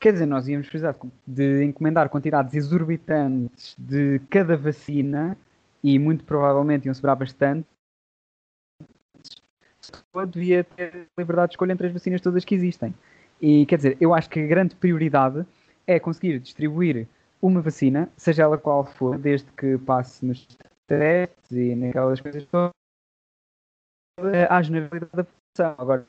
quer 0.00 0.14
dizer, 0.14 0.24
nós 0.24 0.48
íamos 0.48 0.66
precisar 0.66 0.96
de 1.26 1.62
encomendar 1.62 2.08
quantidades 2.08 2.54
exorbitantes 2.54 3.76
de 3.78 4.18
cada 4.30 4.56
vacina 4.56 5.36
e 5.82 5.98
muito 5.98 6.24
provavelmente 6.24 6.86
iam 6.86 6.94
sobrar 6.94 7.16
bastante. 7.16 7.66
Só 9.78 10.24
devia 10.24 10.64
ter 10.64 11.06
liberdade 11.18 11.48
de 11.48 11.52
escolha 11.52 11.72
entre 11.72 11.88
as 11.88 11.92
vacinas 11.92 12.22
todas 12.22 12.42
que 12.42 12.54
existem. 12.54 12.94
E 13.42 13.66
quer 13.66 13.76
dizer, 13.76 13.98
eu 14.00 14.14
acho 14.14 14.30
que 14.30 14.40
a 14.40 14.46
grande 14.46 14.74
prioridade 14.74 15.44
é 15.86 16.00
conseguir 16.00 16.38
distribuir 16.38 17.08
uma 17.40 17.60
vacina, 17.60 18.10
seja 18.16 18.44
ela 18.44 18.56
qual 18.56 18.84
for, 18.84 19.18
desde 19.18 19.50
que 19.52 19.76
passe 19.78 20.24
nos 20.24 20.46
testes 20.86 21.52
e 21.52 21.74
naquelas 21.74 22.20
coisas 22.20 22.46
todas, 22.46 22.72
à 24.48 24.62
generalidade 24.62 25.10
da 25.12 25.24
população. 25.24 25.74
Agora, 25.78 26.06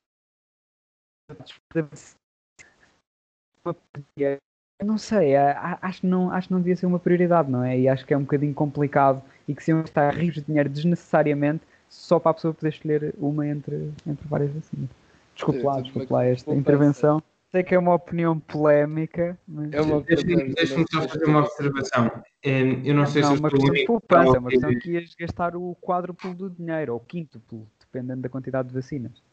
não 4.84 4.98
sei, 4.98 5.36
acho 5.36 6.02
que 6.02 6.08
não, 6.08 6.32
acho 6.32 6.48
que 6.48 6.54
não 6.54 6.62
devia 6.62 6.76
ser 6.76 6.86
uma 6.86 7.00
prioridade, 7.00 7.50
não 7.50 7.64
é? 7.64 7.80
E 7.80 7.90
acho 7.90 8.06
que 8.06 8.14
é 8.14 8.18
um 8.18 8.22
bocadinho 8.22 8.54
complicado 8.54 9.24
e 9.48 9.56
que 9.56 9.64
se 9.64 9.72
iam 9.72 9.82
gastar 9.82 10.14
rios 10.14 10.36
de 10.36 10.42
dinheiro 10.42 10.70
desnecessariamente 10.70 11.64
só 11.90 12.20
para 12.20 12.32
a 12.32 12.34
pessoa 12.34 12.54
poder 12.54 12.70
escolher 12.70 13.16
uma 13.18 13.48
entre, 13.48 13.92
entre 14.06 14.28
várias 14.28 14.52
vacinas. 14.52 14.90
Desculpe 15.34 15.62
lá, 15.62 15.82
desculpe 15.82 16.12
lá 16.12 16.26
esta 16.26 16.54
intervenção. 16.54 17.22
Sei 17.56 17.64
que 17.64 17.74
é 17.74 17.80
uma 17.80 17.94
opinião 17.94 18.38
polémica, 18.38 19.40
mas... 19.48 19.72
É 19.72 19.82
uma 19.82 20.02
Deixa-me 20.02 20.84
só 20.92 21.08
fazer 21.08 21.24
uma 21.24 21.40
observação. 21.40 22.12
Eu 22.44 22.94
não 22.94 23.06
sei 23.06 23.22
não, 23.22 23.34
se 23.34 23.40
uma 23.40 23.50
questão 23.50 23.74
de 23.74 23.86
poupança, 23.86 24.36
é 24.36 24.40
uma 24.40 24.50
questão 24.50 24.78
que 24.78 24.92
ias 24.92 25.16
gastar 25.18 25.56
o 25.56 25.74
quádruplo 25.80 26.36
do 26.36 26.50
dinheiro, 26.50 26.92
ou 26.92 27.00
o 27.00 27.02
quíntuplo, 27.02 27.66
dependendo 27.80 28.24
da 28.24 28.28
quantidade 28.28 28.68
de 28.68 28.74
vacinas. 28.74 29.24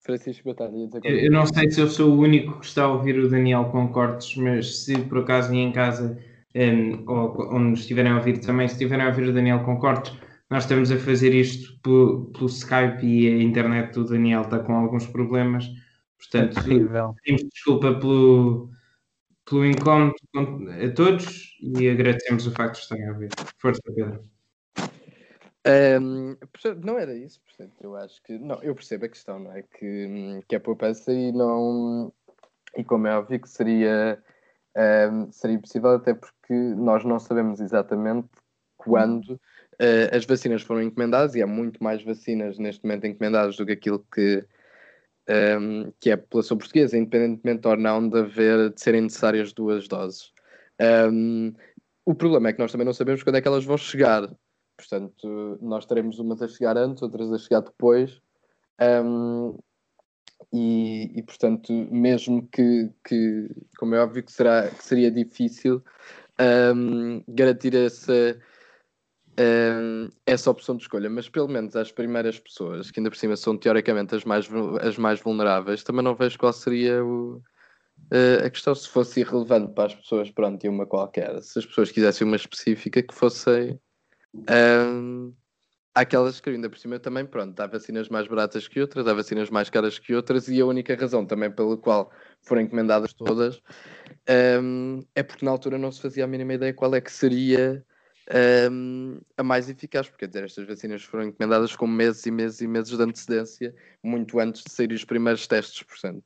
Francisco 0.00 0.48
Batalha, 0.48 0.90
Eu 1.04 1.30
não 1.30 1.46
sei 1.46 1.70
se 1.70 1.80
eu 1.80 1.86
sou 1.86 2.10
o 2.10 2.18
único 2.18 2.58
que 2.58 2.66
está 2.66 2.82
a 2.82 2.88
ouvir 2.88 3.16
o 3.16 3.30
Daniel 3.30 3.66
com 3.66 3.86
cortes, 3.86 4.34
mas 4.34 4.82
se 4.82 4.98
por 5.04 5.18
acaso 5.18 5.54
em 5.54 5.70
casa 5.70 6.18
um, 6.52 7.08
ou 7.08 7.54
onde 7.54 7.78
estiverem 7.78 8.10
a 8.10 8.16
ouvir 8.16 8.40
também, 8.40 8.66
se 8.66 8.74
estiverem 8.74 9.04
a 9.06 9.08
ouvir 9.10 9.28
o 9.28 9.32
Daniel 9.32 9.62
com 9.62 9.78
cortes, 9.78 10.18
nós 10.48 10.64
estamos 10.64 10.90
a 10.92 10.98
fazer 10.98 11.34
isto 11.34 11.78
pelo, 11.80 12.26
pelo 12.32 12.46
Skype 12.46 13.04
e 13.04 13.28
a 13.28 13.42
internet 13.42 13.92
do 13.94 14.04
Daniel 14.04 14.42
está 14.42 14.60
com 14.60 14.74
alguns 14.74 15.06
problemas. 15.06 15.66
Portanto, 16.18 16.58
é 16.58 17.22
pedimos 17.22 17.48
desculpa 17.52 17.94
pelo, 17.98 18.70
pelo 19.44 19.66
incómodo 19.66 20.14
a 20.34 20.94
todos 20.94 21.56
e 21.60 21.88
agradecemos 21.88 22.46
o 22.46 22.52
facto 22.52 22.76
de 22.76 22.80
estarem 22.82 23.08
a 23.08 23.12
ouvir. 23.12 23.30
Força, 23.58 23.80
Pedro. 23.84 24.24
Um, 26.00 26.36
não 26.84 26.96
era 26.96 27.12
isso, 27.12 27.40
portanto, 27.42 27.74
eu 27.80 27.96
acho 27.96 28.22
que. 28.22 28.38
Não, 28.38 28.62
eu 28.62 28.72
percebo 28.72 29.06
a 29.06 29.08
questão, 29.08 29.40
não 29.40 29.52
é? 29.52 29.62
Que, 29.62 30.40
que 30.48 30.54
é 30.54 30.58
poupança 30.60 31.12
e 31.12 31.32
não. 31.32 32.12
E 32.76 32.84
como 32.84 33.08
é 33.08 33.18
óbvio 33.18 33.40
que 33.40 33.48
seria, 33.48 34.22
um, 35.10 35.32
seria 35.32 35.56
impossível, 35.56 35.90
até 35.90 36.14
porque 36.14 36.54
nós 36.54 37.04
não 37.04 37.18
sabemos 37.18 37.58
exatamente 37.60 38.28
quando 38.76 39.40
as 40.12 40.24
vacinas 40.24 40.62
foram 40.62 40.82
encomendadas, 40.82 41.34
e 41.34 41.42
há 41.42 41.46
muito 41.46 41.82
mais 41.82 42.02
vacinas 42.02 42.58
neste 42.58 42.84
momento 42.84 43.06
encomendadas 43.06 43.56
do 43.56 43.66
que 43.66 43.72
aquilo 43.72 44.04
que, 44.12 44.44
um, 45.60 45.92
que 46.00 46.10
é 46.10 46.14
a 46.14 46.18
população 46.18 46.56
portuguesa, 46.56 46.96
independentemente 46.96 47.66
ou 47.66 47.76
não 47.76 48.08
de, 48.08 48.18
haver, 48.18 48.72
de 48.72 48.80
serem 48.80 49.02
necessárias 49.02 49.52
duas 49.52 49.86
doses. 49.88 50.32
o 52.04 52.14
problema 52.14 52.48
é 52.48 52.52
que 52.52 52.58
nós 52.58 52.72
também 52.72 52.84
não 52.84 52.94
sabemos 52.94 53.22
quando 53.22 53.36
é 53.36 53.40
que 53.40 53.48
elas 53.48 53.64
vão 53.64 53.76
chegar. 53.76 54.30
Portanto, 54.76 55.58
nós 55.62 55.86
teremos 55.86 56.18
umas 56.18 56.42
a 56.42 56.48
chegar 56.48 56.76
antes, 56.76 57.02
outras 57.02 57.32
a 57.32 57.38
chegar 57.38 57.60
depois. 57.60 58.20
Um, 58.80 59.58
e, 60.52 61.18
e, 61.18 61.22
portanto, 61.22 61.72
mesmo 61.90 62.46
que, 62.48 62.90
que, 63.04 63.48
como 63.78 63.94
é 63.94 64.00
óbvio 64.00 64.22
que, 64.22 64.32
será, 64.32 64.68
que 64.68 64.84
seria 64.84 65.10
difícil 65.10 65.82
um, 66.74 67.22
garantir 67.26 67.74
essa, 67.74 68.38
essa 70.24 70.50
opção 70.50 70.76
de 70.76 70.82
escolha, 70.82 71.10
mas 71.10 71.28
pelo 71.28 71.48
menos 71.48 71.76
às 71.76 71.92
primeiras 71.92 72.38
pessoas, 72.38 72.90
que 72.90 73.00
ainda 73.00 73.10
por 73.10 73.16
cima 73.16 73.36
são 73.36 73.56
teoricamente 73.56 74.14
as 74.14 74.24
mais, 74.24 74.48
as 74.80 74.96
mais 74.96 75.20
vulneráveis, 75.20 75.82
também 75.82 76.02
não 76.02 76.14
vejo 76.14 76.38
qual 76.38 76.52
seria 76.52 77.04
o, 77.04 77.36
uh, 78.12 78.46
a 78.46 78.50
questão 78.50 78.74
se 78.74 78.88
fosse 78.88 79.20
irrelevante 79.20 79.72
para 79.74 79.86
as 79.86 79.94
pessoas, 79.94 80.30
pronto, 80.30 80.64
e 80.64 80.68
uma 80.68 80.86
qualquer. 80.86 81.40
Se 81.42 81.58
as 81.58 81.66
pessoas 81.66 81.90
quisessem 81.90 82.26
uma 82.26 82.36
específica, 82.36 83.02
que 83.02 83.14
fosse 83.14 83.78
um, 84.34 85.34
aquelas 85.94 86.40
que 86.40 86.50
ainda 86.50 86.70
por 86.70 86.78
cima 86.78 86.98
também, 86.98 87.26
pronto, 87.26 87.58
há 87.60 87.66
vacinas 87.66 88.08
mais 88.08 88.26
baratas 88.26 88.66
que 88.68 88.80
outras, 88.80 89.06
há 89.06 89.14
vacinas 89.14 89.50
mais 89.50 89.68
caras 89.70 89.98
que 89.98 90.14
outras, 90.14 90.48
e 90.48 90.60
a 90.60 90.66
única 90.66 90.94
razão 90.94 91.26
também 91.26 91.50
pela 91.50 91.76
qual 91.76 92.10
foram 92.42 92.62
encomendadas 92.62 93.12
todas 93.12 93.60
um, 94.62 95.02
é 95.14 95.22
porque 95.22 95.44
na 95.44 95.50
altura 95.50 95.78
não 95.78 95.90
se 95.90 96.00
fazia 96.00 96.24
a 96.24 96.26
mínima 96.26 96.54
ideia 96.54 96.72
qual 96.72 96.94
é 96.94 97.00
que 97.00 97.10
seria 97.10 97.84
um, 98.70 99.20
a 99.36 99.42
mais 99.42 99.68
eficaz, 99.68 100.08
porque 100.08 100.26
dizer, 100.26 100.44
estas 100.44 100.66
vacinas 100.66 101.02
foram 101.02 101.24
encomendadas 101.24 101.76
com 101.76 101.86
meses 101.86 102.24
e 102.26 102.30
meses 102.30 102.60
e 102.60 102.66
meses 102.66 102.96
de 102.96 103.02
antecedência, 103.02 103.74
muito 104.02 104.38
antes 104.40 104.64
de 104.64 104.72
sair 104.72 104.92
os 104.92 105.04
primeiros 105.04 105.46
testes, 105.46 105.82
portanto. 105.82 106.24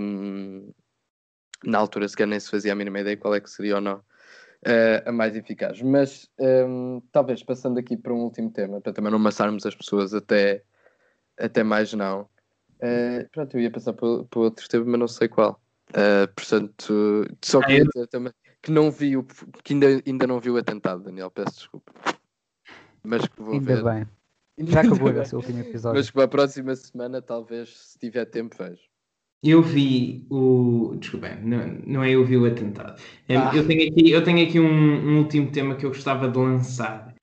Um, 0.00 0.72
na 1.64 1.78
altura 1.78 2.06
sequer 2.06 2.26
nem 2.26 2.38
se 2.38 2.50
fazia 2.50 2.72
a 2.72 2.74
mínima 2.74 3.00
ideia 3.00 3.16
qual 3.16 3.34
é 3.34 3.40
que 3.40 3.50
seria 3.50 3.76
ou 3.76 3.80
não 3.80 3.96
uh, 3.96 5.02
a 5.08 5.12
mais 5.12 5.36
eficaz. 5.36 5.80
Mas 5.80 6.28
um, 6.38 7.00
talvez 7.12 7.42
passando 7.42 7.78
aqui 7.78 7.96
para 7.96 8.12
um 8.12 8.22
último 8.22 8.50
tema, 8.50 8.80
para 8.80 8.92
também 8.92 9.10
não 9.10 9.18
amassarmos 9.18 9.64
as 9.64 9.74
pessoas 9.74 10.12
até, 10.14 10.62
até 11.38 11.62
mais 11.62 11.92
não. 11.92 12.28
Uh, 12.76 13.28
pronto, 13.32 13.56
eu 13.56 13.60
ia 13.60 13.70
passar 13.70 13.92
para, 13.94 14.24
para 14.24 14.40
outro 14.40 14.68
tema, 14.68 14.84
mas 14.84 15.00
não 15.00 15.08
sei 15.08 15.28
qual. 15.28 15.60
Uh, 15.90 16.28
portanto, 16.34 17.26
só 17.42 17.60
queria 17.60 17.84
dizer 17.84 18.06
também 18.08 18.32
que 18.62 18.70
não 18.70 18.90
vi 18.90 19.16
o, 19.16 19.24
que 19.62 19.72
ainda, 19.72 19.86
ainda 20.06 20.26
não 20.26 20.40
viu 20.40 20.54
o 20.54 20.58
atentado, 20.58 21.04
Daniel, 21.04 21.30
peço 21.30 21.56
desculpa. 21.56 21.92
Mas 23.02 23.26
que 23.26 23.40
vou 23.40 23.54
ainda 23.54 23.76
ver. 23.76 23.84
bem. 23.84 24.06
Já 24.68 24.80
acabou 24.80 25.10
esse 25.10 25.34
último 25.36 25.60
episódio. 25.60 25.98
Mas 25.98 26.08
que 26.08 26.14
para 26.14 26.24
a 26.24 26.28
próxima 26.28 26.74
semana, 26.74 27.22
talvez, 27.22 27.76
se 27.76 27.98
tiver 27.98 28.24
tempo, 28.26 28.56
vejo. 28.58 28.82
Eu 29.42 29.62
vi 29.62 30.26
o. 30.30 30.96
Desculpem, 30.98 31.40
não, 31.42 31.66
não 31.86 32.02
é 32.02 32.10
eu 32.10 32.24
vi 32.24 32.36
o 32.36 32.46
atentado. 32.46 33.00
Ah. 33.28 33.54
Eu 33.54 33.66
tenho 33.66 33.88
aqui, 33.88 34.10
eu 34.10 34.24
tenho 34.24 34.46
aqui 34.46 34.58
um, 34.58 34.66
um, 34.66 35.18
último 35.18 35.50
tema 35.52 35.76
que 35.76 35.84
eu 35.84 35.90
gostava 35.90 36.28
de 36.28 36.38
lançar, 36.38 37.14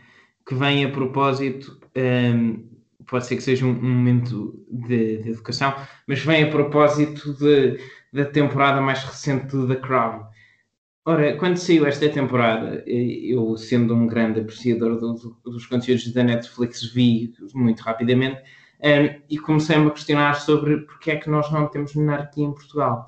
que 0.48 0.56
vem 0.56 0.86
a 0.86 0.92
propósito. 0.92 1.80
Um, 1.98 2.70
pode 3.08 3.26
ser 3.26 3.36
que 3.36 3.44
seja 3.44 3.66
um, 3.66 3.72
um 3.72 3.96
momento 3.96 4.64
de, 4.70 5.18
de, 5.18 5.30
educação, 5.32 5.76
mas 6.08 6.20
vem 6.20 6.44
a 6.44 6.50
propósito 6.50 7.34
de, 7.34 7.78
da 8.14 8.26
temporada 8.26 8.80
mais 8.80 9.04
recente 9.04 9.48
do 9.48 9.68
The 9.68 9.76
Crown. 9.76 10.24
Ora, 11.06 11.36
quando 11.36 11.58
saiu 11.58 11.86
esta 11.86 12.08
temporada, 12.10 12.82
eu, 12.88 13.58
sendo 13.58 13.94
um 13.94 14.08
grande 14.08 14.40
apreciador 14.40 14.98
do, 14.98 15.14
do, 15.14 15.52
dos 15.52 15.66
conteúdos 15.66 16.12
da 16.14 16.24
Netflix, 16.24 16.82
vi 16.94 17.34
muito 17.54 17.82
rapidamente 17.82 18.42
um, 18.82 19.22
e 19.30 19.38
comecei-me 19.38 19.88
a 19.88 19.92
questionar 19.92 20.36
sobre 20.36 20.78
porque 20.82 21.12
é 21.12 21.18
que 21.18 21.30
nós 21.30 21.52
não 21.52 21.68
temos 21.68 21.94
monarquia 21.94 22.46
em 22.46 22.54
Portugal. 22.54 23.08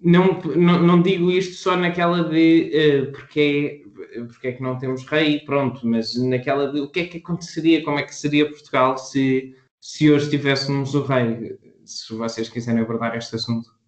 Não, 0.00 0.38
não, 0.56 0.82
não 0.82 1.02
digo 1.02 1.30
isto 1.32 1.54
só 1.56 1.76
naquela 1.76 2.24
de 2.24 2.70
uh, 3.08 3.12
porque, 3.12 3.82
é, 4.14 4.22
porque 4.24 4.48
é 4.48 4.52
que 4.52 4.62
não 4.62 4.78
temos 4.78 5.04
rei, 5.04 5.40
pronto, 5.40 5.86
mas 5.86 6.14
naquela 6.14 6.72
de 6.72 6.80
o 6.80 6.88
que 6.88 7.00
é 7.00 7.06
que 7.06 7.18
aconteceria, 7.18 7.84
como 7.84 7.98
é 7.98 8.04
que 8.04 8.14
seria 8.14 8.48
Portugal 8.48 8.96
se, 8.96 9.54
se 9.80 10.10
hoje 10.10 10.30
tivéssemos 10.30 10.94
o 10.94 11.02
rei, 11.02 11.58
se 11.84 12.14
vocês 12.14 12.48
quiserem 12.48 12.82
abordar 12.82 13.16
este 13.16 13.34
assunto. 13.34 13.79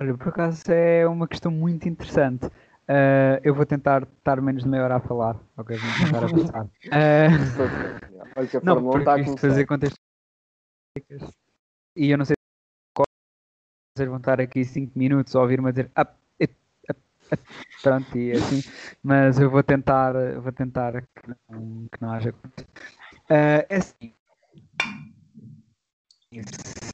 Olha, 0.00 0.16
por 0.16 0.28
acaso 0.28 0.62
é 0.68 1.06
uma 1.06 1.28
questão 1.28 1.50
muito 1.52 1.88
interessante. 1.88 2.46
Uh, 2.46 3.38
eu 3.44 3.54
vou 3.54 3.64
tentar 3.64 4.02
estar 4.02 4.40
menos 4.40 4.64
de 4.64 4.68
meia 4.68 4.84
hora 4.84 4.96
a 4.96 5.00
falar. 5.00 5.38
Ok, 5.56 5.76
vamos 5.76 5.98
tentar 6.00 6.24
a 6.24 6.28
pensar. 6.34 6.64
Uh, 6.64 8.32
Olha 8.36 8.46
que 8.46 8.56
a 8.56 8.60
não, 8.60 8.82
porque 8.82 8.98
está 8.98 9.18
isto 9.18 9.36
fazer 9.38 9.66
contexto. 9.66 9.98
E 11.96 12.10
eu 12.10 12.18
não 12.18 12.24
sei 12.24 12.34
se 12.34 13.04
vocês 13.96 14.08
vão 14.08 14.18
estar 14.18 14.40
aqui 14.40 14.64
5 14.64 14.98
minutos 14.98 15.36
a 15.36 15.40
ouvir-me 15.40 15.70
dizer 15.70 15.90
up, 15.98 16.12
it, 16.40 16.54
up, 16.90 17.00
up, 17.32 17.42
pronto, 17.82 18.18
e 18.18 18.32
assim, 18.32 18.62
mas 19.02 19.38
eu 19.38 19.50
vou 19.50 19.62
tentar, 19.62 20.14
vou 20.40 20.52
tentar 20.52 21.02
que 21.02 21.28
não, 21.28 21.86
que 21.88 22.02
não 22.02 22.10
haja. 22.10 22.34
Uh, 23.30 23.64
é 23.68 23.76
assim. 23.76 24.14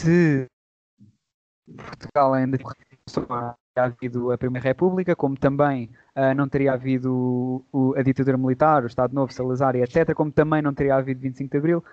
Se 0.01 0.47
Portugal 1.77 2.35
ainda 2.35 2.59
teria 3.09 3.57
havido 3.77 4.33
a 4.33 4.39
Primeira 4.39 4.69
República, 4.69 5.15
como 5.15 5.37
também 5.37 5.91
uh, 6.17 6.35
não 6.35 6.49
teria 6.49 6.73
havido 6.73 7.65
o, 7.73 7.95
a 7.97 8.03
ditadura 8.03 8.37
militar, 8.37 8.85
o 8.85 8.87
Estado 8.87 9.15
Novo, 9.15 9.33
Salazar 9.33 9.77
e 9.77 9.83
etc., 9.83 10.15
como 10.15 10.31
também 10.31 10.63
não 10.63 10.75
teria 10.75 10.97
havido 10.97 11.21
25 11.21 11.51
de 11.51 11.59
Abril. 11.59 11.85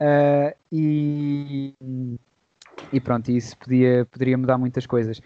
Uh, 0.00 0.54
e, 0.72 1.74
e 2.92 3.00
pronto, 3.00 3.30
isso 3.30 3.56
podia, 3.58 4.06
poderia 4.06 4.38
mudar 4.38 4.58
muitas 4.58 4.86
coisas. 4.86 5.20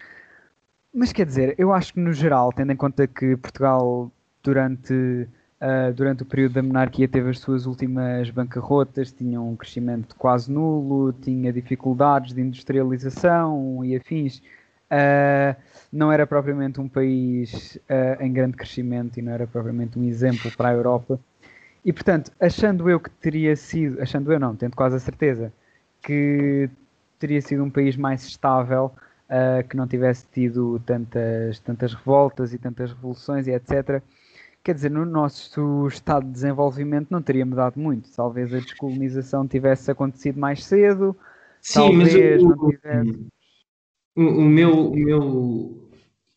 Mas 0.93 1.11
quer 1.11 1.25
dizer, 1.25 1.55
eu 1.57 1.73
acho 1.73 1.93
que 1.93 1.99
no 1.99 2.13
geral, 2.13 2.53
tendo 2.53 2.71
em 2.71 2.75
conta 2.75 3.05
que 3.05 3.35
Portugal 3.35 4.09
durante, 4.41 4.93
uh, 4.93 5.93
durante 5.93 6.23
o 6.23 6.25
período 6.25 6.53
da 6.53 6.63
monarquia 6.63 7.07
teve 7.07 7.29
as 7.29 7.39
suas 7.39 7.65
últimas 7.65 8.29
bancarrotas, 8.29 9.11
tinha 9.11 9.41
um 9.41 9.55
crescimento 9.55 10.15
quase 10.15 10.51
nulo, 10.51 11.11
tinha 11.11 11.51
dificuldades 11.51 12.33
de 12.33 12.41
industrialização 12.41 13.83
e 13.83 13.95
afins. 13.95 14.41
Uh, 14.91 15.55
não 15.91 16.11
era 16.11 16.27
propriamente 16.27 16.79
um 16.79 16.87
país 16.87 17.77
uh, 17.89 18.21
em 18.21 18.31
grande 18.31 18.55
crescimento 18.55 19.17
e 19.17 19.21
não 19.21 19.31
era 19.31 19.47
propriamente 19.47 19.97
um 19.97 20.03
exemplo 20.03 20.51
para 20.51 20.69
a 20.69 20.73
Europa. 20.73 21.19
E 21.83 21.93
portanto, 21.93 22.31
achando 22.39 22.89
eu 22.89 22.99
que 22.99 23.09
teria 23.09 23.55
sido, 23.55 24.01
achando 24.01 24.31
eu 24.31 24.39
não, 24.39 24.55
tendo 24.55 24.75
quase 24.75 24.95
a 24.95 24.99
certeza, 24.99 25.53
que 26.01 26.69
teria 27.19 27.41
sido 27.41 27.63
um 27.63 27.69
país 27.69 27.95
mais 27.95 28.23
estável, 28.25 28.91
uh, 29.29 29.67
que 29.67 29.77
não 29.77 29.87
tivesse 29.87 30.25
tido 30.31 30.79
tantas, 30.85 31.59
tantas 31.59 31.93
revoltas 31.93 32.53
e 32.53 32.57
tantas 32.57 32.91
revoluções 32.91 33.47
e 33.47 33.51
etc. 33.51 34.01
Quer 34.63 34.73
dizer, 34.73 34.89
no 34.89 35.05
nosso 35.05 35.87
estado 35.87 36.25
de 36.25 36.31
desenvolvimento 36.31 37.07
não 37.11 37.21
teria 37.21 37.45
mudado 37.45 37.79
muito. 37.79 38.09
Talvez 38.15 38.53
a 38.53 38.57
descolonização 38.57 39.47
tivesse 39.47 39.89
acontecido 39.91 40.39
mais 40.39 40.63
cedo, 40.65 41.15
Sim, 41.61 41.73
talvez 41.73 42.43
mas 42.43 42.43
não 42.43 42.69
tivesse 42.69 43.27
o, 44.15 44.21
o, 44.21 44.41
meu, 44.45 44.91
o 44.91 44.95
meu, 44.95 45.89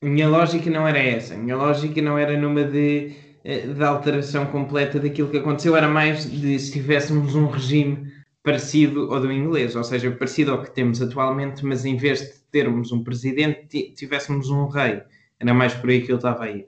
a 0.03 0.07
minha 0.07 0.29
lógica 0.29 0.71
não 0.71 0.87
era 0.87 0.99
essa. 0.99 1.35
A 1.35 1.37
minha 1.37 1.57
lógica 1.57 2.01
não 2.03 2.19
era 2.19 2.37
numa 2.37 2.65
de, 2.65 3.13
eh, 3.45 3.67
de 3.67 3.85
alteração 3.85 4.47
completa 4.47 4.99
daquilo 4.99 5.31
que 5.31 5.39
aconteceu, 5.39 5.77
era 5.77 5.89
mais 5.89 6.29
de 6.31 6.59
se 6.59 6.73
tivéssemos 6.73 7.35
um 7.35 7.47
regime 7.47 8.13
parecido 8.43 9.13
ao 9.13 9.21
do 9.21 9.31
inglês, 9.31 9.77
ou 9.77 9.85
seja, 9.85 10.11
parecido 10.11 10.53
ao 10.53 10.63
que 10.63 10.71
temos 10.71 11.03
atualmente, 11.03 11.65
mas 11.65 11.85
em 11.85 11.97
vez 11.97 12.21
de 12.21 12.39
termos 12.51 12.93
um 12.93 13.05
presidente, 13.05 13.93
tivéssemos 13.95 14.51
um 14.51 14.67
rei. 14.67 15.03
Era 15.39 15.55
mais 15.55 15.75
por 15.75 15.91
aí 15.91 16.03
que 16.03 16.11
eu 16.11 16.17
estava 16.17 16.45
aí. 16.45 16.67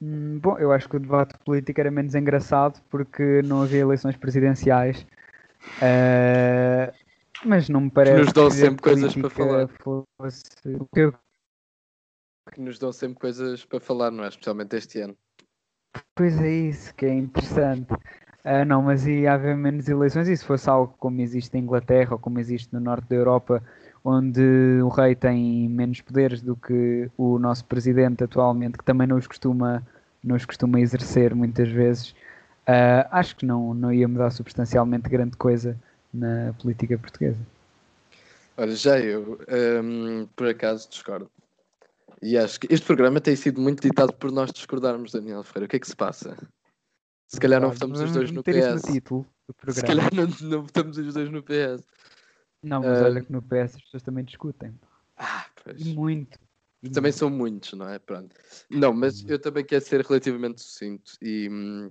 Hum, 0.00 0.38
bom, 0.40 0.58
eu 0.58 0.72
acho 0.72 0.88
que 0.88 0.96
o 0.96 1.00
debate 1.00 1.34
político 1.44 1.80
era 1.80 1.90
menos 1.90 2.14
engraçado 2.14 2.80
porque 2.90 3.42
não 3.42 3.62
havia 3.62 3.80
eleições 3.80 4.16
presidenciais. 4.16 5.06
Uh, 5.78 6.92
mas 7.44 7.68
não 7.68 7.82
me 7.82 7.90
parece 7.90 8.16
que 8.16 8.24
nos 8.24 8.32
dão 8.32 8.50
sempre 8.50 8.82
coisas 8.82 9.14
para 9.14 9.30
falar. 9.30 9.68
Fosse... 9.68 10.42
Que 12.52 12.60
nos 12.60 12.78
dão 12.78 12.92
sempre 12.92 13.18
coisas 13.20 13.64
para 13.64 13.80
falar, 13.80 14.10
não 14.10 14.24
é? 14.24 14.28
Especialmente 14.28 14.76
este 14.76 15.00
ano. 15.00 15.16
Pois 16.14 16.40
é 16.40 16.50
isso 16.50 16.94
que 16.94 17.06
é 17.06 17.14
interessante. 17.14 17.92
Uh, 18.44 18.64
não, 18.66 18.82
mas 18.82 19.06
ia 19.06 19.34
haver 19.34 19.56
menos 19.56 19.88
eleições 19.88 20.28
e 20.28 20.36
se 20.36 20.44
fosse 20.44 20.68
algo 20.68 20.94
como 20.98 21.20
existe 21.20 21.56
em 21.56 21.60
Inglaterra 21.60 22.14
ou 22.14 22.18
como 22.18 22.40
existe 22.40 22.72
no 22.72 22.80
norte 22.80 23.08
da 23.08 23.16
Europa, 23.16 23.62
onde 24.04 24.80
o 24.82 24.88
rei 24.88 25.14
tem 25.14 25.68
menos 25.68 26.00
poderes 26.00 26.42
do 26.42 26.56
que 26.56 27.08
o 27.16 27.38
nosso 27.38 27.64
presidente 27.64 28.24
atualmente, 28.24 28.78
que 28.78 28.84
também 28.84 29.06
não 29.06 29.16
os 29.16 29.28
costuma, 29.28 29.86
não 30.24 30.34
os 30.34 30.44
costuma 30.44 30.80
exercer 30.80 31.34
muitas 31.36 31.68
vezes, 31.68 32.10
uh, 32.68 33.06
acho 33.12 33.36
que 33.36 33.46
não, 33.46 33.72
não 33.74 33.92
ia 33.92 34.08
mudar 34.08 34.30
substancialmente 34.30 35.08
grande 35.08 35.36
coisa 35.36 35.78
na 36.12 36.52
política 36.54 36.98
portuguesa. 36.98 37.38
Olha, 38.56 38.74
já 38.74 38.98
eu, 39.00 39.38
um, 39.82 40.26
por 40.36 40.46
acaso, 40.46 40.88
discordo. 40.88 41.30
E 42.20 42.36
acho 42.38 42.60
que 42.60 42.72
este 42.72 42.86
programa 42.86 43.20
tem 43.20 43.34
sido 43.34 43.60
muito 43.60 43.82
ditado 43.82 44.12
por 44.12 44.30
nós 44.30 44.52
discordarmos, 44.52 45.10
Daniel 45.10 45.42
Ferreira. 45.42 45.66
O 45.66 45.68
que 45.68 45.76
é 45.76 45.80
que 45.80 45.88
se 45.88 45.96
passa? 45.96 46.36
Se 47.26 47.40
calhar 47.40 47.60
não 47.60 47.70
votamos 47.70 47.98
os 48.00 48.12
dois 48.12 48.30
no 48.30 48.42
PS. 48.42 48.84
No 48.86 48.92
título 48.92 49.26
do 49.48 49.54
programa. 49.54 49.80
Se 49.80 49.86
calhar 49.86 50.14
não, 50.14 50.48
não 50.48 50.62
votamos 50.62 50.98
os 50.98 51.14
dois 51.14 51.30
no 51.30 51.42
PS. 51.42 51.84
Não, 52.62 52.80
mas 52.80 53.00
uh... 53.00 53.04
olha 53.04 53.22
que 53.22 53.32
no 53.32 53.42
PS 53.42 53.74
as 53.74 53.82
pessoas 53.82 54.02
também 54.02 54.24
discutem. 54.24 54.78
Ah, 55.16 55.46
pois. 55.64 55.80
E 55.80 55.94
muito. 55.94 56.38
Também 56.92 57.10
muito. 57.10 57.16
são 57.16 57.30
muitos, 57.30 57.72
não 57.72 57.88
é? 57.88 57.98
Pronto. 57.98 58.36
Não, 58.70 58.92
mas 58.92 59.28
eu 59.28 59.38
também 59.38 59.64
quero 59.64 59.84
ser 59.84 60.04
relativamente 60.04 60.62
sucinto 60.62 61.12
e 61.20 61.48
hum, 61.50 61.90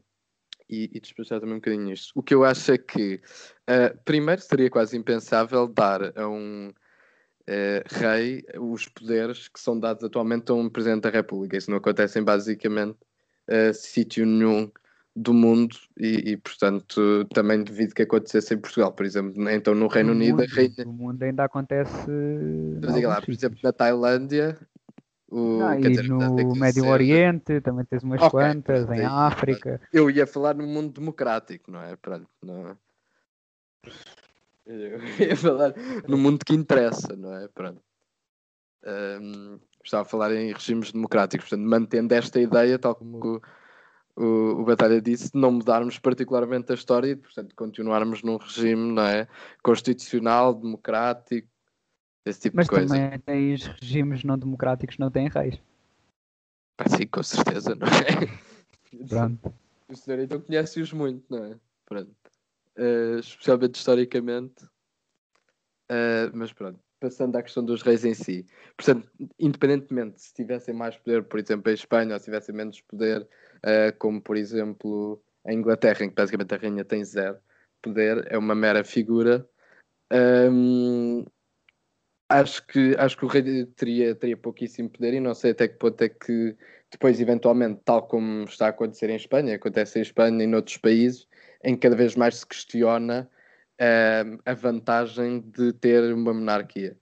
e, 0.72 0.89
e 0.93 0.99
despachar 0.99 1.39
também 1.39 1.55
um 1.55 1.59
bocadinho 1.59 1.91
isto. 1.91 2.11
O 2.15 2.24
que 2.24 2.34
eu 2.34 2.45
acho 2.45 2.72
é 2.72 2.78
que, 2.78 3.22
uh, 3.69 3.97
primeiro, 4.05 4.41
seria 4.41 4.69
quase 4.69 4.97
impensável 4.97 5.67
dar 5.67 6.17
a 6.17 6.28
um 6.28 6.69
uh, 6.69 7.99
rei 7.99 8.43
os 8.57 8.88
poderes 8.88 9.49
que 9.49 9.59
são 9.59 9.78
dados 9.78 10.03
atualmente 10.03 10.49
a 10.49 10.55
um 10.55 10.69
Presidente 10.69 11.03
da 11.03 11.09
República. 11.09 11.57
Isso 11.57 11.69
não 11.69 11.78
acontece 11.78 12.17
em 12.19 12.24
basicamente 12.24 12.97
uh, 13.49 13.74
sítio 13.74 14.26
nenhum 14.26 14.72
do 15.13 15.34
mundo 15.34 15.76
e, 15.99 16.32
e, 16.32 16.38
portanto, 16.38 17.26
também 17.34 17.61
devido 17.63 17.93
que 17.93 18.03
acontecesse 18.03 18.53
em 18.53 18.57
Portugal, 18.57 18.93
por 18.93 19.05
exemplo. 19.05 19.49
Então, 19.49 19.76
no 19.76 19.88
Reino 19.88 20.13
no 20.13 20.15
Unido, 20.15 20.38
mundo, 20.38 20.49
a 20.49 20.55
rainha. 20.55 20.86
No 20.86 20.93
mundo 20.93 21.24
ainda 21.24 21.43
acontece. 21.43 22.09
Mas, 22.82 23.03
lá, 23.03 23.22
por 23.22 23.32
exemplo, 23.32 23.59
na 23.61 23.74
Tailândia, 23.74 24.57
o, 25.32 25.63
ah, 25.63 25.79
e 25.79 25.82
dizer, 25.82 26.09
no 26.09 26.55
Médio 26.55 26.88
Oriente 26.88 27.61
também 27.61 27.86
tens 27.86 28.03
umas 28.03 28.21
okay, 28.21 28.29
quantas, 28.29 28.89
em 28.89 29.05
África. 29.05 29.79
Eu 29.93 30.09
ia 30.09 30.27
falar 30.27 30.53
no 30.53 30.67
mundo 30.67 30.91
democrático, 30.91 31.71
não 31.71 31.82
é? 31.82 31.95
Pronto, 31.95 32.27
não... 32.43 32.77
Eu 34.65 34.99
ia 35.25 35.38
falar 35.38 35.73
no 36.05 36.17
mundo 36.17 36.43
que 36.45 36.53
interessa, 36.53 37.15
não 37.15 37.34
é? 37.34 37.47
Pronto. 37.47 37.82
Um, 38.86 39.57
estava 39.82 40.03
a 40.03 40.05
falar 40.05 40.36
em 40.36 40.51
regimes 40.51 40.91
democráticos, 40.91 41.47
portanto, 41.47 41.65
mantendo 41.65 42.13
esta 42.13 42.38
ideia, 42.41 42.77
tal 42.77 42.93
como 42.93 43.17
o, 43.17 43.41
o, 44.21 44.61
o 44.61 44.65
Batalha 44.65 45.01
disse, 45.01 45.32
de 45.32 45.39
não 45.39 45.53
mudarmos 45.53 45.97
particularmente 45.97 46.73
a 46.73 46.75
história 46.75 47.07
e, 47.11 47.15
portanto, 47.15 47.55
continuarmos 47.55 48.21
num 48.21 48.36
regime 48.36 48.91
não 48.91 49.03
é, 49.03 49.29
constitucional, 49.63 50.53
democrático, 50.53 51.47
esse 52.26 52.39
tipo 52.41 52.57
Mas 52.57 52.67
de 52.67 52.69
coisa. 52.69 52.88
também 52.88 53.19
tens 53.19 53.65
regimes 53.65 54.24
não 54.24 54.38
democráticos 54.38 54.95
que 54.95 55.01
não 55.01 55.11
têm 55.11 55.28
reis. 55.28 55.59
Pá, 56.78 56.86
sim, 56.89 57.07
com 57.07 57.24
certeza, 57.24 57.76
não 57.76 57.88
é? 57.88 59.07
Pronto. 59.07 59.53
O 59.88 59.95
senhor 59.95 60.19
então 60.19 60.39
conhece-os 60.39 60.93
muito, 60.93 61.26
não 61.30 61.45
é? 61.45 61.55
Pronto. 61.86 62.15
Uh, 62.78 63.19
especialmente 63.19 63.76
historicamente. 63.76 64.65
Uh, 65.91 66.32
mas 66.34 66.53
pronto, 66.53 66.80
passando 66.99 67.36
à 67.36 67.43
questão 67.43 67.65
dos 67.65 67.82
reis 67.82 68.05
em 68.05 68.13
si. 68.13 68.45
Portanto, 68.78 69.09
independentemente 69.38 70.22
se 70.22 70.34
tivessem 70.34 70.74
mais 70.74 70.95
poder, 70.97 71.24
por 71.24 71.39
exemplo, 71.39 71.69
em 71.69 71.74
Espanha, 71.74 72.13
ou 72.13 72.19
se 72.19 72.26
tivessem 72.26 72.55
menos 72.55 72.80
poder, 72.82 73.22
uh, 73.24 73.97
como 73.97 74.22
por 74.22 74.38
exemplo 74.38 75.22
a 75.45 75.51
Inglaterra, 75.51 76.05
em 76.05 76.09
que 76.09 76.15
basicamente 76.15 76.53
a 76.53 76.57
rainha 76.57 76.86
tem 76.86 77.03
zero 77.03 77.38
poder, 77.82 78.26
é 78.32 78.38
uma 78.38 78.55
mera 78.55 78.84
figura. 78.84 79.45
Um, 80.13 81.26
acho 82.32 82.65
que, 82.67 82.95
acho 82.97 83.17
que 83.17 83.25
o 83.25 83.27
rei 83.27 83.65
teria, 83.75 84.15
teria 84.15 84.38
pouquíssimo 84.38 84.89
poder 84.89 85.13
e 85.13 85.19
não 85.19 85.34
sei 85.34 85.51
até 85.51 85.67
que 85.67 85.75
ponto 85.75 86.01
é 86.01 86.09
que 86.09 86.55
depois, 86.91 87.19
eventualmente, 87.21 87.82
tal 87.86 88.05
como 88.05 88.43
está 88.43 88.67
a 88.67 88.69
acontecer 88.69 89.09
em 89.09 89.15
Espanha, 89.15 89.55
acontece 89.55 89.99
em 89.99 90.01
Espanha 90.01 90.43
e 90.43 90.47
noutros 90.47 90.77
países, 90.77 91.27
em 91.63 91.73
que 91.73 91.82
cada 91.82 91.95
vez 91.95 92.15
mais 92.15 92.38
se 92.38 92.45
questiona 92.45 93.29
uh, 93.79 94.41
a 94.45 94.53
vantagem 94.53 95.39
de 95.39 95.71
ter 95.73 96.13
uma 96.13 96.34
monarquia. 96.34 96.97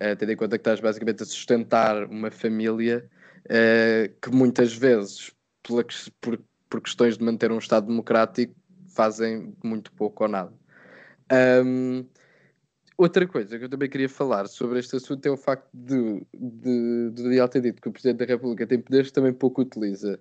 Uh, 0.00 0.16
tendo 0.16 0.32
em 0.32 0.36
conta 0.36 0.56
que 0.58 0.60
estás 0.60 0.80
basicamente 0.80 1.22
a 1.22 1.26
sustentar 1.26 2.04
uma 2.04 2.30
família 2.30 3.08
uh, 3.46 4.14
que 4.20 4.30
muitas 4.30 4.74
vezes, 4.74 5.32
pela, 5.62 5.84
por, 6.20 6.40
por 6.70 6.80
questões 6.80 7.18
de 7.18 7.24
manter 7.24 7.52
um 7.52 7.58
Estado 7.58 7.86
democrático, 7.86 8.54
fazem 8.94 9.54
muito 9.62 9.92
pouco 9.92 10.24
ou 10.24 10.30
nada. 10.30 10.52
Um, 11.64 12.06
Outra 12.98 13.26
coisa 13.26 13.58
que 13.58 13.64
eu 13.64 13.68
também 13.68 13.90
queria 13.90 14.08
falar 14.08 14.46
sobre 14.46 14.78
este 14.78 14.96
assunto 14.96 15.26
é 15.26 15.30
o 15.30 15.36
facto 15.36 15.68
de, 15.74 16.26
de, 16.32 17.10
de 17.10 17.22
Daniel 17.22 17.48
ter 17.48 17.60
dito 17.60 17.82
que 17.82 17.88
o 17.88 17.92
Presidente 17.92 18.18
da 18.18 18.24
República 18.24 18.66
tem 18.66 18.80
poderes 18.80 19.08
que 19.08 19.12
também 19.12 19.34
pouco 19.34 19.60
utiliza. 19.60 20.18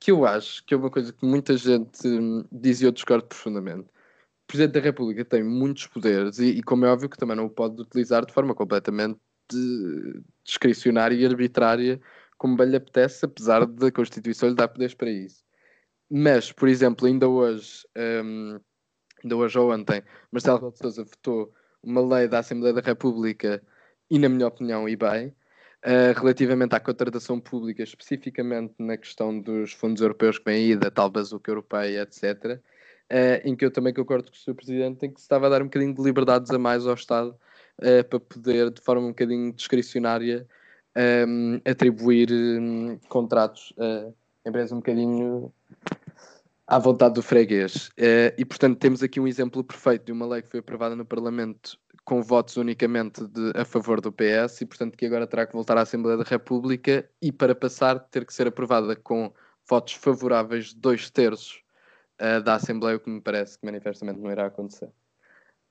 Que 0.00 0.10
eu 0.10 0.26
acho 0.26 0.64
que 0.64 0.74
é 0.74 0.76
uma 0.76 0.90
coisa 0.90 1.12
que 1.12 1.24
muita 1.24 1.56
gente 1.56 2.08
hum, 2.08 2.44
diz 2.50 2.80
e 2.80 2.84
eu 2.84 2.90
discordo 2.90 3.26
profundamente. 3.26 3.88
O 3.88 4.46
Presidente 4.48 4.72
da 4.72 4.80
República 4.80 5.24
tem 5.24 5.44
muitos 5.44 5.86
poderes 5.86 6.40
e, 6.40 6.46
e, 6.46 6.62
como 6.62 6.84
é 6.84 6.90
óbvio, 6.90 7.08
que 7.08 7.16
também 7.16 7.36
não 7.36 7.46
o 7.46 7.50
pode 7.50 7.80
utilizar 7.80 8.26
de 8.26 8.32
forma 8.32 8.54
completamente 8.56 9.20
discricionária 10.44 11.14
e 11.14 11.24
arbitrária, 11.24 12.00
como 12.36 12.56
bem 12.56 12.70
lhe 12.70 12.76
apetece, 12.76 13.24
apesar 13.24 13.64
da 13.66 13.92
Constituição 13.92 14.48
lhe 14.48 14.54
dar 14.56 14.66
poderes 14.66 14.94
para 14.94 15.10
isso. 15.10 15.44
Mas, 16.10 16.50
por 16.50 16.68
exemplo, 16.68 17.06
ainda 17.06 17.28
hoje, 17.28 17.86
um, 17.96 18.58
ainda 19.22 19.36
hoje 19.36 19.58
ou 19.58 19.72
ontem, 19.72 20.02
Marcelo 20.32 20.72
de 20.72 20.78
Souza 20.78 21.04
votou 21.04 21.52
uma 21.82 22.00
lei 22.00 22.28
da 22.28 22.40
Assembleia 22.40 22.74
da 22.74 22.80
República 22.80 23.62
e, 24.10 24.18
na 24.18 24.28
minha 24.28 24.46
opinião, 24.46 24.88
e 24.88 24.96
bem, 24.96 25.28
uh, 25.84 26.18
relativamente 26.18 26.74
à 26.74 26.80
contratação 26.80 27.40
pública, 27.40 27.82
especificamente 27.82 28.74
na 28.78 28.96
questão 28.96 29.38
dos 29.40 29.72
fundos 29.72 30.02
europeus 30.02 30.38
que 30.38 30.44
vêm 30.44 30.72
aí, 30.72 30.76
da 30.76 30.90
tal 30.90 31.10
bazuca 31.10 31.50
europeia, 31.50 32.02
etc., 32.02 32.56
uh, 32.56 32.60
eh, 33.12 33.42
em 33.44 33.56
que 33.56 33.64
eu 33.64 33.72
também 33.72 33.92
concordo 33.92 34.30
com 34.30 34.36
o 34.36 34.38
Sr. 34.38 34.54
Presidente, 34.54 35.06
em 35.06 35.10
que 35.10 35.20
se 35.20 35.24
estava 35.24 35.46
a 35.46 35.50
dar 35.50 35.62
um 35.62 35.66
bocadinho 35.66 35.94
de 35.94 36.02
liberdades 36.02 36.50
a 36.50 36.58
mais 36.58 36.86
ao 36.86 36.94
Estado 36.94 37.36
uh, 37.78 38.04
para 38.08 38.20
poder, 38.20 38.70
de 38.70 38.80
forma 38.80 39.02
um 39.02 39.08
bocadinho 39.08 39.52
discricionária, 39.52 40.46
um, 41.26 41.60
atribuir 41.64 42.30
um, 42.32 42.98
contratos 43.08 43.72
a 43.78 44.48
empresas 44.48 44.72
um 44.72 44.76
bocadinho 44.76 45.52
à 46.70 46.78
vontade 46.78 47.14
do 47.14 47.22
freguês. 47.22 47.88
Uh, 47.98 48.30
e, 48.38 48.44
portanto, 48.44 48.78
temos 48.78 49.02
aqui 49.02 49.18
um 49.18 49.26
exemplo 49.26 49.62
perfeito 49.64 50.06
de 50.06 50.12
uma 50.12 50.24
lei 50.24 50.40
que 50.40 50.48
foi 50.48 50.60
aprovada 50.60 50.94
no 50.94 51.04
Parlamento 51.04 51.76
com 52.04 52.22
votos 52.22 52.56
unicamente 52.56 53.26
de, 53.26 53.52
a 53.56 53.64
favor 53.64 54.00
do 54.00 54.12
PS 54.12 54.60
e, 54.60 54.66
portanto, 54.66 54.96
que 54.96 55.04
agora 55.04 55.26
terá 55.26 55.46
que 55.46 55.52
voltar 55.52 55.76
à 55.76 55.82
Assembleia 55.82 56.16
da 56.16 56.24
República 56.24 57.04
e, 57.20 57.32
para 57.32 57.56
passar, 57.56 57.98
ter 57.98 58.24
que 58.24 58.32
ser 58.32 58.46
aprovada 58.46 58.94
com 58.94 59.32
votos 59.68 59.94
favoráveis 59.94 60.66
de 60.66 60.76
dois 60.76 61.10
terços 61.10 61.60
uh, 62.20 62.40
da 62.40 62.54
Assembleia, 62.54 62.96
o 62.96 63.00
que 63.00 63.10
me 63.10 63.20
parece 63.20 63.58
que 63.58 63.66
manifestamente 63.66 64.20
não 64.20 64.30
irá 64.30 64.46
acontecer. 64.46 64.86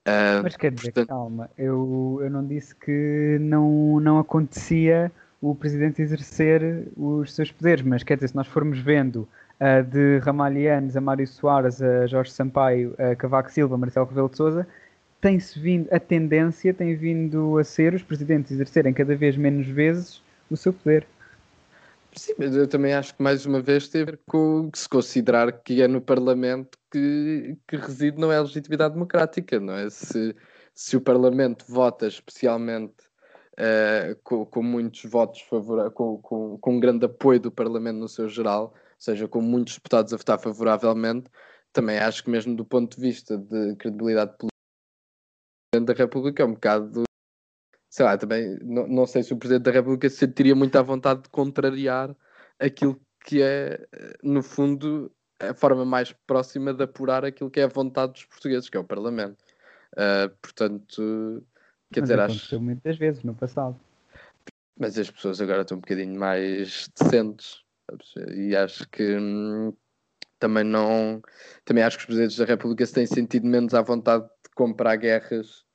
Uh, 0.06 0.44
Mas 0.44 0.58
quer 0.58 0.72
dizer, 0.72 0.92
portanto... 0.92 1.08
calma, 1.08 1.50
eu, 1.58 2.20
eu 2.22 2.30
não 2.30 2.46
disse 2.46 2.76
que 2.76 3.38
não, 3.40 4.02
não 4.02 4.20
acontecia 4.20 5.10
o 5.42 5.56
Presidente 5.56 6.02
exercer 6.02 6.90
os 6.98 7.34
seus 7.34 7.52
poderes, 7.52 7.84
mas 7.84 8.04
quer 8.04 8.16
dizer, 8.16 8.28
se 8.30 8.36
nós 8.36 8.48
formos 8.48 8.80
vendo 8.80 9.28
uh, 9.60 9.84
de 9.84 10.20
Ramalhianes 10.20 10.96
a 10.96 11.02
Mário 11.02 11.28
Soares, 11.28 11.82
a 11.82 12.08
Jorge 12.08 12.32
Sampaio, 12.32 12.96
a 12.98 13.16
Cavaco 13.16 13.52
Silva, 13.52 13.78
Marcelo 13.78 14.08
Rebelo 14.08 14.30
de 14.30 14.38
Sousa, 14.38 14.68
tem-se 15.22 15.60
vindo, 15.60 15.88
a 15.94 16.00
tendência 16.00 16.74
tem 16.74 16.96
vindo 16.96 17.58
a 17.58 17.64
ser 17.64 17.94
os 17.94 18.04
presidentes 18.04 18.52
exercerem 18.52 18.94
cada 18.94 19.16
vez 19.16 19.36
menos 19.36 19.68
vezes 19.68 20.22
o 20.50 20.56
seu 20.56 20.74
poder. 20.74 21.06
Sim, 22.16 22.34
mas 22.38 22.56
eu 22.56 22.68
também 22.68 22.94
acho 22.94 23.16
que 23.16 23.22
mais 23.22 23.46
uma 23.46 23.62
vez 23.62 23.88
tem 23.88 24.02
a 24.02 24.06
ver 24.06 24.20
com 24.26 24.70
se 24.74 24.90
considerar 24.90 25.52
que 25.52 25.82
é 25.82 25.88
no 25.88 26.02
Parlamento 26.02 26.78
que, 26.92 27.56
que 27.68 27.76
reside 27.76 28.20
não 28.20 28.32
é 28.32 28.38
a 28.38 28.42
legitimidade 28.42 28.94
democrática, 28.96 29.60
não 29.60 29.76
é? 29.76 29.90
Se, 29.90 30.36
se 30.74 30.98
o 30.98 31.02
Parlamento 31.02 31.66
vota 31.68 32.08
especialmente 32.08 32.96
uh, 33.54 34.16
com, 34.24 34.46
com, 34.46 34.64
muitos 34.64 35.04
votos 35.06 35.42
favoráveis, 35.42 35.94
com, 35.94 36.18
com, 36.18 36.58
com 36.58 36.76
um 36.76 36.80
grande 36.80 37.06
apoio 37.06 37.40
do 37.40 37.52
Parlamento 37.52 37.98
no 37.98 38.08
seu 38.08 38.28
geral, 38.28 38.74
seja, 39.00 39.28
com 39.28 39.42
muitos 39.42 39.76
deputados 39.76 40.14
a 40.14 40.18
votar 40.18 40.40
favoravelmente, 40.40 41.30
também 41.74 41.98
acho 42.00 42.24
que 42.24 42.30
mesmo 42.30 42.56
do 42.56 42.66
ponto 42.66 42.96
de 42.96 43.02
vista 43.02 43.38
de 43.38 43.76
credibilidade 43.76 44.36
política 44.38 45.86
da 45.86 45.94
República 45.94 46.44
é 46.44 46.46
um 46.46 46.54
bocado 46.54 47.04
sei 47.90 48.06
lá, 48.06 48.18
também 48.18 48.58
não, 48.62 48.88
não 48.88 49.08
sei 49.08 49.24
se 49.24 49.34
o 49.34 49.38
Presidente 49.38 49.64
da 49.64 49.72
República 49.72 50.10
se 50.10 50.18
sentiria 50.18 50.56
muito 50.56 50.76
à 50.78 50.82
vontade 50.82 51.24
de 51.24 51.30
contrariar 51.30 52.16
aquilo 52.60 53.00
que 53.26 53.42
é, 53.42 53.88
no 54.24 54.44
fundo, 54.44 55.12
a 55.40 55.54
forma 55.54 55.84
mais 55.84 56.14
próxima 56.26 56.74
de 56.74 56.84
apurar 56.84 57.26
aquilo 57.26 57.50
que 57.50 57.60
é 57.60 57.64
a 57.64 57.68
vontade 57.68 58.14
dos 58.14 58.26
portugueses, 58.26 58.70
que 58.70 58.78
é 58.78 58.80
o 58.80 58.84
Parlamento. 58.84 59.44
Uh, 59.94 60.30
portanto, 60.42 61.44
quer 61.92 62.02
Mas 62.02 62.10
dizer, 62.10 62.20
acho. 62.20 62.60
muitas 62.60 62.98
vezes 62.98 63.24
no 63.24 63.34
passado. 63.34 63.80
Mas 64.78 64.98
as 64.98 65.10
pessoas 65.10 65.42
agora 65.42 65.64
estão 65.64 65.78
um 65.78 65.82
bocadinho 65.82 66.18
mais 66.18 66.90
decentes. 66.98 67.64
E 68.36 68.56
acho 68.56 68.88
que 68.90 69.18
hum, 69.18 69.74
também 70.40 70.64
não. 70.64 71.22
Também 71.66 71.84
acho 71.84 71.98
que 71.98 72.04
os 72.04 72.08
presidentes 72.08 72.38
da 72.38 72.46
República 72.46 72.86
se 72.86 72.94
têm 72.94 73.06
sentido 73.06 73.46
menos 73.46 73.74
à 73.74 73.82
vontade 73.82 74.24
de 74.24 74.50
comprar 74.56 74.96
guerras, 74.96 75.66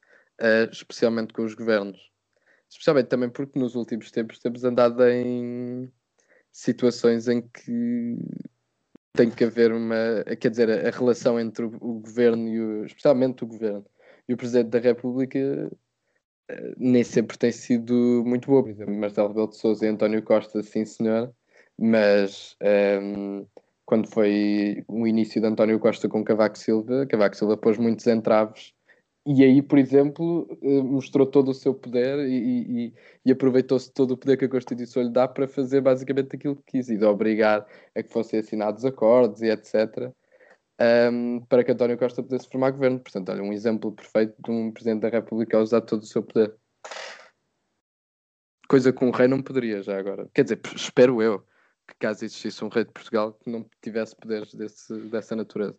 uh, 0.41 0.71
especialmente 0.73 1.33
com 1.33 1.45
os 1.45 1.55
governos. 1.55 2.11
Especialmente 2.71 3.09
também 3.09 3.31
porque 3.31 3.59
nos 3.59 3.75
últimos 3.77 4.11
tempos 4.11 4.39
temos 4.39 4.65
andado 4.65 5.07
em 5.07 5.93
situações 6.51 7.29
em 7.29 7.43
que 7.43 8.17
tem 9.13 9.31
que 9.31 9.45
haver 9.45 9.73
uma. 9.73 10.25
Quer 10.41 10.51
dizer, 10.51 10.71
a, 10.71 10.91
relação 10.91 11.39
entre 11.39 11.65
o, 11.65 12.01
governo 12.01 12.49
e 12.49 12.61
o. 12.61 12.85
especialmente 12.85 13.45
o 13.45 13.47
governo 13.47 13.87
e 14.29 14.35
o 14.35 14.37
presidente 14.37 14.71
da 14.71 14.79
República 14.79 15.39
uh, 16.51 16.75
nem 16.77 17.05
sempre 17.05 17.39
tem 17.39 17.53
sido 17.53 18.23
muito 18.27 18.47
boa. 18.47 18.63
Por 18.63 18.71
exemplo, 18.71 18.95
Marcelo 18.95 19.29
Rebelo 19.29 19.51
de 19.51 19.57
Souza 19.57 19.85
e 19.85 19.89
António 19.89 20.23
Costa, 20.23 20.63
sim 20.63 20.85
senhor, 20.85 21.33
mas 21.79 22.57
um, 22.63 22.67
ehm, 22.67 23.47
quando 23.85 24.09
foi 24.09 24.85
o 24.89 25.07
início 25.07 25.41
de 25.41 25.47
António 25.47 25.79
Costa 25.79 26.09
com 26.09 26.25
Cavaco 26.25 26.59
Silva, 26.59 27.07
Cavaco 27.07 27.37
Silva 27.37 27.57
pôs 27.57 27.79
muitos 27.79 28.07
entraves 28.07 28.75
e 29.27 29.43
aí, 29.43 29.63
por 29.63 29.79
exemplo, 29.79 30.47
eh, 30.63 30.83
mostrou 30.83 31.27
todo 31.27 31.51
o 31.51 31.55
seu 31.55 31.75
poder 31.75 32.19
e, 32.29 32.89
e, 32.89 32.95
e 33.25 33.33
aproveitou-se 33.33 33.91
todo 33.91 34.13
o 34.13 34.19
poder 34.19 34.37
que 34.37 34.45
a 34.45 34.49
Constituição 34.49 35.03
lhe 35.03 35.11
dá 35.11 35.27
para 35.27 35.49
fazer 35.49 35.81
basicamente 35.81 36.37
aquilo 36.37 36.57
que 36.57 36.73
quis 36.73 36.91
e 36.91 36.99
de 36.99 37.05
obrigar 37.07 37.67
a 37.97 38.03
que 38.03 38.13
fossem 38.13 38.39
assinados 38.41 38.85
acordos 38.85 39.41
e 39.41 39.49
etc. 39.49 40.13
Um, 40.79 40.85
ehm, 41.39 41.41
para 41.49 41.65
que 41.65 41.73
António 41.73 41.97
Costa 41.99 42.23
pudesse 42.23 42.49
formar 42.51 42.73
governo. 42.73 43.01
Portanto, 43.01 43.31
olha, 43.31 43.43
um 43.43 43.53
exemplo 43.53 43.93
perfeito 43.93 44.35
de 44.45 44.51
um 44.51 44.71
Presidente 44.71 45.03
da 45.03 45.09
República 45.09 45.57
a 45.57 45.63
usar 45.63 45.81
todo 45.81 46.03
o 46.03 46.07
seu 46.07 46.23
poder. 46.23 46.55
Coisa 48.69 48.93
que 48.93 49.05
um 49.05 49.11
rei 49.11 49.29
não 49.29 49.43
poderia 49.43 49.83
já 49.83 49.99
agora. 49.99 50.29
Quer 50.35 50.43
dizer, 50.45 50.61
espero 50.77 51.23
eu 51.23 51.43
que 51.87 51.95
caso 51.99 52.25
existisse 52.25 52.65
um 52.65 52.69
rei 52.69 52.85
de 52.85 52.93
Portugal 52.93 53.33
que 53.33 53.51
não 53.51 53.69
tivesse 53.83 54.17
poderes 54.17 54.55
desse, 54.55 54.95
dessa 55.09 55.37
natureza. 55.37 55.77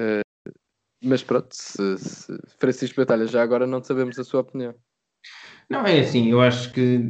Uh, 0.00 0.22
mas 1.02 1.22
pronto, 1.22 1.54
se, 1.54 1.98
se 1.98 2.38
Francisco 2.58 2.96
Batalha 2.96 3.26
já 3.26 3.42
agora 3.42 3.66
não 3.66 3.82
sabemos 3.82 4.18
a 4.18 4.24
sua 4.24 4.40
opinião. 4.40 4.74
Não, 5.68 5.86
é 5.86 6.00
assim, 6.00 6.30
eu 6.30 6.40
acho 6.40 6.72
que 6.72 7.00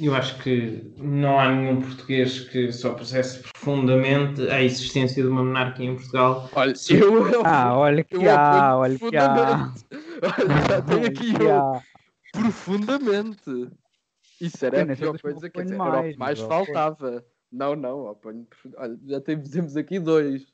eu 0.00 0.12
acho 0.14 0.42
que 0.42 0.92
não 0.96 1.38
há 1.38 1.52
nenhum 1.52 1.80
português 1.80 2.40
que 2.40 2.72
só 2.72 2.94
processe 2.94 3.40
profundamente 3.40 4.42
a 4.48 4.60
existência 4.60 5.22
de 5.22 5.28
uma 5.28 5.44
monarquia 5.44 5.86
em 5.86 5.94
Portugal. 5.94 6.50
Olha, 6.52 6.74
eu, 6.90 7.28
eu, 7.28 7.42
ah, 7.44 7.76
olha 7.76 8.02
que 8.02 8.28
há, 8.28 8.76
olha 8.76 8.98
que 8.98 9.16
há. 9.16 9.72
Olha, 10.22 10.68
já 10.68 10.82
tenho 10.82 11.06
aqui 11.06 11.32
eu. 11.40 11.80
profundamente. 12.32 13.70
Isso 14.40 14.64
era 14.66 14.82
a 14.82 14.96
pior 14.96 15.18
coisa, 15.20 15.48
quer 15.48 15.64
dizer, 15.64 15.76
mais, 15.76 15.94
era 15.94 16.08
o 16.08 16.12
que 16.12 16.18
mais 16.18 16.40
faltava. 16.40 17.24
Não, 17.50 17.76
não, 17.76 18.06
oponho. 18.06 18.46
Olha, 18.76 18.98
já 19.06 19.20
temos 19.20 19.76
aqui 19.76 20.00
dois. 20.00 20.44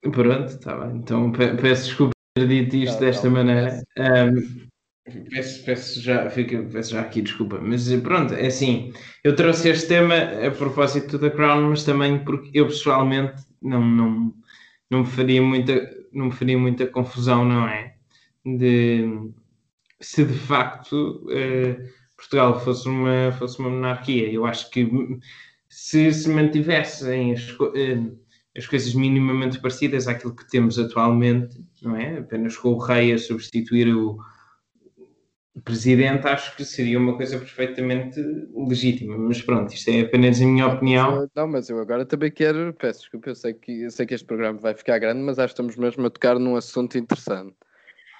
Pronto, 0.00 0.46
está 0.46 0.76
bem. 0.76 0.98
Então 0.98 1.30
peço 1.30 1.86
desculpa 1.86 2.12
por 2.34 2.42
ter 2.42 2.48
dito 2.48 2.76
isto 2.76 2.94
não, 2.94 3.00
desta 3.00 3.26
não, 3.28 3.34
maneira. 3.36 3.82
Um, 3.96 5.22
peço, 5.30 5.64
peço, 5.64 6.00
já, 6.00 6.28
fica, 6.30 6.60
peço 6.64 6.90
já 6.90 7.02
aqui 7.02 7.22
desculpa. 7.22 7.60
Mas 7.60 7.88
pronto, 8.00 8.34
é 8.34 8.46
assim. 8.46 8.92
Eu 9.22 9.36
trouxe 9.36 9.68
este 9.68 9.86
tema 9.86 10.16
a 10.16 10.50
propósito 10.50 11.16
da 11.18 11.30
Crown, 11.30 11.70
mas 11.70 11.84
também 11.84 12.24
porque 12.24 12.50
eu 12.52 12.66
pessoalmente 12.66 13.40
não, 13.62 13.80
não, 13.80 14.34
não, 14.90 15.00
me, 15.00 15.06
faria 15.06 15.40
muita, 15.40 15.88
não 16.12 16.26
me 16.26 16.32
faria 16.32 16.58
muita 16.58 16.88
confusão, 16.88 17.44
não 17.44 17.68
é? 17.68 17.94
De 18.44 19.30
se 20.00 20.24
de 20.24 20.34
facto. 20.34 21.24
Uh, 21.28 22.01
Portugal 22.22 22.60
fosse 22.60 22.88
uma, 22.88 23.32
fosse 23.32 23.58
uma 23.58 23.70
monarquia. 23.70 24.30
Eu 24.30 24.46
acho 24.46 24.70
que 24.70 24.88
se 25.68 26.12
se 26.12 26.28
mantivessem 26.28 27.32
as, 27.32 27.48
eh, 27.74 28.00
as 28.56 28.66
coisas 28.66 28.94
minimamente 28.94 29.60
parecidas 29.60 30.06
àquilo 30.06 30.34
que 30.34 30.48
temos 30.48 30.78
atualmente, 30.78 31.64
não 31.82 31.96
é? 31.96 32.18
Apenas 32.18 32.56
com 32.56 32.70
o 32.70 32.78
rei 32.78 33.12
a 33.12 33.18
substituir 33.18 33.94
o, 33.94 34.18
presidente, 35.64 36.26
acho 36.26 36.56
que 36.56 36.64
seria 36.64 36.98
uma 36.98 37.14
coisa 37.16 37.38
perfeitamente 37.38 38.20
legítima. 38.54 39.18
Mas 39.18 39.42
pronto, 39.42 39.72
isto 39.72 39.90
é 39.90 40.00
apenas 40.00 40.40
a 40.40 40.44
minha 40.44 40.66
opinião. 40.66 41.28
Não, 41.34 41.46
mas 41.46 41.68
eu 41.68 41.78
agora 41.78 42.06
também 42.06 42.30
quero, 42.30 42.72
peço 42.74 43.00
desculpa, 43.00 43.30
eu 43.30 43.34
sei 43.34 43.52
que, 43.52 43.82
eu 43.82 43.90
sei 43.90 44.06
que 44.06 44.14
este 44.14 44.26
programa 44.26 44.58
vai 44.58 44.74
ficar 44.74 44.98
grande, 44.98 45.20
mas 45.20 45.38
acho 45.38 45.54
que 45.54 45.60
estamos 45.60 45.76
mesmo 45.76 46.06
a 46.06 46.10
tocar 46.10 46.38
num 46.38 46.56
assunto 46.56 46.96
interessante. 46.96 47.54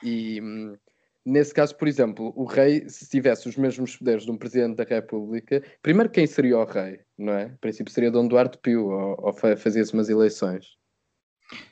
E 0.02 0.40
hum, 0.42 0.76
Nesse 1.24 1.54
caso, 1.54 1.76
por 1.76 1.86
exemplo, 1.86 2.32
o 2.34 2.44
rei, 2.44 2.88
se 2.88 3.08
tivesse 3.08 3.48
os 3.48 3.56
mesmos 3.56 3.96
poderes 3.96 4.24
de 4.24 4.30
um 4.32 4.36
presidente 4.36 4.76
da 4.76 4.84
República, 4.84 5.62
primeiro 5.80 6.10
quem 6.10 6.26
seria 6.26 6.58
o 6.58 6.64
rei, 6.64 7.00
não 7.16 7.32
é? 7.32 7.44
A 7.44 7.58
princípio 7.60 7.92
seria 7.92 8.10
Dom 8.10 8.26
Duarte 8.26 8.58
Pio, 8.58 8.88
ou, 8.88 9.16
ou 9.26 9.32
fazia-se 9.32 9.92
umas 9.92 10.08
eleições. 10.08 10.76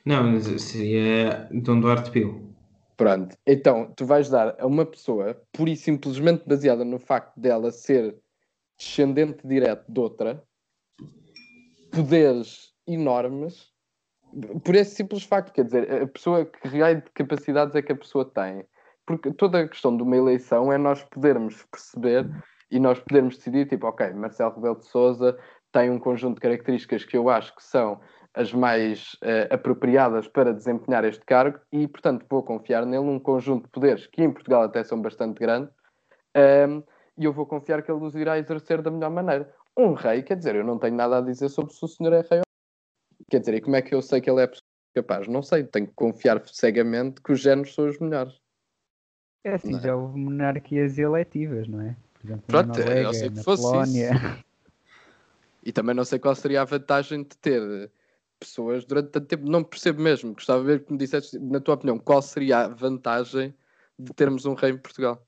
Não, 0.05 0.39
seria 0.39 1.49
Dom 1.51 1.81
Duarte 1.81 2.11
Pio. 2.11 2.55
Pronto, 2.95 3.35
então 3.45 3.91
tu 3.97 4.05
vais 4.05 4.29
dar 4.29 4.55
a 4.57 4.65
uma 4.65 4.85
pessoa, 4.85 5.41
pura 5.51 5.71
e 5.71 5.75
simplesmente 5.75 6.47
baseada 6.47 6.85
no 6.85 6.99
facto 6.99 7.37
dela 7.37 7.71
ser 7.71 8.15
descendente 8.77 9.45
direto 9.45 9.91
de 9.91 9.99
outra, 9.99 10.43
poderes 11.91 12.73
enormes, 12.87 13.71
por 14.63 14.75
esse 14.75 14.95
simples 14.95 15.23
facto, 15.23 15.51
quer 15.51 15.65
dizer, 15.65 16.03
a 16.03 16.07
pessoa 16.07 16.45
que 16.45 16.67
raio 16.67 17.01
de 17.01 17.11
capacidades 17.11 17.75
é 17.75 17.81
que 17.81 17.91
a 17.91 17.97
pessoa 17.97 18.23
tem 18.23 18.65
porque 19.05 19.31
toda 19.33 19.59
a 19.59 19.67
questão 19.67 19.95
de 19.95 20.03
uma 20.03 20.15
eleição 20.15 20.71
é 20.71 20.77
nós 20.77 21.03
podermos 21.03 21.63
perceber 21.71 22.29
e 22.69 22.79
nós 22.79 22.99
podermos 22.99 23.37
decidir, 23.37 23.67
tipo, 23.67 23.87
ok, 23.87 24.11
Marcelo 24.13 24.55
Rebelo 24.55 24.79
de 24.79 24.85
Souza 24.85 25.37
tem 25.71 25.89
um 25.89 25.99
conjunto 25.99 26.35
de 26.35 26.41
características 26.41 27.05
que 27.05 27.17
eu 27.17 27.29
acho 27.29 27.55
que 27.55 27.63
são 27.63 27.99
as 28.33 28.53
mais 28.53 29.13
uh, 29.23 29.53
apropriadas 29.53 30.27
para 30.27 30.53
desempenhar 30.53 31.03
este 31.03 31.25
cargo 31.25 31.59
e, 31.71 31.87
portanto, 31.87 32.25
vou 32.29 32.43
confiar 32.43 32.85
nele 32.85 33.05
um 33.05 33.19
conjunto 33.19 33.65
de 33.65 33.71
poderes 33.71 34.07
que 34.07 34.23
em 34.23 34.31
Portugal 34.31 34.63
até 34.63 34.83
são 34.83 35.01
bastante 35.01 35.39
grandes 35.39 35.73
um, 36.35 36.39
ehm, 36.39 36.83
e 37.17 37.25
eu 37.25 37.33
vou 37.33 37.45
confiar 37.45 37.83
que 37.83 37.91
ele 37.91 38.03
os 38.03 38.15
irá 38.15 38.39
exercer 38.39 38.81
da 38.81 38.89
melhor 38.89 39.11
maneira. 39.11 39.53
Um 39.77 39.93
rei, 39.93 40.23
quer 40.23 40.37
dizer, 40.37 40.55
eu 40.55 40.63
não 40.63 40.79
tenho 40.79 40.95
nada 40.95 41.17
a 41.17 41.21
dizer 41.21 41.49
sobre 41.49 41.73
se 41.73 41.83
o 41.83 41.87
senhor 41.87 42.13
é 42.13 42.21
rei 42.21 42.39
ou. 42.39 43.25
Quer 43.29 43.39
dizer, 43.39 43.55
e 43.55 43.61
como 43.61 43.75
é 43.75 43.81
que 43.81 43.93
eu 43.93 44.01
sei 44.01 44.21
que 44.21 44.29
ele 44.29 44.43
é 44.43 44.49
capaz? 44.95 45.27
Não 45.27 45.41
sei, 45.41 45.63
tenho 45.63 45.87
que 45.87 45.93
confiar 45.93 46.41
cegamente 46.47 47.21
que 47.21 47.31
os 47.31 47.41
géneros 47.41 47.73
são 47.73 47.87
os 47.87 47.99
melhores. 47.99 48.40
É 49.43 49.53
assim, 49.53 49.79
já 49.79 49.95
houve 49.95 50.19
monarquias 50.19 50.97
eletivas, 50.97 51.67
não 51.67 51.81
é? 51.81 51.95
Por 52.13 52.27
exemplo, 52.27 52.43
Pronto, 52.47 52.67
na 52.67 52.77
Noruega, 52.77 53.01
eu 53.01 53.13
sei 53.13 53.29
que 53.29 53.43
fosse 53.43 53.63
Polónia. 53.63 54.11
Isso. 54.13 54.51
E 55.63 55.71
também 55.71 55.93
não 55.93 56.03
sei 56.03 56.17
qual 56.17 56.33
seria 56.33 56.63
a 56.63 56.65
vantagem 56.65 57.21
de 57.21 57.37
ter 57.37 57.91
pessoas 58.39 58.83
durante 58.83 59.09
tanto 59.09 59.27
tempo. 59.27 59.47
Não 59.47 59.63
percebo 59.63 60.01
mesmo. 60.01 60.33
Gostava 60.33 60.59
de 60.61 60.65
ver 60.65 60.83
que 60.83 60.91
me 60.91 60.97
disseste, 60.97 61.37
na 61.37 61.59
tua 61.59 61.75
opinião, 61.75 61.99
qual 61.99 62.19
seria 62.19 62.61
a 62.61 62.67
vantagem 62.67 63.53
de 63.97 64.11
termos 64.13 64.47
um 64.47 64.55
rei 64.55 64.71
em 64.71 64.77
Portugal? 64.77 65.23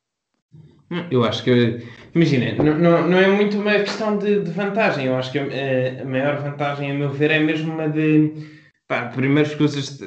Eu 1.09 1.23
acho 1.23 1.43
que, 1.43 1.87
imagina, 2.13 2.53
não, 2.55 2.77
não, 2.77 3.07
não 3.09 3.17
é 3.17 3.27
muito 3.27 3.57
uma 3.57 3.73
questão 3.79 4.17
de, 4.17 4.41
de 4.41 4.51
vantagem. 4.51 5.05
Eu 5.05 5.15
acho 5.15 5.31
que 5.31 5.39
a, 5.39 6.01
a, 6.01 6.05
maior 6.05 6.41
vantagem, 6.41 6.91
a 6.91 6.93
meu 6.93 7.11
ver, 7.11 7.31
é 7.31 7.39
mesmo 7.39 7.73
uma 7.73 7.87
de, 7.87 8.33
pá, 8.87 9.07
primeiro 9.09 9.49
as 9.49 9.55
coisas 9.55 9.99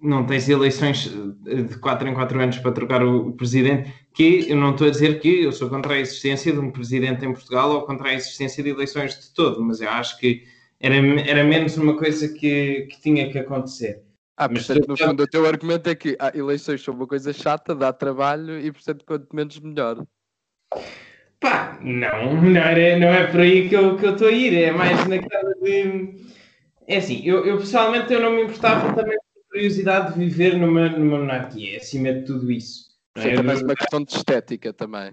não 0.00 0.24
tens 0.26 0.48
eleições 0.48 1.10
eh, 1.46 1.62
de 1.62 1.78
4 1.78 2.08
em 2.08 2.14
4 2.14 2.40
anos 2.40 2.58
para 2.58 2.72
trocar 2.72 3.04
o 3.04 3.32
presidente, 3.32 3.92
que 4.14 4.46
eu 4.48 4.56
não 4.56 4.70
estou 4.70 4.86
a 4.86 4.90
dizer 4.90 5.20
que 5.20 5.42
eu 5.42 5.52
sou 5.52 5.68
contra 5.68 5.94
a 5.94 5.98
existência 5.98 6.52
de 6.52 6.58
um 6.58 6.70
presidente 6.70 7.24
em 7.24 7.32
Portugal 7.32 7.70
ou 7.70 7.82
contra 7.82 8.08
a 8.08 8.14
existência 8.14 8.62
de 8.62 8.70
eleições 8.70 9.18
de 9.18 9.34
todo, 9.34 9.62
mas 9.62 9.80
eu 9.80 9.90
acho 9.90 10.18
que 10.18 10.44
era, 10.80 10.94
era 10.96 11.44
menos 11.44 11.76
uma 11.76 11.96
coisa 11.96 12.28
que, 12.28 12.88
que 12.90 13.00
tinha 13.00 13.30
que 13.30 13.38
acontecer. 13.38 14.02
Ah, 14.36 14.48
mas 14.50 14.66
portanto, 14.66 14.88
no 14.88 14.96
fundo, 14.96 15.22
o 15.22 15.26
teu 15.26 15.46
argumento 15.46 15.88
é 15.88 15.94
que 15.94 16.16
ah, 16.20 16.30
eleições 16.34 16.82
são 16.82 16.92
uma 16.92 17.06
coisa 17.06 17.32
chata, 17.32 17.74
dá 17.74 17.92
trabalho 17.92 18.60
e, 18.60 18.70
portanto, 18.70 19.04
quanto 19.06 19.34
menos 19.34 19.58
melhor. 19.58 20.04
Pá, 21.40 21.78
não, 21.82 22.42
não, 22.42 22.60
é, 22.60 22.98
não 22.98 23.08
é 23.08 23.26
por 23.26 23.40
aí 23.40 23.68
que 23.68 23.74
eu, 23.74 23.96
que 23.96 24.04
eu 24.04 24.12
estou 24.12 24.28
a 24.28 24.32
ir, 24.32 24.54
é 24.54 24.70
mais 24.72 25.06
naquela 25.06 25.54
de. 25.54 26.26
É 26.86 26.98
assim, 26.98 27.22
eu, 27.24 27.44
eu 27.46 27.56
pessoalmente 27.58 28.12
eu 28.12 28.20
não 28.20 28.32
me 28.32 28.42
importava 28.42 28.94
também 28.94 29.16
curiosidade 29.56 30.12
de 30.12 30.18
viver 30.18 30.58
numa, 30.58 30.90
numa 30.90 31.18
monarquia, 31.18 31.78
acima 31.78 32.12
de 32.12 32.26
tudo 32.26 32.52
isso. 32.52 32.84
É, 33.16 33.36
é 33.36 33.42
mais 33.42 33.62
uma 33.62 33.74
questão 33.74 34.04
de 34.04 34.12
estética 34.12 34.70
também. 34.70 35.10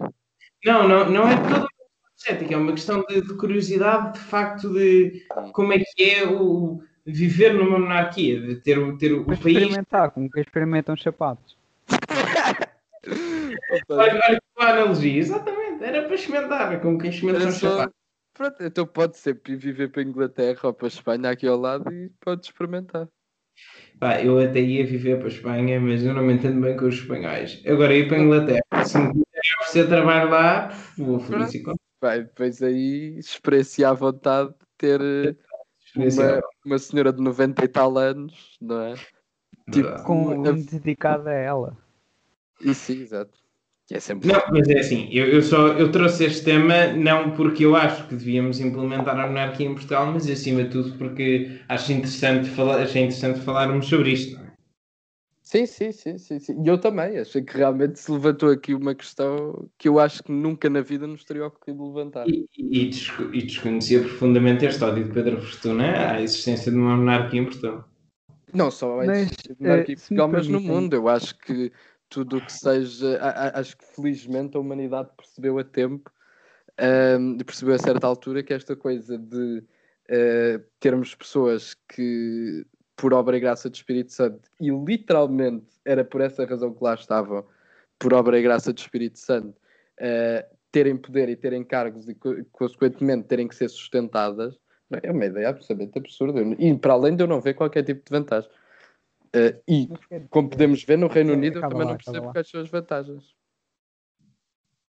Não, 0.62 0.86
não, 0.86 1.10
não 1.10 1.26
é 1.26 1.36
toda 1.36 1.60
uma 1.60 1.66
questão 1.66 1.66
de 1.66 2.18
estética, 2.18 2.54
é 2.54 2.56
uma 2.58 2.72
questão 2.72 3.02
de, 3.08 3.22
de, 3.22 3.34
curiosidade 3.38 4.12
de 4.14 4.20
facto 4.20 4.70
de 4.74 5.26
como 5.52 5.72
é 5.72 5.78
que 5.78 6.02
é 6.02 6.28
o 6.28 6.82
viver 7.06 7.54
numa 7.54 7.78
monarquia, 7.78 8.38
de 8.38 8.56
ter, 8.56 8.78
ter 8.98 9.14
o 9.14 9.24
país. 9.24 9.38
Experimentar, 9.38 10.10
como 10.10 10.30
que 10.30 10.40
experimentam 10.40 10.94
sapatos. 10.96 11.56
olha, 13.88 14.20
olha 14.28 14.40
que 14.40 14.62
analogia, 14.62 15.18
exatamente, 15.18 15.82
era 15.82 16.02
para 16.02 16.14
experimentar, 16.14 16.80
como 16.82 16.98
quem 16.98 17.08
experimenta 17.08 17.50
só... 17.50 17.70
sapatos. 17.70 17.94
Pronto, 18.34 18.62
então 18.62 18.86
pode 18.86 19.16
sempre 19.16 19.56
viver 19.56 19.90
para 19.90 20.02
a 20.02 20.04
Inglaterra 20.04 20.60
ou 20.64 20.74
para 20.74 20.86
a 20.86 20.88
Espanha 20.88 21.30
aqui 21.30 21.46
ao 21.46 21.56
lado 21.56 21.90
e 21.90 22.10
pode 22.20 22.44
experimentar. 22.44 23.08
Pá, 23.98 24.20
eu 24.20 24.38
até 24.38 24.60
ia 24.60 24.84
viver 24.84 25.18
para 25.18 25.28
a 25.28 25.30
Espanha, 25.30 25.80
mas 25.80 26.04
eu 26.04 26.12
não 26.12 26.22
me 26.22 26.34
entendo 26.34 26.60
bem 26.60 26.76
com 26.76 26.86
os 26.86 26.96
espanhóis. 26.96 27.62
Agora 27.66 27.94
ir 27.94 28.08
para 28.08 28.16
a 28.16 28.20
Inglaterra, 28.20 28.84
se 28.84 28.98
me 28.98 29.22
oferecer 29.60 29.88
trabalho 29.88 30.30
lá, 30.30 30.68
vou 30.98 31.20
feliz 31.20 31.54
e 31.54 31.62
Vai, 32.00 32.22
depois 32.24 32.62
aí 32.62 33.16
experienciar 33.18 33.92
à 33.92 33.94
vontade 33.94 34.50
de 34.50 34.66
ter 34.76 35.38
uma, 35.96 36.40
uma 36.66 36.78
senhora 36.78 37.12
de 37.12 37.22
90 37.22 37.64
e 37.64 37.68
tal 37.68 37.96
anos, 37.96 38.58
não 38.60 38.80
é? 38.82 38.94
Tipo, 39.70 40.02
com 40.02 40.26
um 40.28 40.62
dedicado 40.62 41.28
a 41.28 41.32
ela. 41.32 41.78
Isso, 42.60 42.92
exato. 42.92 43.43
É 43.90 44.00
sempre... 44.00 44.28
Não, 44.28 44.42
mas 44.50 44.66
é 44.68 44.78
assim, 44.78 45.08
eu, 45.12 45.26
eu, 45.26 45.42
só 45.42 45.68
eu 45.68 45.92
trouxe 45.92 46.24
este 46.24 46.44
tema 46.44 46.86
não 46.86 47.32
porque 47.32 47.66
eu 47.66 47.76
acho 47.76 48.08
que 48.08 48.14
devíamos 48.14 48.58
implementar 48.58 49.18
a 49.18 49.26
monarquia 49.26 49.66
em 49.66 49.74
Portugal, 49.74 50.10
mas 50.10 50.28
acima 50.28 50.64
de 50.64 50.70
tudo 50.70 50.96
porque 50.96 51.60
acho 51.68 51.92
interessante 51.92 52.48
falar, 52.48 52.80
achei 52.80 53.02
interessante 53.02 53.40
falarmos 53.40 53.86
sobre 53.86 54.12
isto. 54.12 54.36
Não 54.36 54.44
é? 54.44 54.44
Sim, 55.42 55.66
sim, 55.66 55.92
sim, 55.92 56.16
sim, 56.16 56.38
sim. 56.38 56.62
E 56.64 56.66
eu 56.66 56.78
também, 56.78 57.18
achei 57.18 57.42
que 57.42 57.58
realmente 57.58 58.00
se 58.00 58.10
levantou 58.10 58.50
aqui 58.50 58.74
uma 58.74 58.94
questão 58.94 59.68
que 59.76 59.86
eu 59.86 60.00
acho 60.00 60.22
que 60.24 60.32
nunca 60.32 60.70
na 60.70 60.80
vida 60.80 61.06
nos 61.06 61.22
teria 61.22 61.46
ocorrido 61.46 61.86
levantar. 61.86 62.26
E, 62.26 62.48
e, 62.56 62.90
e 63.32 63.42
desconhecia 63.42 64.00
profundamente 64.00 64.64
este 64.64 64.82
ódio 64.82 65.04
de 65.04 65.12
Pedro 65.12 65.42
Fortuna 65.42 66.12
à 66.12 66.22
existência 66.22 66.72
de 66.72 66.78
uma 66.78 66.96
monarquia 66.96 67.40
em 67.40 67.44
Portugal. 67.44 67.84
Não 68.54 68.70
só 68.70 69.00
a 69.00 69.04
existência 69.04 69.54
de 69.54 69.60
uma 69.60 69.68
monarquia 69.68 69.94
em 69.94 69.98
Portugal, 69.98 70.28
mas 70.28 70.48
no 70.48 70.60
mundo. 70.60 70.96
Eu 70.96 71.08
acho 71.08 71.38
que 71.38 71.70
tudo 72.14 72.36
o 72.36 72.40
que 72.40 72.52
seja. 72.52 73.18
Acho 73.54 73.76
que 73.76 73.84
felizmente 73.84 74.56
a 74.56 74.60
humanidade 74.60 75.10
percebeu 75.16 75.58
a 75.58 75.64
tempo, 75.64 76.12
um, 77.18 77.38
percebeu 77.38 77.74
a 77.74 77.78
certa 77.78 78.06
altura 78.06 78.42
que 78.42 78.54
esta 78.54 78.76
coisa 78.76 79.18
de 79.18 79.58
uh, 79.58 80.64
termos 80.78 81.12
pessoas 81.12 81.74
que, 81.88 82.64
por 82.96 83.12
obra 83.12 83.36
e 83.36 83.40
graça 83.40 83.68
do 83.68 83.74
Espírito 83.74 84.12
Santo, 84.12 84.48
e 84.60 84.70
literalmente 84.70 85.66
era 85.84 86.04
por 86.04 86.20
essa 86.20 86.44
razão 86.46 86.72
que 86.72 86.84
lá 86.84 86.94
estavam, 86.94 87.44
por 87.98 88.14
obra 88.14 88.38
e 88.38 88.42
graça 88.42 88.72
do 88.72 88.78
Espírito 88.78 89.18
Santo, 89.18 89.58
uh, 90.00 90.54
terem 90.70 90.96
poder 90.96 91.28
e 91.28 91.34
terem 91.34 91.64
cargos 91.64 92.08
e, 92.08 92.16
consequentemente, 92.52 93.26
terem 93.26 93.48
que 93.48 93.56
ser 93.56 93.68
sustentadas, 93.68 94.56
é 95.02 95.10
uma 95.10 95.24
ideia 95.24 95.48
absolutamente 95.48 95.98
absurda. 95.98 96.40
E 96.58 96.78
para 96.78 96.92
além 96.92 97.16
de 97.16 97.24
eu 97.24 97.26
não 97.26 97.40
ver 97.40 97.54
qualquer 97.54 97.82
tipo 97.82 98.04
de 98.04 98.10
vantagem. 98.10 98.48
Uh, 99.34 99.60
e, 99.66 99.88
como 100.30 100.48
podemos 100.48 100.84
ver, 100.84 100.96
no 100.96 101.08
Reino 101.08 101.32
Unido 101.32 101.58
eu 101.58 101.68
também 101.68 101.86
não 101.88 101.96
percebo 101.96 102.30
quais 102.30 102.48
são 102.48 102.60
as 102.60 102.68
vantagens. 102.68 103.34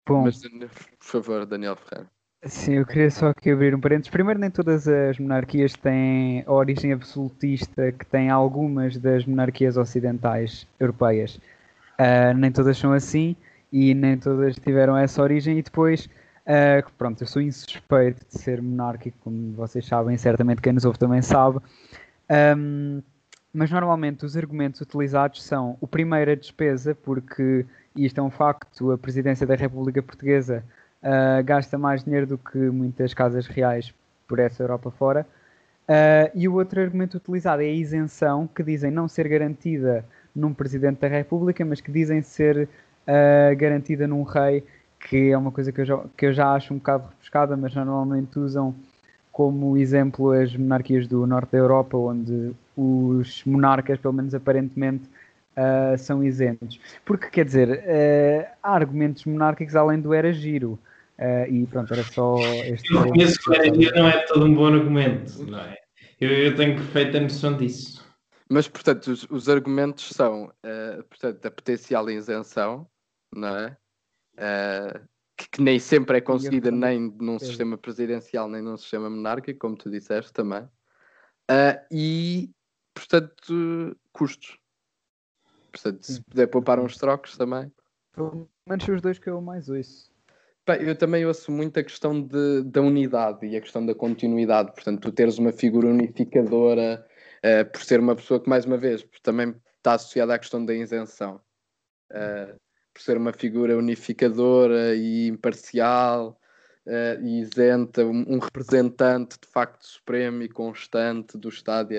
Bom, 0.07 0.23
Mas, 0.23 0.41
por 0.41 1.05
favor, 1.05 1.45
Daniel 1.45 1.75
Ferreira. 1.75 2.09
Sim, 2.45 2.75
eu 2.75 2.87
queria 2.87 3.11
só 3.11 3.31
aqui 3.31 3.51
abrir 3.51 3.75
um 3.75 3.81
parênteses. 3.81 4.11
Primeiro, 4.11 4.39
nem 4.39 4.49
todas 4.49 4.87
as 4.87 5.19
monarquias 5.19 5.73
têm 5.73 6.45
a 6.47 6.53
origem 6.53 6.93
absolutista 6.93 7.91
que 7.91 8.07
têm 8.07 8.31
algumas 8.31 8.97
das 8.97 9.27
monarquias 9.27 9.77
ocidentais 9.77 10.69
europeias. 10.79 11.41
Uh, 11.99 12.33
nem 12.37 12.53
todas 12.53 12.79
são 12.79 12.93
assim. 12.93 13.35
e 13.73 13.93
nem 13.93 14.17
todas 14.17 14.55
tiveram 14.55 14.97
essa 14.97 15.21
origem. 15.21 15.59
E 15.59 15.63
depois, 15.63 16.09
uh, 16.47 16.89
pronto, 16.97 17.23
eu 17.23 17.27
sou 17.27 17.43
insuspeito 17.43 18.25
de 18.29 18.39
ser 18.39 18.63
monárquico, 18.63 19.19
como 19.25 19.53
vocês 19.55 19.85
sabem, 19.85 20.17
certamente 20.17 20.63
quem 20.63 20.73
nos 20.73 20.85
ouve 20.85 20.99
também 20.99 21.21
sabe. 21.21 21.59
Um, 22.57 23.03
mas 23.59 23.73
normalmente 23.73 24.25
os 24.25 24.37
argumentos 24.37 24.81
utilizados 24.81 25.43
são 25.43 25.77
o 25.81 25.87
primeiro 25.89 26.31
a 26.31 26.37
despesa, 26.37 26.95
porque, 26.95 27.67
isto 27.97 28.21
é 28.21 28.23
um 28.23 28.31
facto, 28.31 28.93
a 28.93 28.97
presidência 28.97 29.45
da 29.45 29.57
República 29.57 30.01
Portuguesa 30.01 30.63
uh, 31.03 31.43
gasta 31.43 31.77
mais 31.77 32.05
dinheiro 32.05 32.25
do 32.25 32.39
que 32.39 32.57
muitas 32.57 33.13
casas 33.13 33.49
reais 33.49 33.93
por 34.29 34.39
essa 34.39 34.63
Europa 34.63 34.93
fora. 34.93 35.27
Uh, 35.89 36.31
e 36.37 36.47
o 36.47 36.55
outro 36.55 36.81
argumento 36.81 37.17
utilizado 37.17 37.61
é 37.61 37.65
a 37.65 37.73
isenção, 37.73 38.47
que 38.47 38.63
dizem 38.63 38.93
não 38.93 39.09
ser 39.09 39.27
garantida 39.27 40.05
num 40.33 40.55
Presidente 40.55 41.01
da 41.01 41.09
República, 41.09 41.65
mas 41.65 41.81
que 41.81 41.91
dizem 41.91 42.23
ser 42.23 42.69
uh, 43.09 43.57
garantida 43.57 44.07
num 44.07 44.23
rei, 44.23 44.63
que 45.01 45.33
é 45.33 45.37
uma 45.37 45.51
coisa 45.51 45.73
que 45.73 45.81
eu, 45.81 45.85
já, 45.85 46.05
que 46.17 46.27
eu 46.27 46.33
já 46.33 46.55
acho 46.55 46.73
um 46.73 46.77
bocado 46.77 47.09
refrescada, 47.09 47.57
mas 47.57 47.75
normalmente 47.75 48.39
usam 48.39 48.73
como 49.33 49.77
exemplo 49.77 50.31
as 50.31 50.55
monarquias 50.57 51.09
do 51.09 51.27
norte 51.27 51.51
da 51.51 51.59
Europa, 51.59 51.97
onde 51.97 52.55
os 52.79 53.43
monarcas, 53.45 53.99
pelo 53.99 54.15
menos 54.15 54.35
aparentemente, 54.35 55.09
uh, 55.57 55.99
são 55.99 56.23
isentos. 56.23 56.81
Porque, 57.05 57.29
quer 57.29 57.45
dizer, 57.45 57.69
uh, 57.69 58.49
há 58.63 58.73
argumentos 58.73 59.25
monárquicos 59.25 59.75
além 59.75 60.01
do 60.01 60.15
era 60.15 60.33
giro. 60.33 60.79
Uh, 61.19 61.53
e 61.53 61.67
pronto, 61.67 61.93
era 61.93 62.05
só 62.05 62.37
este. 62.39 62.95
Eu 62.95 63.03
reconheço 63.03 63.41
que 63.41 63.51
o 63.51 63.55
era 63.55 63.75
giro 63.75 63.97
não 63.97 64.09
é 64.09 64.19
todo 64.27 64.47
um 64.47 64.55
bom 64.55 64.67
argumento, 64.67 65.45
não 65.45 65.59
é? 65.59 65.77
Eu, 66.21 66.31
eu 66.31 66.55
tenho 66.55 66.77
perfeita 66.77 67.19
noção 67.19 67.57
disso. 67.57 68.07
Mas, 68.49 68.69
portanto, 68.69 69.09
os, 69.09 69.27
os 69.29 69.49
argumentos 69.49 70.09
são, 70.11 70.45
uh, 70.45 71.03
portanto, 71.05 71.45
a 71.45 71.51
potencial 71.51 72.09
isenção, 72.09 72.89
não 73.35 73.57
é? 73.57 73.77
Uh, 74.35 75.01
que, 75.37 75.49
que, 75.51 75.63
nem 75.63 75.79
sempre 75.79 76.19
é 76.19 76.21
conseguida 76.21 76.71
nem 76.71 77.13
num 77.21 77.39
sistema 77.39 77.77
presidencial, 77.77 78.49
nem 78.49 78.63
num 78.63 78.77
sistema 78.77 79.11
monárquico, 79.11 79.59
como 79.59 79.77
tu 79.77 79.91
disseste 79.91 80.33
também. 80.33 80.63
Uh, 81.51 81.79
e, 81.91 82.51
portanto, 82.99 83.97
custos. 84.13 84.59
Portanto, 85.73 86.03
se 86.03 86.23
puder 86.23 86.47
poupar 86.49 86.81
uns 86.81 86.97
trocos 86.97 87.37
também. 87.37 87.71
Pelo 88.13 88.49
menos 88.67 88.89
os 88.89 89.01
dois 89.01 89.19
que 89.19 89.29
eu 89.29 89.41
mais 89.41 89.69
ouço. 89.69 90.11
Bem, 90.67 90.83
eu 90.83 90.97
também 90.97 91.25
ouço 91.25 91.51
muito 91.51 91.79
a 91.81 91.83
questão 91.83 92.21
de, 92.21 92.63
da 92.65 92.83
unidade 92.83 93.47
e 93.47 93.57
a 93.57 93.61
questão 93.61 93.85
da 93.87 93.95
continuidade. 93.95 94.73
Portanto, 94.73 95.01
tu 95.01 95.13
teres 95.13 95.39
uma 95.39 95.53
figura 95.53 95.89
unificadora 95.89 97.07
uh, 97.39 97.71
por 97.71 97.83
ser 97.83 98.01
uma 98.01 98.15
pessoa 98.15 98.41
que, 98.41 98.51
mais 98.51 98.67
uma 98.67 98.77
vez, 98.77 99.07
também 99.23 99.55
está 99.79 99.95
associada 99.95 100.35
à 100.35 100.39
questão 100.39 100.65
da 100.65 100.75
isenção. 100.75 101.41
Uh, 102.11 102.59
por 102.93 103.03
ser 103.03 103.17
uma 103.17 103.33
figura 103.33 103.77
unificadora 103.77 104.95
e 104.95 105.29
imparcial 105.29 106.39
uh, 106.87 107.25
e 107.25 107.41
isenta, 107.41 108.05
um, 108.05 108.25
um, 108.35 108.39
representante 108.39 109.39
de 109.41 109.49
facto 109.49 109.87
supremo 109.87 110.43
e 110.43 110.49
constante 110.49 111.39
do 111.39 111.49
Estado 111.49 111.93
e 111.93 111.99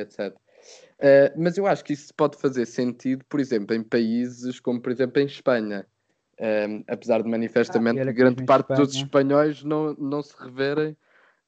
etc. 0.99 1.33
mas 1.37 1.57
eu 1.57 1.65
acho 1.65 1.83
que 1.83 1.93
isso 1.93 2.13
pode 2.13 2.37
fazer 2.37 2.65
sentido, 2.65 3.23
por 3.29 3.39
exemplo, 3.39 3.75
em 3.75 3.83
países 3.83 4.59
como, 4.59 4.81
por 4.81 4.91
exemplo, 4.91 5.21
em 5.21 5.25
Espanha. 5.25 5.85
Um, 6.41 6.85
apesar 6.87 7.21
de 7.21 7.29
manifestamente 7.29 7.99
ah, 7.99 8.11
grande 8.13 8.45
parte 8.45 8.71
Espanha. 8.71 8.85
dos 8.85 8.95
espanhóis 8.95 9.61
não, 9.61 9.93
não 9.95 10.23
se 10.23 10.33
reverem 10.41 10.95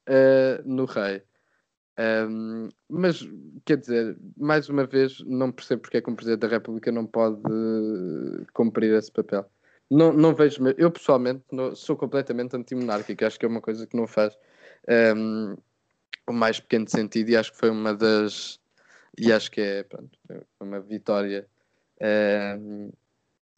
uh, 0.09 0.61
no 0.65 0.83
rei. 0.83 1.23
Um, 1.97 2.69
mas, 2.89 3.27
quer 3.65 3.77
dizer, 3.77 4.17
mais 4.37 4.69
uma 4.69 4.85
vez, 4.85 5.19
não 5.25 5.51
percebo 5.51 5.81
porque 5.83 5.97
é 5.97 6.01
que 6.01 6.09
um 6.09 6.15
Presidente 6.15 6.41
da 6.41 6.47
República 6.47 6.91
não 6.91 7.05
pode 7.05 7.41
cumprir 8.53 8.93
esse 8.93 9.11
papel. 9.11 9.45
Não, 9.89 10.13
não 10.13 10.33
vejo, 10.33 10.63
eu 10.77 10.89
pessoalmente 10.89 11.43
não, 11.51 11.75
sou 11.75 11.97
completamente 11.97 12.55
antimonárquico, 12.55 13.25
acho 13.25 13.37
que 13.37 13.45
é 13.45 13.49
uma 13.49 13.59
coisa 13.59 13.85
que 13.85 13.97
não 13.97 14.07
faz 14.07 14.33
um, 15.17 15.55
o 16.27 16.31
mais 16.31 16.61
pequeno 16.61 16.89
sentido 16.89 17.29
e 17.29 17.35
acho 17.35 17.51
que 17.51 17.57
foi 17.57 17.69
uma 17.69 17.93
das. 17.93 18.59
E 19.17 19.31
acho 19.31 19.51
que 19.51 19.61
é 19.61 19.83
pronto, 19.83 20.17
uma 20.59 20.79
vitória 20.79 21.47
um, 22.59 22.91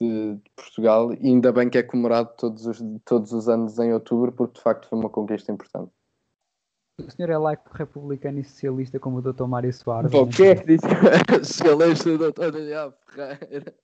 de, 0.02 0.36
de, 0.36 0.52
Portugal 0.56 1.14
e 1.14 1.28
ainda 1.28 1.52
bem 1.52 1.70
que 1.70 1.78
é 1.78 1.84
comemorado 1.84 2.34
todos 2.38 2.66
os, 2.66 2.80
todos 3.06 3.32
os 3.32 3.48
anos 3.48 3.78
em 3.80 3.94
outubro, 3.94 4.32
porque 4.32 4.56
de 4.56 4.62
facto 4.62 4.88
foi 4.88 5.00
uma 5.00 5.10
conquista 5.10 5.52
importante. 5.52 5.92
O 7.00 7.10
senhor 7.10 7.32
é 7.32 7.38
laico 7.38 7.76
republicano 7.76 8.40
e 8.40 8.44
socialista 8.44 9.00
como 9.00 9.18
o 9.18 9.22
Dr. 9.22 9.46
Mário 9.46 9.74
Soares. 9.74 10.12
Bom, 10.12 10.30
quem 10.30 10.50
é 10.50 10.56
que 10.56 10.66
disse 10.66 10.86
socialista 11.44 12.10
o 12.10 12.18
Dr. 12.18 12.52
Daniel 12.52 12.94
Ferreira? 13.08 13.76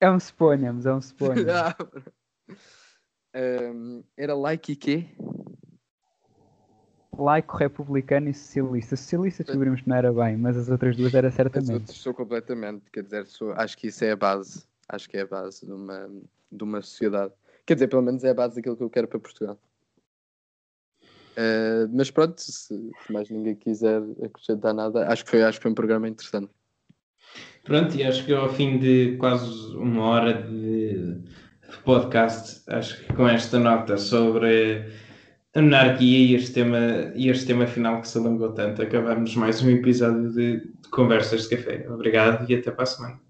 É 0.00 0.10
um 0.10 0.18
suponhamos, 0.18 0.86
é 0.86 0.92
um 0.92 1.00
suponhamos. 1.00 1.44
um, 3.36 4.02
era 4.16 4.34
laico 4.34 4.72
e 4.72 4.76
quê? 4.76 5.06
Laico, 7.22 7.56
republicano 7.56 8.28
e 8.28 8.34
socialista. 8.34 8.96
Socialista 8.96 9.44
descobrimos 9.44 9.80
que 9.80 9.88
não 9.88 9.96
era 9.96 10.12
bem, 10.12 10.36
mas 10.36 10.56
as 10.56 10.68
outras 10.68 10.96
duas 10.96 11.14
era 11.14 11.30
certamente. 11.30 11.72
As 11.72 11.80
outras 11.80 11.96
sou 11.96 12.14
completamente, 12.14 12.90
quer 12.90 13.02
dizer, 13.02 13.26
sou, 13.26 13.52
acho 13.52 13.76
que 13.76 13.88
isso 13.88 14.04
é 14.04 14.12
a 14.12 14.16
base. 14.16 14.64
Acho 14.88 15.08
que 15.08 15.16
é 15.16 15.22
a 15.22 15.26
base 15.26 15.64
de 15.64 15.72
uma, 15.72 16.10
de 16.50 16.64
uma 16.64 16.82
sociedade. 16.82 17.32
Quer 17.64 17.74
dizer, 17.74 17.88
pelo 17.88 18.02
menos 18.02 18.24
é 18.24 18.30
a 18.30 18.34
base 18.34 18.56
daquilo 18.56 18.76
que 18.76 18.82
eu 18.82 18.90
quero 18.90 19.06
para 19.06 19.20
Portugal. 19.20 19.58
Uh, 21.30 21.88
mas 21.92 22.10
pronto, 22.10 22.40
se, 22.40 22.52
se, 22.52 23.12
mais 23.12 23.30
ninguém 23.30 23.54
quiser 23.54 24.02
acrescentar 24.24 24.74
nada, 24.74 25.06
acho 25.08 25.24
que, 25.24 25.30
foi, 25.30 25.42
acho 25.42 25.58
que 25.58 25.62
foi 25.62 25.70
um 25.70 25.74
programa 25.74 26.08
interessante. 26.08 26.50
Pronto, 27.62 27.94
e 27.94 28.02
acho 28.02 28.24
que 28.24 28.32
ao 28.32 28.52
fim 28.52 28.78
de 28.78 29.16
quase 29.16 29.76
uma 29.76 30.02
hora 30.04 30.42
de, 30.42 31.20
de 31.20 31.78
podcast, 31.84 32.62
acho 32.68 33.00
que 33.00 33.12
com 33.14 33.28
esta 33.28 33.58
nota 33.58 33.96
sobre 33.96 34.90
a 35.54 35.62
monarquia 35.62 36.18
e 36.18 36.34
este 36.34 36.52
tema, 36.52 36.78
e 37.14 37.28
este 37.28 37.46
tema 37.46 37.66
final 37.66 38.00
que 38.00 38.08
se 38.08 38.18
alongou 38.18 38.52
tanto, 38.52 38.82
acabamos 38.82 39.34
mais 39.36 39.62
um 39.62 39.70
episódio 39.70 40.30
de, 40.32 40.60
de 40.60 40.88
Conversas 40.90 41.48
de 41.48 41.56
Café. 41.56 41.86
Obrigado 41.90 42.50
e 42.50 42.54
até 42.54 42.70
para 42.70 42.84
a 42.84 42.86
semana. 42.86 43.29